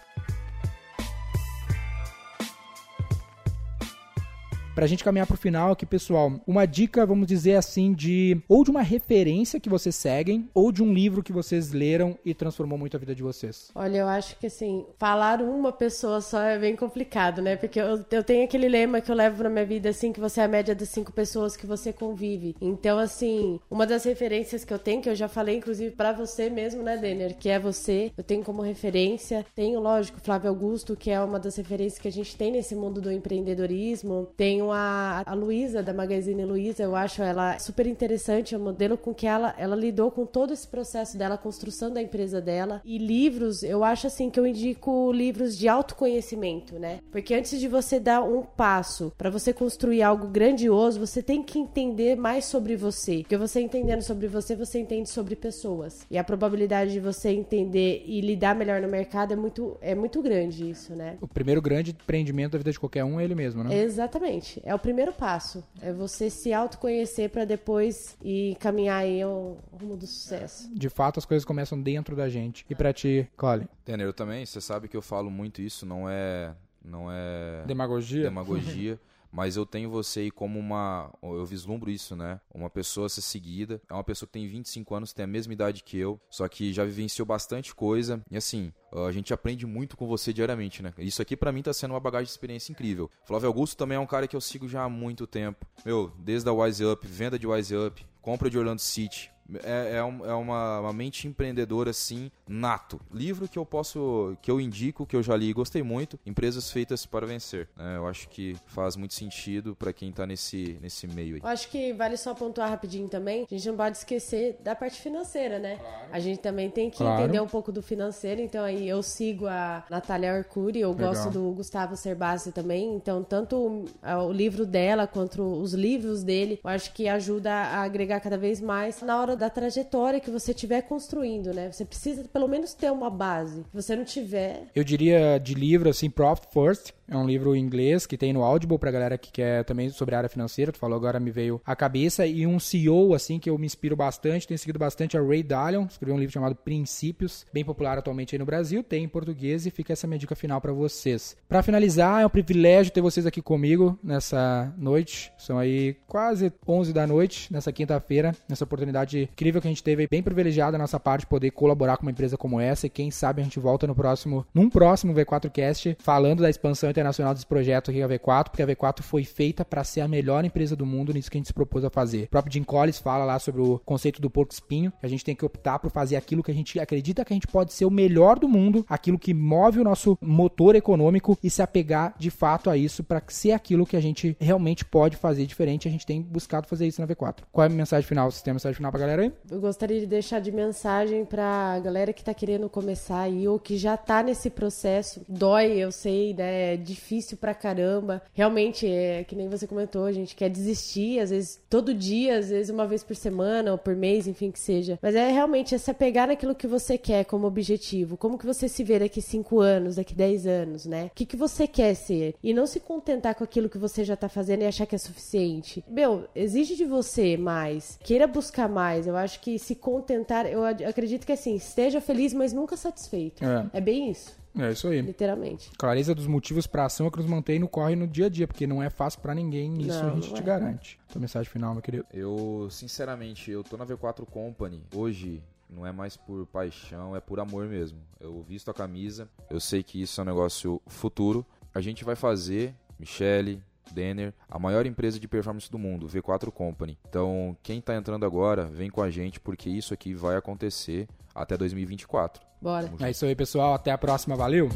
Pra 4.75 4.89
gente 4.89 5.05
caminhar 5.05 5.27
pro 5.27 5.37
final 5.37 5.71
aqui, 5.71 5.87
pessoal, 5.87 6.33
uma 6.45 6.67
dica, 6.67 7.07
vamos 7.07 7.29
dizer 7.29 7.55
assim, 7.55 7.93
de 7.93 8.43
ou 8.49 8.65
de 8.65 8.73
uma 8.73 8.83
referência 8.83 9.61
que 9.61 9.69
vocês 9.69 9.95
seguem, 9.95 10.49
ou 10.53 10.73
de 10.73 10.83
um 10.83 10.93
livro 10.93 11.23
que 11.23 11.33
vocês 11.33 11.71
leram 11.71 12.19
e 12.25 12.35
transformou 12.35 12.77
muito 12.77 12.97
a 12.97 13.01
vida 13.01 13.15
de 13.15 13.23
vocês. 13.23 13.71
Olha, 13.73 13.99
eu 13.99 14.09
acho 14.09 14.37
que 14.37 14.49
assim, 14.49 14.85
falar 14.99 15.41
uma 15.41 15.71
pessoa 15.71 16.21
só 16.21 16.41
é 16.43 16.59
bem 16.59 16.75
complicado, 16.75 17.41
né? 17.41 17.55
Porque 17.55 17.81
eu, 17.81 18.05
eu 18.11 18.25
tenho 18.25 18.45
aquele 18.45 18.69
lema 18.69 19.01
que 19.01 19.13
eu 19.13 19.15
levo 19.15 19.45
na 19.45 19.49
minha 19.49 19.65
vida, 19.65 19.91
assim, 19.91 20.13
que 20.13 20.19
você 20.19 20.41
é 20.41 20.45
a 20.45 20.49
média 20.49 20.75
das 20.75 20.89
cinco 20.89 21.13
pessoas 21.13 21.57
que 21.57 21.67
você 21.67 21.93
convive. 21.93 22.57
Então, 22.61 22.99
assim, 22.99 23.61
uma 23.71 23.87
das 23.87 24.03
referências 24.03 24.65
que 24.65 24.75
eu 24.75 24.79
tenho, 24.79 25.01
que 25.01 25.09
eu 25.09 25.15
já 25.15 25.29
falei, 25.29 25.59
inclusive, 25.59 25.95
pra 25.95 26.13
você 26.13 26.51
mesmo, 26.51 26.83
né, 26.83 26.97
Denner? 26.97 27.37
Que 27.37 27.49
é 27.49 27.61
você. 27.61 28.11
Eu 28.19 28.25
tenho 28.25 28.43
como 28.43 28.61
referência. 28.61 29.47
Tenho, 29.55 29.79
lógico, 29.79 30.21
Flávio 30.21 30.51
Augusto, 30.51 30.97
que 30.97 31.13
é 31.13 31.21
uma 31.21 31.39
das 31.39 31.55
referências 31.55 32.01
que 32.01 32.09
a 32.09 32.13
gente 32.13 32.37
tem 32.37 32.51
nesse 32.51 32.75
mundo 32.75 33.01
do 33.01 33.13
empreendedorismo. 33.13 34.29
Tenho 34.37 34.64
tenho 34.65 34.73
a, 34.73 35.23
a 35.27 35.35
Luísa, 35.35 35.83
da 35.83 35.93
Magazine 35.93 36.45
Luiza, 36.45 36.83
eu 36.83 36.97
acho 36.97 37.23
ela 37.23 37.59
super 37.59 37.87
interessante, 37.87 38.55
é 38.55 38.59
um 38.59 38.63
modelo 38.63 38.97
com 38.97 39.13
que 39.13 39.27
ela, 39.27 39.55
ela 39.59 39.77
lidou 39.77 40.11
com 40.11 40.25
todo 40.25 40.53
esse 40.53 40.67
processo 40.67 41.19
dela, 41.19 41.35
a 41.35 41.39
construção 41.39 41.93
da 41.93 42.01
empresa 42.01 42.41
dela. 42.41 42.81
E 42.85 42.99
livros, 42.99 43.63
eu 43.63 43.85
acho 43.85 44.07
assim 44.07 44.31
que 44.31 44.41
eu 44.41 44.47
indico 44.47 45.13
livros 45.13 45.57
de 45.57 45.69
autoconhecimento, 45.69 46.79
né? 46.79 47.01
Porque 47.11 47.35
antes 47.35 47.59
de 47.61 47.69
você 47.69 48.01
dar 48.01 48.23
um 48.23 48.43
passo 48.43 49.13
para 49.19 49.31
você 49.31 49.53
construir 49.53 50.03
algo 50.03 50.29
grandioso, 50.29 50.99
você 50.99 51.23
tem 51.23 51.43
que 51.43 51.59
entender 51.59 52.17
mais 52.17 52.45
sobre 52.47 52.77
você. 52.77 53.19
Porque 53.19 53.37
você 53.37 53.61
entendendo 53.61 54.03
sobre 54.03 54.27
você, 54.27 54.57
você 54.57 54.79
entende 54.79 55.09
sobre 55.09 55.37
pessoas. 55.37 56.07
E 56.11 56.17
a 56.17 56.25
probabilidade 56.25 56.93
de 56.93 57.01
você 57.01 57.31
entender 57.31 58.05
e 58.07 58.21
lidar 58.21 58.55
melhor 58.55 58.81
no 58.81 58.89
mercado 58.89 59.33
é 59.33 59.37
muito, 59.37 59.77
é 59.81 59.95
muito 59.95 60.23
grande 60.23 60.71
isso, 60.71 60.95
né? 60.95 61.17
O 61.21 61.29
primeiro 61.29 61.61
grande 61.61 61.91
empreendimento 61.91 62.53
da 62.53 62.59
vida 62.59 62.73
de 62.73 62.81
qualquer 62.81 63.05
um 63.05 63.21
é 63.21 63.25
ele 63.25 63.35
mesmo, 63.35 63.63
né? 63.63 63.77
Exatamente. 63.77 64.54
É 64.65 64.75
o 64.75 64.79
primeiro 64.79 65.13
passo. 65.13 65.65
É 65.81 65.93
você 65.93 66.31
se 66.31 66.53
autoconhecer 66.53 67.31
para 67.31 67.45
depois 67.45 68.17
ir 68.23 68.57
caminhar 68.57 69.03
aí 69.03 69.23
ao 69.23 69.59
rumo 69.73 69.97
do 69.97 70.07
sucesso. 70.07 70.69
De 70.75 70.89
fato, 70.89 71.19
as 71.19 71.25
coisas 71.25 71.45
começam 71.45 71.81
dentro 71.81 72.15
da 72.15 72.29
gente. 72.29 72.65
E 72.69 72.75
para 72.75 72.93
ti, 72.93 73.29
Colin? 73.37 73.67
Tenner, 73.85 74.07
eu 74.07 74.13
também, 74.13 74.45
você 74.45 74.61
sabe 74.61 74.89
que 74.89 74.97
eu 74.97 75.03
falo 75.03 75.31
muito 75.31 75.61
isso, 75.63 75.85
não 75.87 76.09
é 76.09 76.55
não 76.85 77.11
é 77.11 77.65
Demagogia? 77.67 78.25
demagogia. 78.25 79.01
Mas 79.35 79.57
eu 79.57 79.67
tenho 79.67 79.91
você 79.91 80.21
aí 80.21 80.31
como 80.31 80.61
uma. 80.61 81.13
Eu 81.21 81.45
vislumbro 81.45 81.91
isso, 81.91 82.15
né? 82.15 82.41
Uma 82.55 82.71
pessoa 82.71 83.07
a 83.07 83.09
ser 83.09 83.21
seguida. 83.21 83.83
É 83.91 83.93
uma 83.93 84.05
pessoa 84.05 84.29
que 84.29 84.33
tem 84.33 84.47
25 84.47 84.95
anos, 84.95 85.13
tem 85.13 85.25
a 85.25 85.27
mesma 85.27 85.53
idade 85.53 85.83
que 85.83 85.99
eu, 85.99 86.21
só 86.31 86.47
que 86.47 86.73
já 86.73 86.85
vivenciou 86.85 87.27
bastante 87.27 87.75
coisa. 87.75 88.23
E 88.31 88.37
assim, 88.37 88.73
a 88.93 89.11
gente 89.11 89.35
aprende 89.35 89.67
muito 89.67 89.97
com 89.97 90.07
você 90.07 90.33
diariamente, 90.33 90.85
né? 90.85 90.95
Isso 90.99 91.21
aqui 91.21 91.37
para 91.37 91.51
mim 91.51 91.63
tá 91.63 91.73
sendo 91.73 91.91
uma 91.91 92.01
bagagem 92.01 92.27
de 92.27 92.31
experiência 92.31 92.71
incrível. 92.71 93.11
Flávio 93.27 93.49
Augusto 93.49 93.77
também 93.77 93.97
é 93.97 94.01
um 94.01 94.07
cara 94.07 94.29
que 94.29 94.37
eu 94.37 94.41
sigo 94.41 94.69
já 94.69 94.85
há 94.85 94.89
muito 94.89 95.27
tempo. 95.27 95.67
Meu, 95.85 96.13
desde 96.19 96.49
a 96.49 96.53
Wise 96.53 96.85
Up, 96.85 97.05
venda 97.05 97.37
de 97.37 97.47
Wise 97.47 97.75
Up, 97.77 98.07
compra 98.23 98.49
de 98.49 98.57
Orlando 98.57 98.81
City, 98.81 99.33
é, 99.63 99.97
é, 99.97 100.05
um, 100.05 100.25
é 100.25 100.35
uma, 100.35 100.81
uma, 100.81 100.93
mente 100.93 101.29
empreendedora 101.29 101.91
assim 101.91 102.31
nato 102.49 103.01
livro 103.13 103.47
que 103.47 103.59
eu 103.59 103.67
posso 103.67 104.37
que 104.41 104.51
eu 104.51 104.61
indico 104.61 105.05
que 105.05 105.15
eu 105.15 105.23
já 105.23 105.37
li 105.37 105.51
e 105.51 105.53
gostei 105.53 105.83
muito 105.83 106.19
empresas 106.25 106.71
feitas 106.71 107.05
para 107.05 107.27
vencer 107.27 107.69
né? 107.77 107.97
eu 107.97 108.07
acho 108.07 108.29
que 108.29 108.57
faz 108.67 108.97
muito 108.97 109.13
sentido 109.13 109.77
para 109.77 109.93
quem 109.93 110.11
tá 110.13 110.27
nesse 110.27 110.79
nesse 110.81 111.07
meio 111.07 111.35
aí 111.35 111.41
eu 111.43 111.49
acho 111.49 111.69
que 111.69 111.93
vale 111.93 112.17
só 112.17 112.33
pontuar 112.35 112.71
rapidinho 112.71 113.09
também 113.09 113.47
a 113.51 113.55
gente 113.55 113.69
não 113.69 113.77
pode 113.77 113.99
esquecer 113.99 114.57
da 114.63 114.75
parte 114.75 115.01
financeira 115.01 115.59
né 115.59 115.77
claro. 115.77 116.07
a 116.11 116.19
gente 116.19 116.41
também 116.41 116.71
tem 116.71 116.89
que 116.89 116.99
claro. 116.99 117.23
entender 117.23 117.41
um 117.41 117.49
pouco 117.49 117.71
do 117.71 117.83
financeiro 117.83 118.41
então 118.41 118.65
aí 118.65 118.89
eu 118.89 119.03
sigo 119.03 119.47
a 119.47 119.85
Natália 119.91 120.33
Arcuri 120.33 120.81
eu 120.81 120.91
Legal. 120.91 121.09
gosto 121.09 121.31
do 121.31 121.51
Gustavo 121.51 121.97
Cerbasi 121.97 122.51
também 122.51 122.95
então 122.95 123.23
tanto 123.23 123.57
o, 123.57 123.85
o 124.27 124.33
livro 124.33 124.65
dela 124.65 125.07
quanto 125.07 125.43
os 125.43 125.75
livros 125.75 126.23
dele 126.23 126.61
eu 126.65 126.71
acho 126.71 126.93
que 126.93 127.09
ajuda 127.09 127.53
a 127.53 127.83
agregar 127.83 128.21
cada 128.21 128.39
vez 128.39 128.61
mais 128.61 129.03
na 129.03 129.21
hora 129.21 129.34
da 129.37 129.51
trajetória 129.51 130.21
que 130.21 130.31
você 130.31 130.53
estiver 130.53 130.83
construindo, 130.83 131.53
né? 131.53 131.71
Você 131.71 131.85
precisa 131.85 132.25
pelo 132.25 132.49
menos 132.49 132.75
ter 132.75 132.91
uma 132.91 133.11
base. 133.11 133.65
Se 133.71 133.83
você 133.83 133.97
não 133.97 134.05
tiver. 134.05 134.65
Eu 134.75 134.85
diria 134.85 135.39
de 135.39 135.55
livro 135.55 135.89
assim, 135.89 136.11
Profit 136.11 136.49
First, 136.53 136.93
é 137.07 137.17
um 137.17 137.27
livro 137.27 137.55
em 137.55 137.61
inglês 137.61 138.07
que 138.07 138.17
tem 138.17 138.33
no 138.33 138.43
Audible 138.43 138.79
pra 138.79 138.91
galera 138.91 139.19
que 139.19 139.31
quer 139.31 139.65
também 139.65 139.91
sobre 139.91 140.15
a 140.15 140.19
área 140.19 140.29
financeira. 140.29 140.73
Tu 140.73 140.79
falou 140.79 140.97
agora, 140.97 141.21
me 141.21 141.31
veio 141.31 141.61
a 141.65 141.77
cabeça. 141.77 142.27
E 142.27 142.47
um 142.47 142.59
CEO, 142.59 143.15
assim, 143.15 143.39
que 143.39 143.51
eu 143.51 143.59
me 143.59 143.67
inspiro 143.67 143.95
bastante, 143.95 144.49
tenho 144.49 144.59
seguido 144.59 144.79
bastante, 144.79 145.17
é 145.17 145.21
Ray 145.21 145.43
Dalio. 145.43 145.87
Escreveu 145.91 146.15
um 146.15 146.19
livro 146.19 146.33
chamado 146.33 146.55
Princípios, 146.55 147.45
bem 147.53 147.65
popular 147.65 147.99
atualmente 147.99 148.35
aí 148.35 148.39
no 148.39 148.47
Brasil. 148.47 148.83
Tem 148.83 149.05
em 149.05 149.09
português 149.09 149.67
e 149.67 149.71
fica 149.71 149.93
essa 149.93 150.07
minha 150.07 150.19
dica 150.19 150.35
final 150.35 150.61
para 150.61 150.73
vocês. 150.73 151.37
Para 151.49 151.63
finalizar, 151.63 152.23
é 152.23 152.27
um 152.27 152.31
privilégio 152.31 152.93
ter 152.93 153.03
vocês 153.03 153.27
aqui 153.27 153.43
comigo 153.43 153.99
nessa 154.03 154.73
noite. 154.79 155.31
São 155.37 155.59
aí 155.59 155.97
quase 156.07 156.53
11 156.67 156.93
da 156.93 157.07
noite, 157.07 157.53
nessa 157.53 157.71
quinta-feira, 157.71 158.35
nessa 158.49 158.65
oportunidade 158.65 159.24
incrível 159.25 159.61
que 159.61 159.67
a 159.67 159.71
gente 159.71 159.83
teve, 159.83 160.07
bem 160.07 160.23
privilegiada 160.23 160.73
da 160.73 160.79
nossa 160.79 160.99
parte, 161.01 161.27
poder 161.27 161.51
colaborar 161.51 161.97
com 161.97 162.03
uma 162.03 162.11
empresa 162.11 162.37
como 162.37 162.61
essa. 162.61 162.87
E 162.87 162.91
quem 162.91 163.11
sabe 163.11 163.41
a 163.41 163.45
gente 163.45 163.59
volta 163.59 163.87
no 163.87 163.95
próximo, 163.95 164.47
num 164.55 164.69
próximo 164.69 165.15
V4Cast, 165.15 165.97
falando 166.01 166.43
da 166.43 166.51
expansão 166.51 166.91
internacional 166.91 167.35
desse 167.35 167.47
projeto 167.47 167.91
aqui, 167.91 168.03
a 168.03 168.09
V4, 168.09 168.45
porque 168.51 168.63
a 168.63 168.67
V4 168.67 169.03
foi 169.03 169.25
feita 169.25 169.65
para 169.65 169.85
ser 169.85 170.01
a 170.01 170.09
melhor 170.09 170.45
empresa 170.45 170.77
do 170.77 170.87
mundo 170.87 171.13
nisso 171.13 171.31
que 171.31 171.37
a 171.37 171.41
gente 171.41 171.47
se 171.47 171.55
propôs 171.55 171.85
a 171.85 171.91
fazer. 171.91 172.25
O 172.25 172.29
próprio 172.29 172.53
Jim 172.53 172.63
Collins 172.63 172.99
fala 172.99 173.25
lá 173.25 173.39
sobre 173.39 173.61
o 173.61 173.81
conceito 173.85 174.21
do 174.21 174.31
porco 174.31 174.53
espinho, 174.53 174.93
que 175.01 175.07
a 175.07 175.09
gente 175.09 175.25
tem 175.25 175.35
que 175.35 175.45
optar 175.45 175.79
por 175.79 175.91
fazer 175.91 176.17
aquilo 176.17 176.43
que 176.43 176.51
a 176.51 176.55
gente 176.55 176.79
acredita 176.79 177.25
que 177.25 177.33
a 177.33 177.37
gente 177.37 177.47
pode 177.47 177.73
ser 177.73 177.85
o 177.85 177.91
melhor 177.91 178.39
do 178.39 178.49
mundo, 178.49 178.85
aquilo 178.89 179.19
que 179.19 179.35
move 179.35 179.81
o 179.81 179.85
nosso 179.85 180.19
motor 180.21 180.75
econômico 180.75 181.39
e 181.43 181.51
se 181.51 181.63
apegar 181.63 182.15
de 182.19 182.31
fato 182.31 182.71
a 182.71 182.77
isso 182.77 183.05
para 183.05 183.23
ser 183.29 183.53
aquilo 183.53 183.87
que 183.87 183.97
a 183.97 184.01
gente 184.01 184.37
realmente 184.41 184.85
pode 184.85 185.17
fazer 185.17 185.47
diferente. 185.47 185.89
A 185.89 185.91
gente 185.91 186.07
tem 186.07 186.21
buscado 186.21 186.67
fazer 186.67 186.87
isso 186.87 187.01
na 187.01 187.07
V4. 187.07 187.43
Qual 187.53 187.65
é 187.65 187.67
a 187.67 187.71
mensagem 187.71 188.07
final? 188.07 188.31
Você 188.31 188.43
tem 188.43 188.51
a 188.51 188.55
mensagem 188.55 188.77
final 188.77 188.91
pra 188.91 189.01
galera 189.01 189.14
aí? 189.23 189.33
Eu 189.51 189.61
gostaria 189.61 190.01
de 190.01 190.07
deixar 190.07 190.41
de 190.41 190.51
mensagem 190.53 191.25
pra 191.25 191.79
galera 191.81 192.13
que 192.13 192.25
tá 192.25 192.35
querendo 192.35 192.69
começar 192.69 193.23
aí 193.23 193.47
ou 193.47 193.59
que 193.59 193.77
já 193.77 193.97
tá 193.97 194.23
nesse 194.23 194.51
processo. 194.51 195.23
Dói, 195.29 195.79
eu 195.79 195.93
sei, 195.93 196.35
né? 196.35 196.75
É 196.75 196.77
difícil 196.77 197.37
pra 197.37 197.55
caramba. 197.55 198.23
Realmente, 198.33 198.87
é 198.87 199.25
que 199.25 199.37
nem 199.37 199.49
você 199.49 199.67
comentou, 199.67 200.05
a 200.05 200.13
gente 200.13 200.35
quer 200.35 200.49
desistir, 200.49 201.21
às 201.21 201.31
vezes 201.31 201.61
todo 201.69 201.95
dia, 201.95 202.39
às 202.39 202.49
vezes 202.51 202.71
uma 202.71 202.87
vez 202.87 203.03
por 203.03 203.17
semana 203.17 203.73
ou 203.73 203.79
por 203.79 203.95
mês, 203.95 204.27
enfim, 204.27 204.51
que 204.51 204.59
seja. 204.59 204.99
Mas 205.03 205.15
é 205.15 205.31
realmente 205.31 205.75
é 205.75 205.79
se 205.79 205.91
apegar 205.91 206.29
naquilo 206.29 206.55
que 206.55 206.67
você 206.67 206.97
quer 206.97 207.25
como 207.25 207.47
objetivo. 207.47 208.17
Como 208.17 208.39
que 208.39 208.47
você 208.47 208.69
se 208.69 208.85
vê 208.85 208.99
daqui 208.99 209.21
5 209.21 209.61
anos, 209.61 209.97
daqui 209.97 210.15
10 210.15 210.47
anos, 210.47 210.87
né? 210.87 211.07
O 211.07 211.11
que, 211.15 211.27
que 211.27 211.37
você 211.37 211.67
quer 211.67 211.95
ser? 211.95 212.35
E 212.43 212.53
não 212.55 212.67
se 212.67 212.81
contentar 212.81 213.35
com 213.35 213.45
aquilo 213.45 213.69
que 213.69 213.79
você 213.79 214.05
já 214.05 214.17
tá 214.17 214.29
fazendo 214.29 214.63
e 214.63 214.67
achar 214.67 214.87
que 214.87 214.95
é 214.95 214.99
suficiente. 214.99 215.85
Meu, 215.89 216.25
exige 216.35 216.77
de 216.77 216.85
você 216.85 217.37
mais. 217.37 217.99
Queira 218.03 218.27
buscar 218.27 218.69
mais. 219.05 219.07
Eu 219.07 219.17
acho 219.17 219.41
que 219.41 219.59
se 219.59 219.75
contentar, 219.75 220.47
eu 220.47 220.65
acredito 220.65 221.27
que 221.27 221.33
assim, 221.33 221.55
esteja 221.57 222.01
feliz, 222.01 222.33
mas 222.33 222.53
nunca 222.53 222.77
satisfeito. 222.77 223.45
É, 223.45 223.79
é 223.79 223.81
bem 223.81 224.11
isso. 224.11 224.37
É 224.57 224.71
isso 224.71 224.87
aí. 224.87 225.01
Literalmente. 225.01 225.71
Clareza 225.77 226.15
dos 226.15 226.27
motivos 226.27 226.67
para 226.67 226.85
ação 226.85 227.09
é 227.09 227.11
que 227.11 227.17
nos 227.17 227.27
mantém 227.27 227.59
no 227.59 227.69
corre 227.69 227.97
no 227.97 228.07
dia 228.07 228.27
a 228.27 228.29
dia, 228.29 228.47
porque 228.47 228.67
não 228.67 228.83
é 228.83 228.89
fácil 228.89 229.21
para 229.21 229.35
ninguém, 229.35 229.81
isso 229.81 230.03
não, 230.03 230.13
a 230.13 230.15
gente 230.15 230.33
te 230.33 230.41
é. 230.41 230.43
garante. 230.43 230.99
Tua 231.09 231.21
mensagem 231.21 231.51
final, 231.51 231.73
meu 231.75 231.83
querido. 231.83 232.07
Eu, 232.13 232.69
sinceramente, 232.71 233.51
eu 233.51 233.65
tô 233.65 233.77
na 233.77 233.85
V4 233.85 234.25
Company 234.27 234.81
hoje, 234.95 235.43
não 235.69 235.85
é 235.85 235.91
mais 235.91 236.17
por 236.17 236.47
paixão, 236.47 237.17
é 237.17 237.21
por 237.21 237.41
amor 237.41 237.67
mesmo. 237.67 237.99
Eu 238.21 238.43
visto 238.43 238.71
a 238.71 238.75
camisa, 238.75 239.29
eu 239.51 239.59
sei 239.59 239.83
que 239.83 240.01
isso 240.01 240.21
é 240.21 240.23
um 240.23 240.27
negócio 240.27 240.81
futuro. 240.87 241.45
A 241.75 241.81
gente 241.81 242.05
vai 242.05 242.15
fazer, 242.15 242.73
Michele, 242.97 243.61
Denner, 243.93 244.33
a 244.49 244.59
maior 244.59 244.87
empresa 244.87 245.19
de 245.19 245.29
performance 245.29 245.71
do 245.71 245.79
mundo, 245.79 246.07
V4 246.07 246.51
Company. 246.51 246.99
Então, 247.09 247.57
quem 247.63 247.79
está 247.79 247.95
entrando 247.95 248.25
agora, 248.25 248.65
vem 248.65 248.91
com 248.91 249.03
a 249.03 249.11
gente 249.11 249.41
porque 249.41 249.69
isso 249.69 249.93
aqui 249.93 250.15
vai 250.15 250.37
acontecer 250.37 251.09
até 251.35 251.57
2024. 251.57 252.43
Bora. 252.61 252.93
É 253.01 253.11
isso 253.11 253.27
aí, 253.27 253.35
pessoal. 253.35 253.75
Até 253.75 253.91
a 253.91 253.99
próxima. 253.99 254.37
Valeu! 254.37 254.69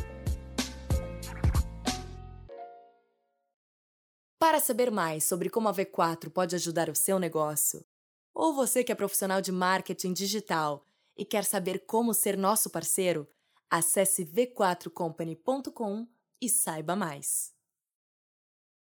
Para 4.38 4.60
saber 4.60 4.90
mais 4.90 5.24
sobre 5.24 5.50
como 5.50 5.68
a 5.68 5.72
V4 5.72 6.30
pode 6.30 6.54
ajudar 6.54 6.88
o 6.88 6.94
seu 6.94 7.18
negócio, 7.18 7.84
ou 8.34 8.54
você 8.54 8.84
que 8.84 8.92
é 8.92 8.94
profissional 8.94 9.40
de 9.40 9.50
marketing 9.50 10.12
digital 10.12 10.84
e 11.16 11.24
quer 11.24 11.44
saber 11.44 11.80
como 11.86 12.14
ser 12.14 12.36
nosso 12.36 12.70
parceiro, 12.70 13.28
acesse 13.68 14.24
v4company.com 14.24 16.06
e 16.40 16.48
saiba 16.48 16.94
mais. 16.94 17.57